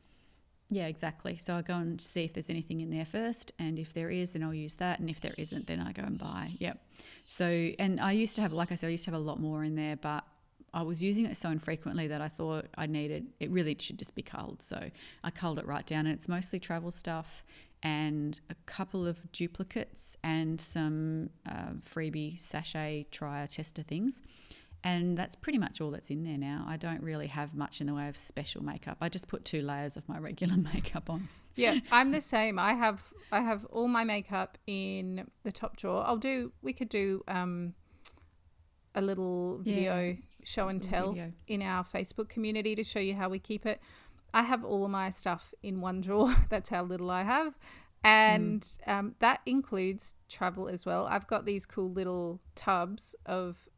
Yeah, 0.71 0.87
exactly. 0.87 1.37
So 1.37 1.57
I 1.57 1.63
go 1.63 1.75
and 1.75 2.01
see 2.01 2.25
if 2.25 2.33
there's 2.33 2.49
anything 2.49 2.81
in 2.81 2.91
there 2.91 3.05
first, 3.05 3.53
and 3.59 3.79
if 3.79 3.93
there 3.93 4.09
is, 4.09 4.33
then 4.33 4.43
I'll 4.45 4.55
use 4.55 4.77
that, 4.77 5.01
and 5.01 5.11
if 5.11 5.21
there 5.21 5.35
isn't, 5.37 5.67
then 5.67 5.81
I 5.81 5.93
go 5.93 6.03
and 6.03 6.19
buy. 6.19 6.53
Yep. 6.59 6.81
So, 7.27 7.47
and 7.47 8.01
I 8.01 8.13
used 8.13 8.37
to 8.37 8.43
have, 8.43 8.53
like 8.53 8.71
I 8.71 8.77
said, 8.77 8.87
I 8.87 8.91
used 8.91 9.05
to 9.05 9.11
have 9.11 9.21
a 9.21 9.23
lot 9.23 9.41
more 9.41 9.65
in 9.65 9.75
there, 9.75 9.97
but 9.97 10.25
I 10.73 10.83
was 10.83 11.03
using 11.03 11.27
it 11.27 11.37
so 11.37 11.51
infrequently 11.51 12.07
that 12.07 12.21
I 12.21 12.29
thought 12.29 12.67
I 12.77 12.87
needed 12.87 13.27
it. 13.41 13.51
Really 13.51 13.77
should 13.81 13.99
just 13.99 14.15
be 14.15 14.23
culled. 14.23 14.63
So 14.63 14.91
I 15.25 15.31
culled 15.31 15.59
it 15.59 15.67
right 15.67 15.85
down, 15.85 16.07
and 16.07 16.15
it's 16.15 16.29
mostly 16.29 16.61
travel 16.61 16.93
stuff 16.93 17.45
and 17.83 18.41
a 18.51 18.55
couple 18.67 19.07
of 19.07 19.33
duplicates 19.33 20.17
and 20.23 20.61
some 20.61 21.31
uh, 21.49 21.73
freebie 21.93 22.39
sachet 22.39 23.07
trier 23.11 23.47
tester 23.47 23.83
things. 23.83 24.23
And 24.83 25.17
that's 25.19 25.35
pretty 25.35 25.59
much 25.59 25.81
all 25.81 25.91
that's 25.91 26.09
in 26.11 26.25
there 26.25 26.39
now. 26.39 26.65
I 26.67 26.77
don't 26.79 27.03
really 27.03 27.27
have 27.27 27.55
much 27.55 27.81
in 27.83 27.87
the 27.87 27.95
way 27.95 28.09
of 28.09 28.17
special 28.17 28.65
makeup. 28.65 28.97
I 29.01 29.09
just 29.11 29.29
put 29.29 29.45
two 29.45 29.61
layers 29.61 29.97
of 29.97 30.09
my 30.09 30.19
regular 30.19 30.57
makeup 30.75 31.11
on. 31.11 31.29
Yeah, 31.55 31.81
I'm 31.93 32.13
the 32.13 32.21
same. 32.23 32.59
I 32.59 32.73
have 32.75 33.03
I 33.31 33.41
have 33.43 33.67
all 33.67 33.89
my 33.89 34.05
makeup 34.05 34.57
in 34.67 35.27
the 35.43 35.53
top 35.53 35.77
drawer. 35.77 36.03
I'll 36.07 36.17
do 36.17 36.53
we 36.63 36.73
could 36.73 36.89
do 36.89 37.23
um 37.29 37.75
a 38.95 39.01
little 39.03 39.59
video 39.59 40.01
Yeah, 40.01 40.15
show 40.45 40.69
and 40.69 40.83
tell 40.83 41.13
video. 41.13 41.33
in 41.47 41.63
our 41.63 41.85
Facebook 41.85 42.29
community 42.29 42.75
to 42.75 42.83
show 42.83 42.99
you 43.01 43.15
how 43.15 43.29
we 43.29 43.39
keep 43.39 43.67
it. 43.67 43.81
I 44.33 44.43
have 44.45 44.65
all 44.65 44.85
of 44.85 44.91
my 44.91 45.11
stuff 45.11 45.53
in 45.63 45.81
one 45.81 46.01
drawer. 46.01 46.35
That's 46.49 46.71
how 46.71 46.85
little 46.85 47.11
I 47.11 47.23
have. 47.25 47.59
And 48.03 48.67
um, 48.87 49.15
that 49.19 49.41
includes 49.45 50.15
travel 50.29 50.69
as 50.69 50.87
well. 50.87 51.07
I've 51.07 51.27
got 51.27 51.45
these 51.45 51.67
cool 51.67 51.93
little 51.93 52.41
tubs 52.55 53.15
of 53.27 53.69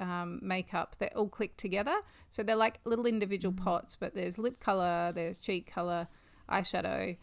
um, 0.00 0.40
makeup 0.42 0.96
that 0.98 1.14
all 1.14 1.28
click 1.28 1.56
together. 1.56 1.96
So 2.28 2.42
they're 2.42 2.56
like 2.56 2.80
little 2.84 3.06
individual 3.06 3.54
pots, 3.54 3.96
but 3.96 4.14
there's 4.14 4.38
lip 4.38 4.60
color, 4.60 5.12
there's 5.14 5.38
cheek 5.38 5.70
color, 5.70 6.08
eyeshadow, 6.50 7.16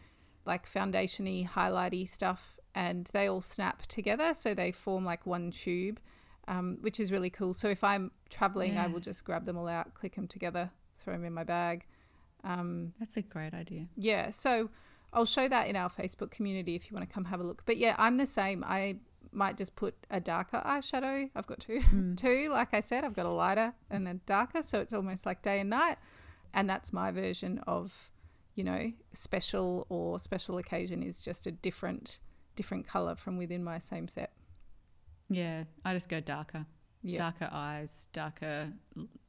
like 0.46 0.70
foundationy, 0.70 1.48
highlighty 1.48 2.08
stuff, 2.08 2.58
and 2.76 3.10
they 3.14 3.28
all 3.28 3.42
snap 3.42 3.86
together. 3.86 4.34
So 4.34 4.54
they 4.54 4.72
form 4.72 5.06
like 5.06 5.26
one 5.26 5.52
tube, 5.52 6.00
um, 6.48 6.78
which 6.82 7.00
is 7.00 7.12
really 7.12 7.30
cool. 7.30 7.54
So 7.54 7.70
if 7.70 7.84
I'm 7.84 8.12
traveling, 8.30 8.78
I 8.78 8.88
will 8.88 9.00
just 9.00 9.24
grab 9.24 9.46
them 9.46 9.58
all 9.58 9.68
out, 9.68 9.94
click 9.94 10.16
them 10.16 10.28
together, 10.28 10.72
throw 10.98 11.14
them 11.14 11.26
in 11.26 11.34
my 11.34 11.44
bag. 11.44 11.86
Um, 12.44 12.94
That's 13.00 13.16
a 13.18 13.22
great 13.22 13.54
idea. 13.54 13.88
yeah, 13.96 14.30
so 14.32 14.70
I'll 15.14 15.26
show 15.26 15.48
that 15.48 15.68
in 15.68 15.76
our 15.76 15.90
Facebook 15.90 16.32
community 16.32 16.76
if 16.76 16.90
you 16.90 16.96
want 16.96 17.08
to 17.08 17.14
come 17.14 17.26
have 17.26 17.40
a 17.40 17.44
look. 17.44 17.64
But 17.66 17.78
yeah, 17.78 17.96
I'm 17.98 18.18
the 18.18 18.26
same. 18.26 18.64
I 18.68 18.98
might 19.36 19.58
just 19.58 19.76
put 19.76 19.96
a 20.10 20.20
darker 20.20 20.62
eyeshadow. 20.66 21.30
I've 21.36 21.48
got 21.48 21.60
two, 21.60 21.82
hmm. 21.82 22.16
two. 22.16 22.50
Like 22.52 22.74
I 22.74 22.80
said, 22.80 23.04
I've 23.04 23.14
got 23.14 23.26
a 23.26 23.30
lighter 23.30 23.74
and 23.90 24.08
a 24.08 24.16
darker, 24.16 24.62
so 24.62 24.80
it's 24.80 24.94
almost 24.94 25.26
like 25.26 25.42
day 25.42 25.60
and 25.60 25.70
night. 25.70 25.98
And 26.54 26.70
that's 26.70 26.94
my 26.94 27.12
version 27.12 27.60
of, 27.66 28.12
you 28.56 28.64
know, 28.64 28.92
special 29.12 29.86
or 29.90 30.20
special 30.20 30.58
occasion 30.58 31.02
is 31.02 31.22
just 31.22 31.48
a 31.48 31.52
different, 31.52 32.20
different 32.56 32.88
color 32.88 33.16
from 33.16 33.38
within 33.38 33.64
my 33.64 33.80
same 33.80 34.08
set. 34.08 34.34
Yeah, 35.30 35.64
I 35.84 35.94
just 35.94 36.10
go 36.10 36.20
darker. 36.20 36.66
Yeah. 37.06 37.18
Darker 37.18 37.50
eyes, 37.52 38.08
darker 38.14 38.72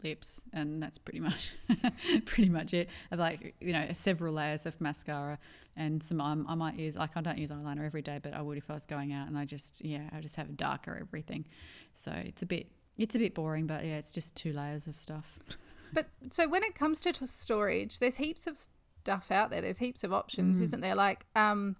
lips, 0.04 0.42
and 0.52 0.80
that's 0.80 0.96
pretty 0.96 1.18
much 1.18 1.54
pretty 2.24 2.48
much 2.48 2.72
it. 2.72 2.88
I've 3.10 3.18
like 3.18 3.56
you 3.60 3.72
know 3.72 3.86
several 3.94 4.34
layers 4.34 4.64
of 4.64 4.80
mascara 4.80 5.40
and 5.76 6.00
some. 6.00 6.20
Um, 6.20 6.46
I 6.48 6.54
might 6.54 6.76
use 6.76 6.94
like 6.94 7.16
I 7.16 7.20
don't 7.20 7.36
use 7.36 7.50
eyeliner 7.50 7.84
every 7.84 8.02
day, 8.02 8.20
but 8.22 8.32
I 8.32 8.42
would 8.42 8.58
if 8.58 8.70
I 8.70 8.74
was 8.74 8.86
going 8.86 9.12
out, 9.12 9.26
and 9.26 9.36
I 9.36 9.44
just 9.44 9.84
yeah 9.84 10.08
I 10.12 10.20
just 10.20 10.36
have 10.36 10.56
darker 10.56 10.96
everything. 11.00 11.46
So 11.94 12.12
it's 12.12 12.42
a 12.42 12.46
bit 12.46 12.68
it's 12.96 13.16
a 13.16 13.18
bit 13.18 13.34
boring, 13.34 13.66
but 13.66 13.84
yeah, 13.84 13.96
it's 13.96 14.12
just 14.12 14.36
two 14.36 14.52
layers 14.52 14.86
of 14.86 14.96
stuff. 14.96 15.38
But 15.92 16.06
so 16.30 16.48
when 16.48 16.64
it 16.64 16.74
comes 16.74 16.98
to 17.02 17.12
t- 17.12 17.24
storage, 17.24 18.00
there's 18.00 18.16
heaps 18.16 18.48
of 18.48 18.58
stuff 18.58 19.30
out 19.30 19.50
there. 19.50 19.60
There's 19.60 19.78
heaps 19.78 20.02
of 20.02 20.12
options, 20.12 20.60
isn't 20.60 20.80
there? 20.80 20.96
Like 20.96 21.24
um, 21.36 21.76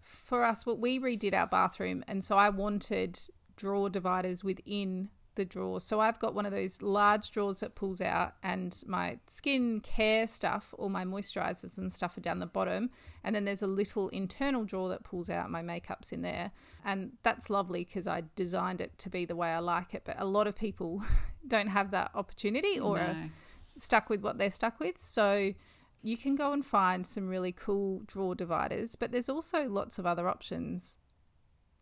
for 0.00 0.44
us, 0.44 0.64
what 0.64 0.78
we 0.78 1.00
redid 1.00 1.34
our 1.34 1.48
bathroom, 1.48 2.04
and 2.06 2.24
so 2.24 2.36
I 2.36 2.48
wanted 2.48 3.18
drawer 3.56 3.90
dividers 3.90 4.44
within 4.44 5.08
the 5.36 5.44
drawers. 5.44 5.84
So 5.84 6.00
I've 6.00 6.18
got 6.18 6.34
one 6.34 6.44
of 6.44 6.52
those 6.52 6.82
large 6.82 7.30
drawers 7.30 7.60
that 7.60 7.74
pulls 7.74 8.00
out, 8.00 8.34
and 8.42 8.82
my 8.86 9.18
skin 9.26 9.80
care 9.80 10.26
stuff, 10.26 10.74
all 10.76 10.88
my 10.88 11.04
moisturizers 11.04 11.78
and 11.78 11.92
stuff 11.92 12.16
are 12.16 12.20
down 12.20 12.40
the 12.40 12.46
bottom. 12.46 12.90
And 13.22 13.34
then 13.34 13.44
there's 13.44 13.62
a 13.62 13.66
little 13.66 14.08
internal 14.10 14.64
drawer 14.64 14.88
that 14.90 15.04
pulls 15.04 15.30
out 15.30 15.50
my 15.50 15.62
makeup's 15.62 16.12
in 16.12 16.22
there, 16.22 16.50
and 16.84 17.12
that's 17.22 17.48
lovely 17.48 17.84
because 17.84 18.06
I 18.06 18.24
designed 18.34 18.80
it 18.80 18.98
to 18.98 19.10
be 19.10 19.24
the 19.24 19.36
way 19.36 19.48
I 19.48 19.60
like 19.60 19.94
it. 19.94 20.02
But 20.04 20.16
a 20.18 20.24
lot 20.24 20.46
of 20.46 20.56
people 20.56 21.02
don't 21.46 21.68
have 21.68 21.92
that 21.92 22.10
opportunity 22.14 22.78
or 22.78 22.98
are 22.98 23.30
stuck 23.78 24.10
with 24.10 24.22
what 24.22 24.38
they're 24.38 24.50
stuck 24.50 24.80
with. 24.80 25.00
So 25.00 25.54
you 26.02 26.16
can 26.16 26.36
go 26.36 26.52
and 26.52 26.64
find 26.64 27.06
some 27.06 27.28
really 27.28 27.52
cool 27.52 28.02
drawer 28.06 28.34
dividers, 28.34 28.94
but 28.94 29.12
there's 29.12 29.28
also 29.28 29.68
lots 29.68 29.98
of 29.98 30.06
other 30.06 30.28
options. 30.28 30.96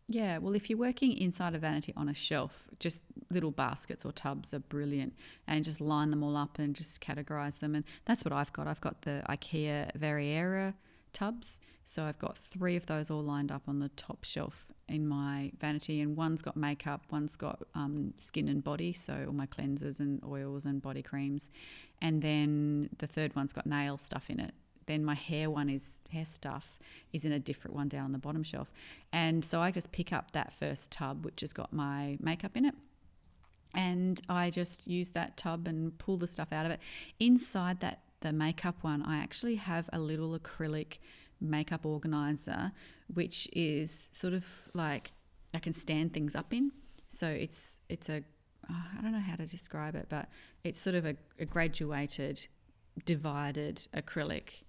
Yeah, 0.07 0.37
well, 0.37 0.53
if 0.53 0.69
you're 0.69 0.77
working 0.77 1.17
inside 1.17 1.55
a 1.55 1.57
vanity 1.57 1.91
on 1.97 2.09
a 2.09 2.13
shelf, 2.13 2.67
just 2.79 2.99
little 3.31 3.49
baskets 3.49 4.05
or 4.05 4.11
tubs 4.11 4.53
are 4.53 4.59
brilliant, 4.59 5.13
and 5.47 5.65
just 5.65 5.81
line 5.81 6.11
them 6.11 6.23
all 6.23 6.37
up 6.37 6.59
and 6.59 6.75
just 6.75 7.01
categorize 7.01 7.59
them. 7.59 7.73
And 7.73 7.83
that's 8.05 8.23
what 8.23 8.31
I've 8.31 8.53
got. 8.53 8.67
I've 8.67 8.81
got 8.81 9.01
the 9.01 9.23
IKEA 9.27 9.97
Variera 9.97 10.75
tubs, 11.11 11.59
so 11.85 12.03
I've 12.03 12.19
got 12.19 12.37
three 12.37 12.75
of 12.75 12.85
those 12.85 13.09
all 13.09 13.23
lined 13.23 13.51
up 13.51 13.63
on 13.67 13.79
the 13.79 13.89
top 13.89 14.23
shelf 14.23 14.67
in 14.87 15.07
my 15.07 15.51
vanity, 15.59 16.01
and 16.01 16.15
one's 16.15 16.43
got 16.43 16.55
makeup, 16.55 17.05
one's 17.09 17.35
got 17.35 17.63
um, 17.73 18.13
skin 18.17 18.47
and 18.47 18.63
body, 18.63 18.93
so 18.93 19.25
all 19.25 19.33
my 19.33 19.47
cleansers 19.47 19.99
and 19.99 20.23
oils 20.23 20.65
and 20.65 20.83
body 20.83 21.01
creams, 21.01 21.49
and 21.99 22.21
then 22.21 22.89
the 22.99 23.07
third 23.07 23.35
one's 23.35 23.53
got 23.53 23.65
nail 23.65 23.97
stuff 23.97 24.29
in 24.29 24.39
it 24.39 24.53
then 24.87 25.03
my 25.03 25.15
hair 25.15 25.49
one 25.49 25.69
is 25.69 25.99
hair 26.11 26.25
stuff 26.25 26.79
is 27.13 27.25
in 27.25 27.31
a 27.31 27.39
different 27.39 27.75
one 27.75 27.87
down 27.87 28.05
on 28.05 28.11
the 28.11 28.17
bottom 28.17 28.43
shelf. 28.43 28.71
And 29.11 29.43
so 29.43 29.61
i 29.61 29.71
just 29.71 29.91
pick 29.91 30.13
up 30.13 30.31
that 30.31 30.53
first 30.53 30.91
tub 30.91 31.25
which 31.25 31.41
has 31.41 31.53
got 31.53 31.73
my 31.73 32.17
makeup 32.21 32.55
in 32.55 32.65
it. 32.65 32.75
And 33.75 34.21
i 34.29 34.49
just 34.49 34.87
use 34.87 35.09
that 35.09 35.37
tub 35.37 35.67
and 35.67 35.97
pull 35.97 36.17
the 36.17 36.27
stuff 36.27 36.51
out 36.51 36.65
of 36.65 36.71
it. 36.71 36.79
Inside 37.19 37.79
that 37.81 38.01
the 38.21 38.31
makeup 38.31 38.77
one 38.81 39.03
i 39.03 39.17
actually 39.17 39.55
have 39.55 39.89
a 39.93 39.99
little 39.99 40.37
acrylic 40.37 40.97
makeup 41.41 41.85
organizer, 41.85 42.71
which 43.13 43.47
is 43.53 44.09
sort 44.11 44.33
of 44.33 44.45
like 44.73 45.11
I 45.53 45.59
can 45.59 45.73
stand 45.73 46.13
things 46.13 46.35
up 46.35 46.53
in. 46.53 46.71
So 47.07 47.27
it's 47.27 47.79
it's 47.89 48.09
a 48.09 48.23
I 48.69 49.01
don't 49.01 49.11
know 49.11 49.19
how 49.19 49.35
to 49.35 49.45
describe 49.45 49.95
it, 49.95 50.07
but 50.09 50.27
it's 50.63 50.81
sort 50.81 50.95
of 50.95 51.05
a, 51.05 51.15
a 51.39 51.45
graduated, 51.45 52.47
divided 53.05 53.87
acrylic 53.95 54.63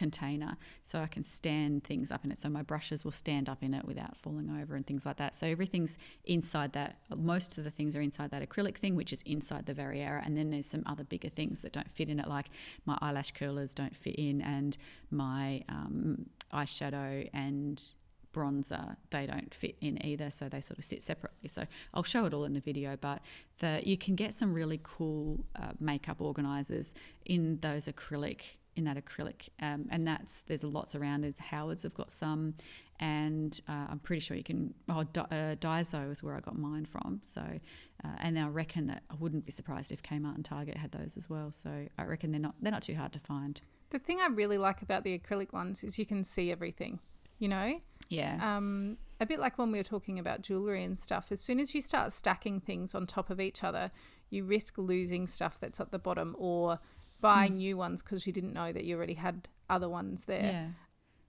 container 0.00 0.56
so 0.82 0.98
I 1.00 1.06
can 1.06 1.22
stand 1.22 1.84
things 1.84 2.10
up 2.10 2.24
in 2.24 2.32
it. 2.32 2.40
So 2.40 2.48
my 2.48 2.62
brushes 2.62 3.04
will 3.04 3.12
stand 3.12 3.50
up 3.50 3.62
in 3.62 3.74
it 3.74 3.84
without 3.84 4.16
falling 4.16 4.48
over 4.48 4.74
and 4.74 4.86
things 4.86 5.04
like 5.04 5.18
that. 5.18 5.38
So 5.38 5.46
everything's 5.46 5.98
inside 6.24 6.72
that. 6.72 6.96
Most 7.14 7.58
of 7.58 7.64
the 7.64 7.70
things 7.70 7.94
are 7.94 8.00
inside 8.00 8.30
that 8.30 8.42
acrylic 8.42 8.78
thing, 8.78 8.96
which 8.96 9.12
is 9.12 9.20
inside 9.26 9.66
the 9.66 9.74
Variera. 9.74 10.24
And 10.24 10.38
then 10.38 10.48
there's 10.48 10.64
some 10.64 10.84
other 10.86 11.04
bigger 11.04 11.28
things 11.28 11.60
that 11.60 11.72
don't 11.72 11.92
fit 11.92 12.08
in 12.08 12.18
it, 12.18 12.28
like 12.28 12.46
my 12.86 12.96
eyelash 13.02 13.32
curlers 13.32 13.74
don't 13.74 13.94
fit 13.94 14.14
in 14.14 14.40
and 14.40 14.78
my 15.10 15.62
um, 15.68 16.24
eyeshadow 16.50 17.28
and 17.34 17.84
bronzer 18.32 18.96
they 19.10 19.26
don't 19.26 19.52
fit 19.52 19.76
in 19.80 19.94
either 20.06 20.30
so 20.30 20.48
they 20.48 20.60
sort 20.60 20.78
of 20.78 20.84
sit 20.84 21.02
separately 21.02 21.48
so 21.48 21.64
i'll 21.94 22.04
show 22.04 22.24
it 22.26 22.32
all 22.32 22.44
in 22.44 22.52
the 22.52 22.60
video 22.60 22.96
but 23.00 23.20
the 23.58 23.82
you 23.84 23.98
can 23.98 24.14
get 24.14 24.32
some 24.32 24.54
really 24.54 24.78
cool 24.84 25.44
uh, 25.60 25.72
makeup 25.80 26.20
organizers 26.20 26.94
in 27.24 27.58
those 27.60 27.86
acrylic 27.86 28.42
in 28.80 28.84
that 28.86 28.96
acrylic 28.96 29.48
um, 29.60 29.86
and 29.90 30.06
that's 30.06 30.42
there's 30.46 30.64
lots 30.64 30.94
around 30.94 31.20
there's 31.20 31.38
howard's 31.38 31.82
have 31.82 31.94
got 31.94 32.10
some 32.10 32.54
and 32.98 33.60
uh, 33.68 33.86
i'm 33.90 33.98
pretty 33.98 34.20
sure 34.20 34.36
you 34.36 34.42
can 34.42 34.74
oh 34.88 35.04
D- 35.04 35.20
uh, 35.20 35.54
daiso 35.56 36.10
is 36.10 36.22
where 36.22 36.34
i 36.34 36.40
got 36.40 36.58
mine 36.58 36.86
from 36.86 37.20
so 37.22 37.42
uh, 37.42 38.08
and 38.18 38.38
i 38.38 38.46
reckon 38.48 38.86
that 38.86 39.02
i 39.10 39.14
wouldn't 39.18 39.44
be 39.44 39.52
surprised 39.52 39.92
if 39.92 40.02
kmart 40.02 40.34
and 40.34 40.44
target 40.44 40.76
had 40.76 40.92
those 40.92 41.16
as 41.16 41.28
well 41.28 41.52
so 41.52 41.86
i 41.98 42.04
reckon 42.04 42.32
they're 42.32 42.40
not 42.40 42.54
they're 42.60 42.72
not 42.72 42.82
too 42.82 42.94
hard 42.94 43.12
to 43.12 43.20
find 43.20 43.60
the 43.90 43.98
thing 43.98 44.18
i 44.20 44.26
really 44.26 44.58
like 44.58 44.82
about 44.82 45.04
the 45.04 45.18
acrylic 45.18 45.52
ones 45.52 45.84
is 45.84 45.98
you 45.98 46.06
can 46.06 46.24
see 46.24 46.50
everything 46.50 46.98
you 47.38 47.48
know 47.48 47.80
yeah. 48.10 48.56
Um, 48.56 48.98
a 49.20 49.26
bit 49.26 49.38
like 49.38 49.56
when 49.56 49.70
we 49.70 49.78
were 49.78 49.84
talking 49.84 50.18
about 50.18 50.42
jewelry 50.42 50.82
and 50.82 50.98
stuff. 50.98 51.30
As 51.30 51.40
soon 51.40 51.60
as 51.60 51.74
you 51.74 51.80
start 51.80 52.12
stacking 52.12 52.60
things 52.60 52.94
on 52.94 53.06
top 53.06 53.30
of 53.30 53.40
each 53.40 53.62
other, 53.62 53.92
you 54.30 54.44
risk 54.44 54.76
losing 54.78 55.26
stuff 55.26 55.58
that's 55.60 55.80
at 55.80 55.92
the 55.92 55.98
bottom 55.98 56.34
or 56.38 56.80
buying 57.20 57.52
mm. 57.52 57.56
new 57.56 57.76
ones 57.76 58.02
because 58.02 58.26
you 58.26 58.32
didn't 58.32 58.52
know 58.52 58.72
that 58.72 58.84
you 58.84 58.96
already 58.96 59.14
had 59.14 59.48
other 59.68 59.88
ones 59.88 60.24
there. 60.24 60.42
Yeah. 60.42 60.66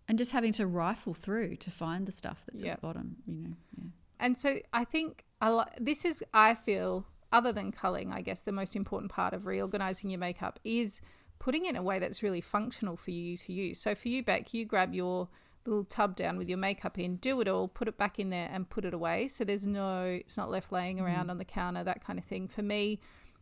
And 0.07 0.17
just 0.17 0.31
having 0.31 0.51
to 0.53 0.67
rifle 0.67 1.13
through 1.13 1.55
to 1.57 1.71
find 1.71 2.05
the 2.05 2.11
stuff 2.11 2.43
that's 2.47 2.63
yep. 2.63 2.73
at 2.73 2.81
the 2.81 2.87
bottom, 2.87 3.15
you 3.25 3.35
know. 3.35 3.55
Yeah. 3.77 3.89
And 4.19 4.37
so 4.37 4.59
I 4.73 4.83
think 4.83 5.23
I 5.39 5.65
this 5.79 6.05
is, 6.05 6.23
I 6.33 6.55
feel, 6.55 7.05
other 7.31 7.51
than 7.51 7.71
culling, 7.71 8.11
I 8.11 8.21
guess 8.21 8.41
the 8.41 8.51
most 8.51 8.75
important 8.75 9.11
part 9.11 9.33
of 9.33 9.45
reorganizing 9.45 10.09
your 10.09 10.19
makeup 10.19 10.59
is 10.63 11.01
putting 11.39 11.65
it 11.65 11.69
in 11.69 11.75
a 11.75 11.81
way 11.81 11.97
that's 11.97 12.21
really 12.21 12.41
functional 12.41 12.97
for 12.97 13.11
you 13.11 13.37
to 13.37 13.53
use. 13.53 13.79
So 13.79 13.95
for 13.95 14.09
you, 14.09 14.21
Beck, 14.21 14.53
you 14.53 14.65
grab 14.65 14.93
your 14.93 15.29
little 15.65 15.83
tub 15.83 16.15
down 16.15 16.37
with 16.37 16.49
your 16.49 16.57
makeup 16.57 16.99
in, 16.99 17.15
do 17.17 17.39
it 17.41 17.47
all, 17.47 17.67
put 17.67 17.87
it 17.87 17.97
back 17.97 18.19
in 18.19 18.29
there 18.29 18.49
and 18.51 18.69
put 18.69 18.85
it 18.85 18.93
away. 18.93 19.27
So 19.27 19.43
there's 19.43 19.65
no, 19.65 20.03
it's 20.03 20.37
not 20.37 20.51
left 20.51 20.71
laying 20.71 20.97
mm. 20.97 21.03
around 21.03 21.27
mm. 21.27 21.31
on 21.31 21.37
the 21.37 21.45
counter, 21.45 21.83
that 21.83 22.03
kind 22.03 22.19
of 22.19 22.25
thing. 22.25 22.47
For 22.47 22.61
me, 22.61 22.99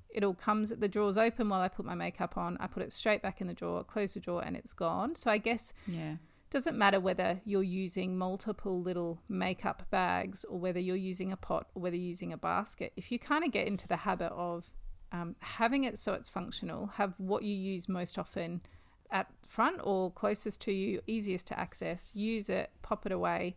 it 0.10 0.24
all 0.24 0.34
comes, 0.34 0.72
at 0.72 0.80
the 0.80 0.88
drawer's 0.88 1.18
open 1.18 1.50
while 1.50 1.62
I 1.62 1.68
put 1.68 1.86
my 1.86 1.96
makeup 1.96 2.38
on. 2.38 2.58
I 2.60 2.68
put 2.68 2.84
it 2.84 2.92
straight 2.92 3.22
back 3.22 3.42
in 3.42 3.48
the 3.48 3.54
drawer, 3.54 3.84
close 3.84 4.14
the 4.14 4.20
drawer, 4.20 4.44
and 4.44 4.56
it's 4.56 4.74
gone. 4.74 5.16
So 5.16 5.30
I 5.32 5.38
guess. 5.38 5.74
Yeah. 5.88 6.16
Doesn't 6.52 6.80
matter 6.80 7.00
whether 7.00 7.42
you're 7.46 7.62
using 7.62 8.18
multiple 8.18 8.82
little 8.82 9.22
makeup 9.30 9.86
bags 9.92 10.44
or 10.46 10.58
whether 10.58 10.80
you're 10.80 10.96
using 10.96 11.32
a 11.32 11.38
pot 11.38 11.68
or 11.76 11.84
whether 11.84 11.96
you're 11.96 12.08
using 12.08 12.34
a 12.34 12.38
basket. 12.38 12.92
If 12.98 13.12
you 13.12 13.20
kind 13.20 13.44
of 13.44 13.52
get 13.52 13.68
into 13.68 13.88
the 13.88 13.98
habit 13.98 14.32
of 14.32 14.72
um, 15.12 15.36
having 15.42 15.84
it 15.84 16.00
so 16.00 16.14
it's 16.14 16.28
functional, 16.28 16.88
have 16.88 17.14
what 17.20 17.44
you 17.44 17.54
use 17.54 17.88
most 17.88 18.18
often 18.18 18.62
at 19.12 19.28
front 19.48 19.80
or 19.84 20.12
closest 20.12 20.62
to 20.62 20.72
you, 20.72 21.02
easiest 21.06 21.46
to 21.48 21.60
access, 21.60 22.12
use 22.16 22.50
it, 22.50 22.72
pop 22.82 23.06
it 23.06 23.12
away, 23.12 23.56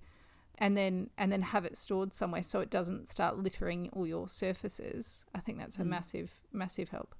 and 0.62 0.76
then 0.76 1.10
and 1.18 1.32
then 1.32 1.42
have 1.42 1.64
it 1.64 1.76
stored 1.76 2.14
somewhere 2.14 2.42
so 2.42 2.60
it 2.60 2.70
doesn't 2.70 3.08
start 3.08 3.36
littering 3.36 3.90
all 3.92 4.06
your 4.06 4.28
surfaces. 4.28 5.24
I 5.34 5.40
think 5.40 5.58
that's 5.58 5.76
a 5.76 5.82
mm. 5.82 5.86
massive 5.86 6.40
massive 6.52 6.90
help. 6.90 7.16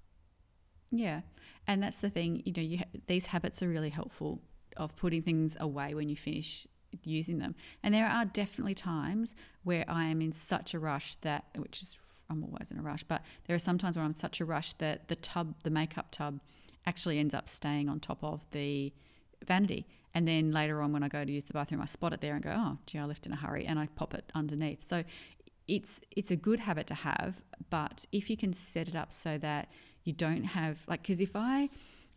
Yeah, 0.93 1.23
and 1.67 1.83
that's 1.83 2.01
the 2.01 2.09
thing. 2.09 2.43
You 2.45 2.53
know, 2.57 2.63
you 2.63 2.79
ha- 2.79 3.01
these 3.09 3.27
habits 3.27 3.61
are 3.61 3.69
really 3.69 3.91
helpful 3.91 4.41
of 4.77 4.95
putting 4.95 5.23
things 5.23 5.57
away 5.59 5.93
when 5.93 6.09
you 6.09 6.15
finish 6.15 6.69
using 7.03 7.39
them. 7.39 7.57
And 7.83 7.93
there 7.93 8.07
are 8.07 8.25
definitely 8.25 8.75
times 8.75 9.35
where 9.65 9.85
I 9.89 10.05
am 10.05 10.23
in 10.23 10.31
such 10.31 10.73
a 10.73 10.79
rush 10.79 11.17
that, 11.17 11.47
which 11.57 11.83
is 11.83 11.97
I'm 12.31 12.45
always 12.45 12.71
in 12.71 12.79
a 12.79 12.83
rush, 12.83 13.03
but 13.03 13.23
there 13.47 13.57
are 13.57 13.59
some 13.59 13.77
times 13.77 13.97
where 13.97 14.05
I'm 14.05 14.13
such 14.13 14.41
a 14.41 14.45
rush 14.45 14.73
that 14.75 15.09
the 15.09 15.17
tub, 15.17 15.57
the 15.65 15.71
makeup 15.71 16.13
tub 16.13 16.39
actually 16.87 17.19
ends 17.19 17.35
up 17.35 17.49
staying 17.49 17.89
on 17.89 17.99
top 17.99 18.23
of 18.23 18.49
the 18.53 18.93
vanity. 19.45 19.85
And 20.15 20.29
then 20.29 20.53
later 20.53 20.83
on, 20.83 20.93
when 20.93 21.03
I 21.03 21.09
go 21.09 21.25
to 21.25 21.33
use 21.33 21.45
the 21.45 21.53
bathroom, 21.55 21.81
I 21.81 21.87
spot 21.87 22.13
it 22.13 22.21
there 22.21 22.35
and 22.35 22.43
go, 22.43 22.53
"Oh, 22.55 22.79
gee, 22.87 22.99
I 22.99 23.05
left 23.05 23.27
in 23.27 23.33
a 23.33 23.37
hurry," 23.37 23.67
and 23.67 23.79
I 23.79 23.87
pop 23.87 24.15
it 24.15 24.31
underneath. 24.35 24.83
So 24.87 25.05
it's 25.69 26.01
it's 26.11 26.31
a 26.31 26.37
good 26.37 26.61
habit 26.61 26.87
to 26.89 26.95
have, 26.95 27.43
but 27.71 28.05
if 28.13 28.29
you 28.29 28.37
can 28.37 28.53
set 28.53 28.89
it 28.89 28.97
up 28.97 29.13
so 29.13 29.39
that 29.39 29.71
you 30.05 30.13
don't 30.13 30.45
have 30.45 30.85
like, 30.89 31.03
because 31.03 31.21
if 31.21 31.35
I 31.35 31.71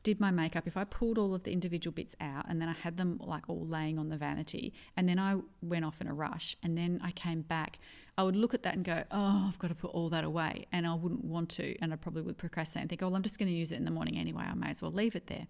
did 0.04 0.20
my 0.20 0.30
makeup, 0.30 0.68
if 0.68 0.78
I 0.78 0.84
pulled 0.84 1.18
all 1.18 1.34
of 1.34 1.44
the 1.44 1.52
individual 1.52 1.92
bits 1.92 2.16
out 2.22 2.46
and 2.48 2.62
then 2.62 2.70
I 2.70 2.74
had 2.74 2.98
them 2.98 3.20
like 3.24 3.50
all 3.50 3.66
laying 3.66 3.98
on 3.98 4.10
the 4.10 4.18
vanity, 4.18 4.74
and 4.96 5.10
then 5.10 5.18
I 5.20 5.38
went 5.62 5.84
off 5.84 6.00
in 6.00 6.08
a 6.08 6.14
rush, 6.14 6.56
and 6.64 6.78
then 6.78 7.00
I 7.04 7.12
came 7.12 7.42
back, 7.42 7.80
I 8.18 8.24
would 8.24 8.36
look 8.36 8.54
at 8.54 8.64
that 8.64 8.76
and 8.76 8.86
go, 8.86 9.04
oh, 9.12 9.46
I've 9.48 9.60
got 9.60 9.70
to 9.70 9.76
put 9.76 9.92
all 9.92 10.10
that 10.10 10.24
away. 10.24 10.68
And 10.72 10.86
I 10.88 10.94
wouldn't 10.94 11.26
want 11.26 11.50
to. 11.52 11.76
And 11.82 11.92
I 11.92 11.96
probably 11.96 12.22
would 12.22 12.38
procrastinate 12.38 12.84
and 12.84 12.90
think, 12.90 13.02
oh, 13.04 13.08
well, 13.08 13.16
I'm 13.16 13.24
just 13.24 13.40
going 13.40 13.50
to 13.50 13.58
use 13.58 13.72
it 13.72 13.78
in 13.78 13.86
the 13.86 13.92
morning 13.92 14.18
anyway. 14.18 14.44
I 14.44 14.54
may 14.54 14.70
as 14.70 14.82
well 14.82 14.92
leave 14.92 15.16
it 15.16 15.28
there. 15.28 15.48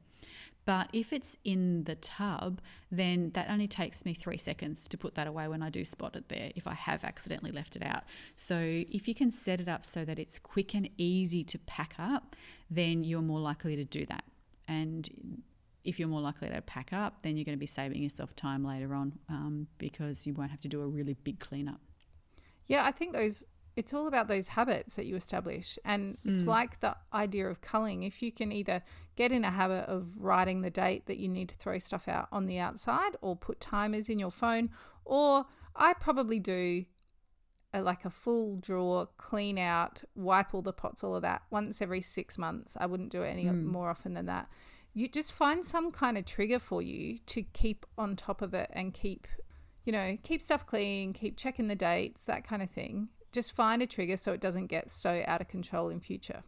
But 0.66 0.90
if 0.94 1.14
it's 1.14 1.38
in 1.44 1.84
the 1.84 1.96
tub, 1.96 2.60
then 2.92 3.30
that 3.32 3.50
only 3.50 3.68
takes 3.68 4.04
me 4.04 4.16
three 4.16 4.38
seconds 4.38 4.88
to 4.88 4.98
put 4.98 5.14
that 5.16 5.28
away 5.28 5.48
when 5.48 5.62
I 5.62 5.70
do 5.70 5.86
spot 5.86 6.16
it 6.16 6.28
there, 6.30 6.52
if 6.56 6.66
I 6.66 6.74
have 6.74 7.04
accidentally 7.04 7.52
left 7.52 7.76
it 7.76 7.84
out. 7.84 8.04
So 8.36 8.58
if 8.58 9.08
you 9.08 9.14
can 9.14 9.32
set 9.32 9.62
it 9.62 9.68
up 9.68 9.86
so 9.86 10.04
that 10.06 10.18
it's 10.18 10.40
quick 10.40 10.74
and 10.74 10.90
easy 10.98 11.44
to 11.44 11.60
pack 11.60 11.96
up, 12.00 12.36
then 12.70 13.04
you're 13.04 13.22
more 13.22 13.40
likely 13.40 13.76
to 13.76 13.86
do 13.86 14.08
that. 14.08 14.24
And 14.68 15.44
if 15.84 16.00
you're 16.00 16.10
more 16.10 16.22
likely 16.22 16.50
to 16.50 16.62
pack 16.62 16.92
up, 16.92 17.22
then 17.22 17.38
you're 17.38 17.46
going 17.46 17.58
to 17.58 17.60
be 17.60 17.68
saving 17.68 18.02
yourself 18.02 18.36
time 18.36 18.66
later 18.66 18.96
on 18.96 19.14
um, 19.30 19.68
because 19.78 20.26
you 20.26 20.34
won't 20.34 20.50
have 20.50 20.62
to 20.62 20.68
do 20.68 20.82
a 20.82 20.88
really 20.88 21.14
big 21.14 21.40
cleanup. 21.40 21.80
Yeah, 22.68 22.84
I 22.84 22.92
think 22.92 23.14
those 23.14 23.46
it's 23.76 23.94
all 23.94 24.08
about 24.08 24.28
those 24.28 24.50
habits 24.50 24.96
that 24.96 25.06
you 25.06 25.16
establish. 25.16 25.78
And 25.84 26.18
it's 26.24 26.44
mm. 26.44 26.48
like 26.48 26.80
the 26.80 26.96
idea 27.14 27.48
of 27.50 27.62
culling. 27.62 28.04
If 28.04 28.22
you 28.22 28.32
can 28.32 28.52
either 28.52 28.82
get 29.16 29.32
in 29.32 29.44
a 29.44 29.52
habit 29.52 29.90
of 29.90 30.22
writing 30.22 30.62
the 30.62 30.70
date 30.70 31.08
that 31.08 31.18
you 31.18 31.28
need 31.28 31.50
to 31.50 31.56
throw 31.56 31.78
stuff 31.80 32.08
out 32.08 32.28
on 32.32 32.48
the 32.48 32.60
outside 32.60 33.16
or 33.22 33.36
put 33.36 33.60
timers 33.60 34.10
in 34.10 34.20
your 34.20 34.32
phone, 34.32 34.70
or 35.04 35.46
I 35.76 35.94
probably 35.94 36.40
do 36.40 36.86
a, 37.74 37.82
like 37.82 38.06
a 38.06 38.10
full 38.10 38.58
drawer, 38.58 39.10
clean 39.18 39.58
out, 39.58 40.04
wipe 40.16 40.54
all 40.54 40.62
the 40.62 40.74
pots, 40.74 41.04
all 41.04 41.16
of 41.16 41.22
that 41.24 41.44
once 41.50 41.82
every 41.82 42.02
six 42.02 42.38
months. 42.38 42.78
I 42.80 42.86
wouldn't 42.86 43.12
do 43.12 43.24
it 43.24 43.30
any 43.30 43.46
mm. 43.46 43.64
more 43.64 43.90
often 43.90 44.14
than 44.14 44.28
that. 44.28 44.50
You 44.94 45.10
just 45.10 45.34
find 45.34 45.66
some 45.66 45.92
kind 45.92 46.18
of 46.18 46.24
trigger 46.24 46.60
for 46.60 46.82
you 46.82 47.20
to 47.26 47.44
keep 47.44 47.86
on 47.98 48.16
top 48.16 48.42
of 48.42 48.54
it 48.54 48.70
and 48.72 48.94
keep 48.94 49.28
you 49.86 49.92
know, 49.92 50.18
keep 50.24 50.42
stuff 50.42 50.66
clean, 50.66 51.14
keep 51.14 51.38
checking 51.38 51.68
the 51.68 51.76
dates, 51.76 52.24
that 52.24 52.44
kind 52.44 52.62
of 52.64 52.70
thing. 52.70 53.10
Just 53.36 53.52
find 53.52 53.82
a 53.82 53.86
trigger 53.86 54.16
so 54.16 54.32
it 54.32 54.40
doesn't 54.40 54.68
get 54.68 54.90
so 54.90 55.22
out 55.28 55.42
of 55.42 55.50
control 55.50 55.90
in 55.90 56.00
future. 56.00 56.44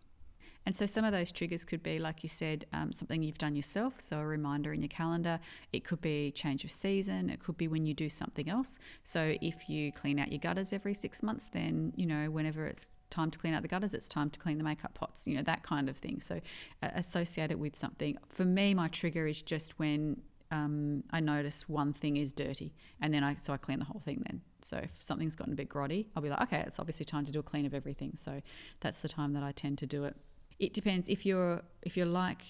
And 0.66 0.74
so 0.74 0.86
some 0.86 1.04
of 1.04 1.12
those 1.12 1.34
triggers 1.34 1.66
could 1.66 1.84
be, 1.84 2.00
like 2.00 2.24
you 2.24 2.30
said, 2.30 2.66
um, 2.72 2.94
something 2.94 3.22
you've 3.22 3.38
done 3.38 3.58
yourself, 3.58 4.00
so 4.00 4.20
a 4.20 4.26
reminder 4.26 4.72
in 4.72 4.82
your 4.82 4.88
calendar. 4.88 5.42
It 5.74 5.84
could 5.84 6.00
be 6.00 6.32
change 6.32 6.64
of 6.64 6.72
season. 6.72 7.30
It 7.30 7.42
could 7.42 7.58
be 7.58 7.68
when 7.68 7.86
you 7.86 7.94
do 7.94 8.08
something 8.08 8.50
else. 8.50 8.80
So 9.04 9.36
if 9.42 9.70
you 9.70 9.92
clean 9.92 10.18
out 10.18 10.32
your 10.32 10.40
gutters 10.40 10.72
every 10.72 10.94
six 10.94 11.22
months, 11.22 11.50
then 11.52 11.92
you 11.98 12.06
know 12.06 12.32
whenever 12.32 12.66
it's 12.66 12.90
time 13.10 13.32
to 13.32 13.40
clean 13.40 13.54
out 13.54 13.64
the 13.64 13.68
gutters, 13.68 13.94
it's 13.94 14.08
time 14.08 14.30
to 14.30 14.40
clean 14.40 14.58
the 14.58 14.64
makeup 14.64 14.94
pots. 14.94 15.28
You 15.28 15.36
know 15.36 15.44
that 15.44 15.64
kind 15.64 15.90
of 15.90 15.98
thing. 15.98 16.22
So 16.22 16.40
uh, 16.82 16.90
associate 16.96 17.52
it 17.52 17.60
with 17.60 17.76
something. 17.76 18.18
For 18.30 18.46
me, 18.46 18.74
my 18.74 18.88
trigger 18.88 19.28
is 19.28 19.42
just 19.42 19.78
when 19.78 20.22
um, 20.52 21.04
I 21.12 21.20
notice 21.20 21.68
one 21.68 21.92
thing 21.92 22.16
is 22.16 22.32
dirty, 22.32 22.74
and 23.02 23.14
then 23.14 23.26
I 23.26 23.36
so 23.36 23.52
I 23.52 23.58
clean 23.58 23.80
the 23.80 23.86
whole 23.86 24.02
thing. 24.04 24.24
Then, 24.26 24.42
so 24.64 24.78
if 24.78 24.92
something's 25.00 25.36
gotten 25.36 25.54
a 25.54 25.56
bit 25.56 25.70
grotty, 25.70 26.08
I'll 26.16 26.24
be 26.24 26.30
like, 26.30 26.42
okay, 26.42 26.64
it's 26.66 26.80
obviously 26.80 27.06
time 27.06 27.26
to 27.26 27.32
do 27.32 27.40
a 27.40 27.44
clean 27.44 27.66
of 27.66 27.74
everything. 27.74 28.14
So 28.16 28.42
that's 28.82 29.02
the 29.02 29.10
time 29.10 29.34
that 29.34 29.44
I 29.44 29.52
tend 29.52 29.78
to 29.80 29.86
do 29.86 30.04
it. 30.06 30.16
It 30.60 30.74
depends 30.74 31.08
if 31.08 31.26
you're 31.26 31.62
if 31.84 31.96
you're 31.96 32.06
like 32.06 32.42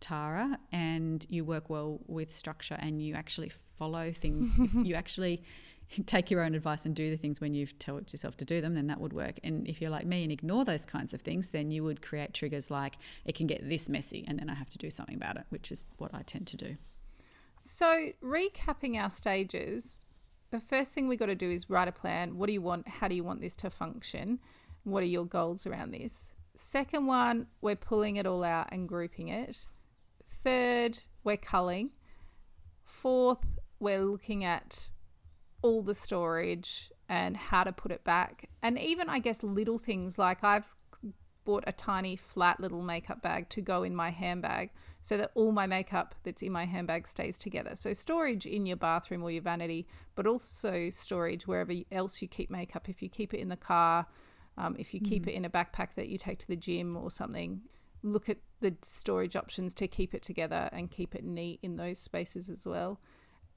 Tara 0.00 0.58
and 0.70 1.26
you 1.28 1.44
work 1.44 1.68
well 1.70 2.00
with 2.06 2.34
structure 2.34 2.76
and 2.78 3.02
you 3.02 3.14
actually 3.14 3.50
follow 3.78 4.12
things. 4.12 4.50
you 4.86 4.94
actually 4.94 5.42
take 6.06 6.30
your 6.30 6.42
own 6.42 6.54
advice 6.54 6.86
and 6.86 6.94
do 6.94 7.10
the 7.10 7.16
things 7.16 7.40
when 7.40 7.54
you've 7.54 7.78
told 7.78 8.12
yourself 8.12 8.36
to 8.36 8.44
do 8.44 8.60
them, 8.60 8.74
then 8.74 8.86
that 8.88 9.00
would 9.00 9.12
work. 9.12 9.38
And 9.42 9.66
if 9.66 9.80
you're 9.80 9.90
like 9.90 10.06
me 10.06 10.22
and 10.22 10.32
ignore 10.32 10.64
those 10.64 10.86
kinds 10.86 11.14
of 11.14 11.22
things, 11.22 11.48
then 11.48 11.70
you 11.70 11.84
would 11.84 12.02
create 12.02 12.34
triggers 12.34 12.70
like 12.70 12.96
it 13.24 13.34
can 13.34 13.46
get 13.46 13.68
this 13.68 13.88
messy 13.88 14.24
and 14.28 14.38
then 14.38 14.50
I 14.50 14.54
have 14.54 14.70
to 14.70 14.78
do 14.78 14.90
something 14.90 15.16
about 15.16 15.36
it, 15.36 15.44
which 15.48 15.72
is 15.72 15.84
what 15.96 16.14
I 16.14 16.22
tend 16.22 16.46
to 16.48 16.56
do. 16.56 16.76
So, 17.60 18.10
recapping 18.22 18.96
our 18.96 19.10
stages, 19.10 19.98
the 20.50 20.60
first 20.60 20.92
thing 20.92 21.08
we 21.08 21.16
got 21.16 21.26
to 21.26 21.34
do 21.34 21.50
is 21.50 21.68
write 21.68 21.88
a 21.88 21.92
plan. 21.92 22.36
What 22.36 22.46
do 22.46 22.52
you 22.52 22.62
want? 22.62 22.88
How 22.88 23.08
do 23.08 23.14
you 23.14 23.24
want 23.24 23.40
this 23.40 23.54
to 23.56 23.70
function? 23.70 24.38
What 24.84 25.02
are 25.02 25.06
your 25.06 25.26
goals 25.26 25.66
around 25.66 25.92
this? 25.92 26.32
Second 26.56 27.06
one, 27.06 27.46
we're 27.60 27.76
pulling 27.76 28.16
it 28.16 28.26
all 28.26 28.42
out 28.42 28.68
and 28.72 28.88
grouping 28.88 29.28
it. 29.28 29.66
Third, 30.24 30.98
we're 31.22 31.36
culling. 31.36 31.90
Fourth, 32.82 33.44
we're 33.78 34.00
looking 34.00 34.44
at 34.44 34.90
all 35.62 35.82
the 35.82 35.94
storage 35.94 36.90
and 37.08 37.36
how 37.36 37.64
to 37.64 37.72
put 37.72 37.92
it 37.92 38.04
back. 38.04 38.48
And 38.62 38.78
even, 38.78 39.08
I 39.08 39.18
guess, 39.18 39.42
little 39.42 39.78
things 39.78 40.18
like 40.18 40.42
I've 40.42 40.74
bought 41.48 41.64
a 41.66 41.72
tiny 41.72 42.14
flat 42.14 42.60
little 42.60 42.82
makeup 42.82 43.22
bag 43.22 43.48
to 43.48 43.62
go 43.62 43.82
in 43.82 43.96
my 43.96 44.10
handbag 44.10 44.70
so 45.00 45.16
that 45.16 45.30
all 45.34 45.50
my 45.50 45.66
makeup 45.66 46.14
that's 46.22 46.42
in 46.42 46.52
my 46.52 46.66
handbag 46.66 47.08
stays 47.08 47.38
together. 47.38 47.74
So, 47.74 47.94
storage 47.94 48.44
in 48.44 48.66
your 48.66 48.76
bathroom 48.76 49.22
or 49.22 49.30
your 49.30 49.40
vanity, 49.40 49.86
but 50.14 50.26
also 50.26 50.90
storage 50.90 51.46
wherever 51.46 51.72
else 51.90 52.20
you 52.20 52.28
keep 52.28 52.50
makeup. 52.50 52.90
If 52.90 53.00
you 53.02 53.08
keep 53.08 53.32
it 53.32 53.40
in 53.40 53.48
the 53.48 53.56
car, 53.56 54.06
um, 54.58 54.76
if 54.78 54.92
you 54.92 55.00
keep 55.00 55.24
mm. 55.24 55.28
it 55.28 55.36
in 55.36 55.46
a 55.46 55.48
backpack 55.48 55.94
that 55.96 56.10
you 56.10 56.18
take 56.18 56.38
to 56.40 56.46
the 56.46 56.54
gym 56.54 56.98
or 56.98 57.10
something, 57.10 57.62
look 58.02 58.28
at 58.28 58.36
the 58.60 58.76
storage 58.82 59.34
options 59.34 59.72
to 59.72 59.88
keep 59.88 60.12
it 60.12 60.22
together 60.22 60.68
and 60.70 60.90
keep 60.90 61.14
it 61.14 61.24
neat 61.24 61.60
in 61.62 61.78
those 61.78 61.98
spaces 61.98 62.50
as 62.50 62.66
well. 62.66 63.00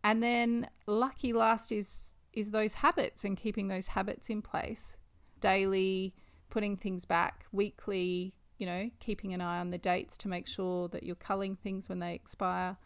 And 0.02 0.24
then 0.24 0.70
lucky 0.88 1.34
last 1.34 1.74
is 1.74 2.14
is 2.32 2.52
those 2.52 2.76
habits 2.76 3.26
and 3.26 3.36
keeping 3.36 3.68
those 3.68 3.88
habits 3.88 4.30
in 4.30 4.42
place 4.42 4.96
daily, 5.42 6.14
putting 6.52 6.78
things 6.78 7.06
back 7.06 7.45
weekly, 7.52 8.34
you 8.60 8.68
know, 8.68 8.91
keeping 8.99 9.34
an 9.34 9.41
eye 9.41 9.60
on 9.60 9.72
the 9.72 9.80
dates 9.80 10.16
to 10.18 10.28
make 10.28 10.47
sure 10.47 10.88
that 10.89 11.02
you're 11.02 11.16
culling 11.16 11.56
things 11.56 11.89
when 11.89 11.97
they 11.97 12.14
expire. 12.14 12.78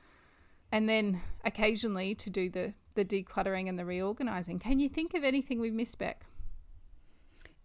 And 0.71 0.87
then 0.87 1.19
occasionally 1.43 2.15
to 2.15 2.29
do 2.29 2.49
the 2.49 2.73
the 2.95 3.03
decluttering 3.03 3.67
and 3.67 3.77
the 3.77 3.83
reorganizing. 3.83 4.57
Can 4.57 4.79
you 4.79 4.87
think 4.87 5.13
of 5.13 5.25
anything 5.25 5.59
we've 5.59 5.73
missed, 5.73 5.99
Beck? 5.99 6.25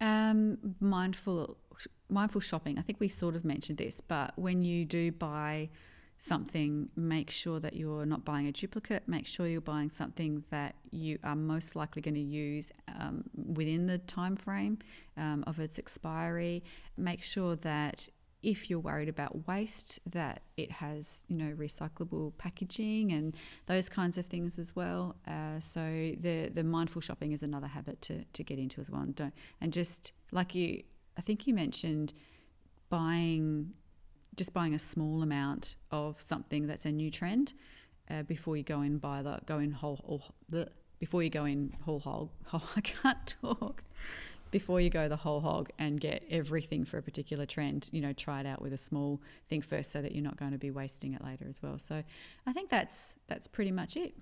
Um, 0.01 0.75
mindful 0.81 1.57
mindful 2.09 2.41
shopping. 2.41 2.77
I 2.77 2.81
think 2.81 2.99
we 2.99 3.07
sort 3.07 3.35
of 3.35 3.45
mentioned 3.45 3.77
this, 3.77 4.01
but 4.01 4.33
when 4.37 4.61
you 4.61 4.83
do 4.83 5.11
buy 5.11 5.69
something, 6.21 6.87
make 6.95 7.31
sure 7.31 7.59
that 7.59 7.75
you're 7.75 8.05
not 8.05 8.23
buying 8.23 8.45
a 8.45 8.51
duplicate. 8.51 9.07
Make 9.07 9.25
sure 9.25 9.47
you're 9.47 9.59
buying 9.59 9.89
something 9.89 10.43
that 10.51 10.75
you 10.91 11.17
are 11.23 11.35
most 11.35 11.75
likely 11.75 12.03
going 12.03 12.13
to 12.13 12.21
use 12.21 12.71
um, 12.99 13.23
within 13.33 13.87
the 13.87 13.97
time 13.97 14.35
frame 14.35 14.77
um, 15.17 15.43
of 15.47 15.59
its 15.59 15.79
expiry. 15.79 16.63
Make 16.95 17.23
sure 17.23 17.55
that 17.55 18.07
if 18.43 18.69
you're 18.69 18.79
worried 18.79 19.09
about 19.09 19.47
waste, 19.47 19.99
that 20.11 20.43
it 20.57 20.71
has 20.73 21.25
you 21.27 21.37
know 21.37 21.55
recyclable 21.55 22.37
packaging 22.37 23.11
and 23.11 23.35
those 23.65 23.89
kinds 23.89 24.19
of 24.19 24.27
things 24.27 24.59
as 24.59 24.75
well. 24.75 25.15
Uh, 25.27 25.59
so 25.59 25.81
the 26.19 26.51
the 26.53 26.63
mindful 26.63 27.01
shopping 27.01 27.31
is 27.31 27.41
another 27.41 27.67
habit 27.67 27.99
to 28.03 28.23
to 28.25 28.43
get 28.43 28.59
into 28.59 28.79
as 28.79 28.91
well. 28.91 29.01
And 29.01 29.15
don't 29.15 29.33
and 29.59 29.73
just 29.73 30.13
like 30.31 30.53
you, 30.53 30.83
I 31.17 31.21
think 31.21 31.47
you 31.47 31.55
mentioned 31.55 32.13
buying 32.89 33.73
just 34.35 34.53
buying 34.53 34.73
a 34.73 34.79
small 34.79 35.21
amount 35.21 35.75
of 35.91 36.19
something 36.21 36.67
that's 36.67 36.85
a 36.85 36.91
new 36.91 37.11
trend 37.11 37.53
uh, 38.09 38.23
before 38.23 38.57
you 38.57 38.63
go 38.63 38.81
in 38.81 38.97
buy 38.97 39.21
the 39.21 39.39
go 39.45 39.59
in 39.59 39.71
whole 39.71 39.99
or 40.03 40.21
the 40.49 40.69
before 40.99 41.23
you 41.23 41.29
go 41.29 41.45
in 41.45 41.73
whole 41.83 41.99
hog. 41.99 42.29
Oh, 42.53 42.71
I 42.75 42.81
can't 42.81 43.35
talk. 43.41 43.83
Before 44.51 44.81
you 44.81 44.89
go 44.89 45.07
the 45.07 45.15
whole 45.15 45.39
hog 45.39 45.69
and 45.79 45.99
get 45.99 46.23
everything 46.29 46.83
for 46.83 46.97
a 46.97 47.01
particular 47.01 47.45
trend, 47.45 47.89
you 47.93 48.01
know, 48.01 48.11
try 48.11 48.41
it 48.41 48.45
out 48.45 48.61
with 48.61 48.73
a 48.73 48.77
small 48.77 49.21
thing 49.49 49.61
first, 49.61 49.91
so 49.93 50.01
that 50.01 50.13
you're 50.13 50.23
not 50.23 50.35
going 50.35 50.51
to 50.51 50.57
be 50.57 50.69
wasting 50.69 51.13
it 51.13 51.23
later 51.23 51.45
as 51.49 51.63
well. 51.63 51.79
So, 51.79 52.03
I 52.45 52.51
think 52.53 52.69
that's 52.69 53.15
that's 53.27 53.47
pretty 53.47 53.71
much 53.71 53.95
it. 53.95 54.13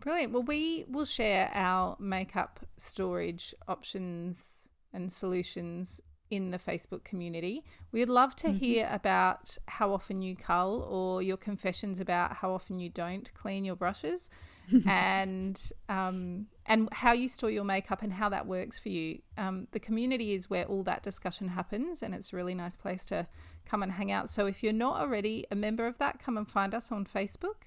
Brilliant. 0.00 0.32
Well, 0.32 0.42
we 0.42 0.84
will 0.88 1.06
share 1.06 1.50
our 1.54 1.96
makeup 1.98 2.60
storage 2.76 3.54
options 3.66 4.68
and 4.92 5.10
solutions 5.10 6.00
in 6.30 6.50
the 6.50 6.58
Facebook 6.58 7.04
community. 7.04 7.64
We'd 7.92 8.08
love 8.08 8.36
to 8.36 8.48
mm-hmm. 8.48 8.56
hear 8.56 8.88
about 8.90 9.58
how 9.66 9.92
often 9.92 10.22
you 10.22 10.36
cull 10.36 10.82
or 10.88 11.22
your 11.22 11.36
confessions 11.36 12.00
about 12.00 12.36
how 12.36 12.52
often 12.52 12.78
you 12.78 12.88
don't 12.88 13.32
clean 13.34 13.64
your 13.64 13.76
brushes 13.76 14.30
and 14.86 15.60
um, 15.88 16.46
and 16.66 16.88
how 16.92 17.12
you 17.12 17.28
store 17.28 17.50
your 17.50 17.64
makeup 17.64 18.02
and 18.02 18.12
how 18.12 18.28
that 18.28 18.46
works 18.46 18.78
for 18.78 18.88
you. 18.88 19.20
Um, 19.36 19.66
the 19.72 19.80
community 19.80 20.32
is 20.32 20.48
where 20.48 20.64
all 20.64 20.84
that 20.84 21.02
discussion 21.02 21.48
happens 21.48 22.02
and 22.02 22.14
it's 22.14 22.32
a 22.32 22.36
really 22.36 22.54
nice 22.54 22.76
place 22.76 23.04
to 23.06 23.26
come 23.64 23.82
and 23.82 23.92
hang 23.92 24.12
out. 24.12 24.28
So 24.28 24.46
if 24.46 24.62
you're 24.62 24.72
not 24.72 25.00
already 25.00 25.46
a 25.50 25.56
member 25.56 25.86
of 25.86 25.98
that, 25.98 26.20
come 26.20 26.36
and 26.36 26.48
find 26.48 26.74
us 26.74 26.92
on 26.92 27.04
Facebook. 27.04 27.66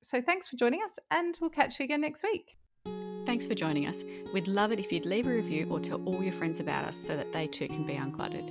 So 0.00 0.22
thanks 0.22 0.48
for 0.48 0.56
joining 0.56 0.82
us 0.84 0.98
and 1.10 1.36
we'll 1.40 1.50
catch 1.50 1.80
you 1.80 1.84
again 1.84 2.00
next 2.00 2.22
week. 2.22 2.57
Thanks 3.28 3.46
for 3.46 3.54
joining 3.54 3.86
us. 3.86 4.04
We'd 4.32 4.48
love 4.48 4.72
it 4.72 4.80
if 4.80 4.90
you'd 4.90 5.04
leave 5.04 5.26
a 5.26 5.30
review 5.30 5.66
or 5.68 5.80
tell 5.80 6.00
all 6.06 6.22
your 6.22 6.32
friends 6.32 6.60
about 6.60 6.86
us 6.86 6.96
so 6.96 7.14
that 7.14 7.30
they 7.30 7.46
too 7.46 7.68
can 7.68 7.86
be 7.86 7.92
uncluttered. 7.92 8.50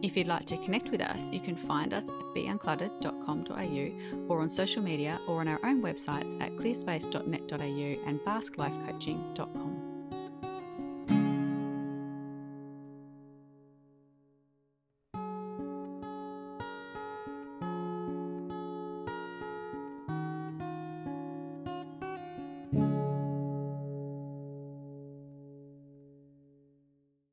If 0.00 0.16
you'd 0.16 0.28
like 0.28 0.46
to 0.46 0.56
connect 0.58 0.90
with 0.90 1.00
us, 1.00 1.28
you 1.32 1.40
can 1.40 1.56
find 1.56 1.92
us 1.92 2.04
at 2.04 2.24
beuncluttered.com.au 2.32 4.28
or 4.32 4.40
on 4.40 4.48
social 4.48 4.80
media 4.80 5.18
or 5.26 5.40
on 5.40 5.48
our 5.48 5.58
own 5.64 5.82
websites 5.82 6.40
at 6.40 6.54
clearspace.net.au 6.54 8.06
and 8.06 8.20
basklifecoaching.com. 8.20 9.81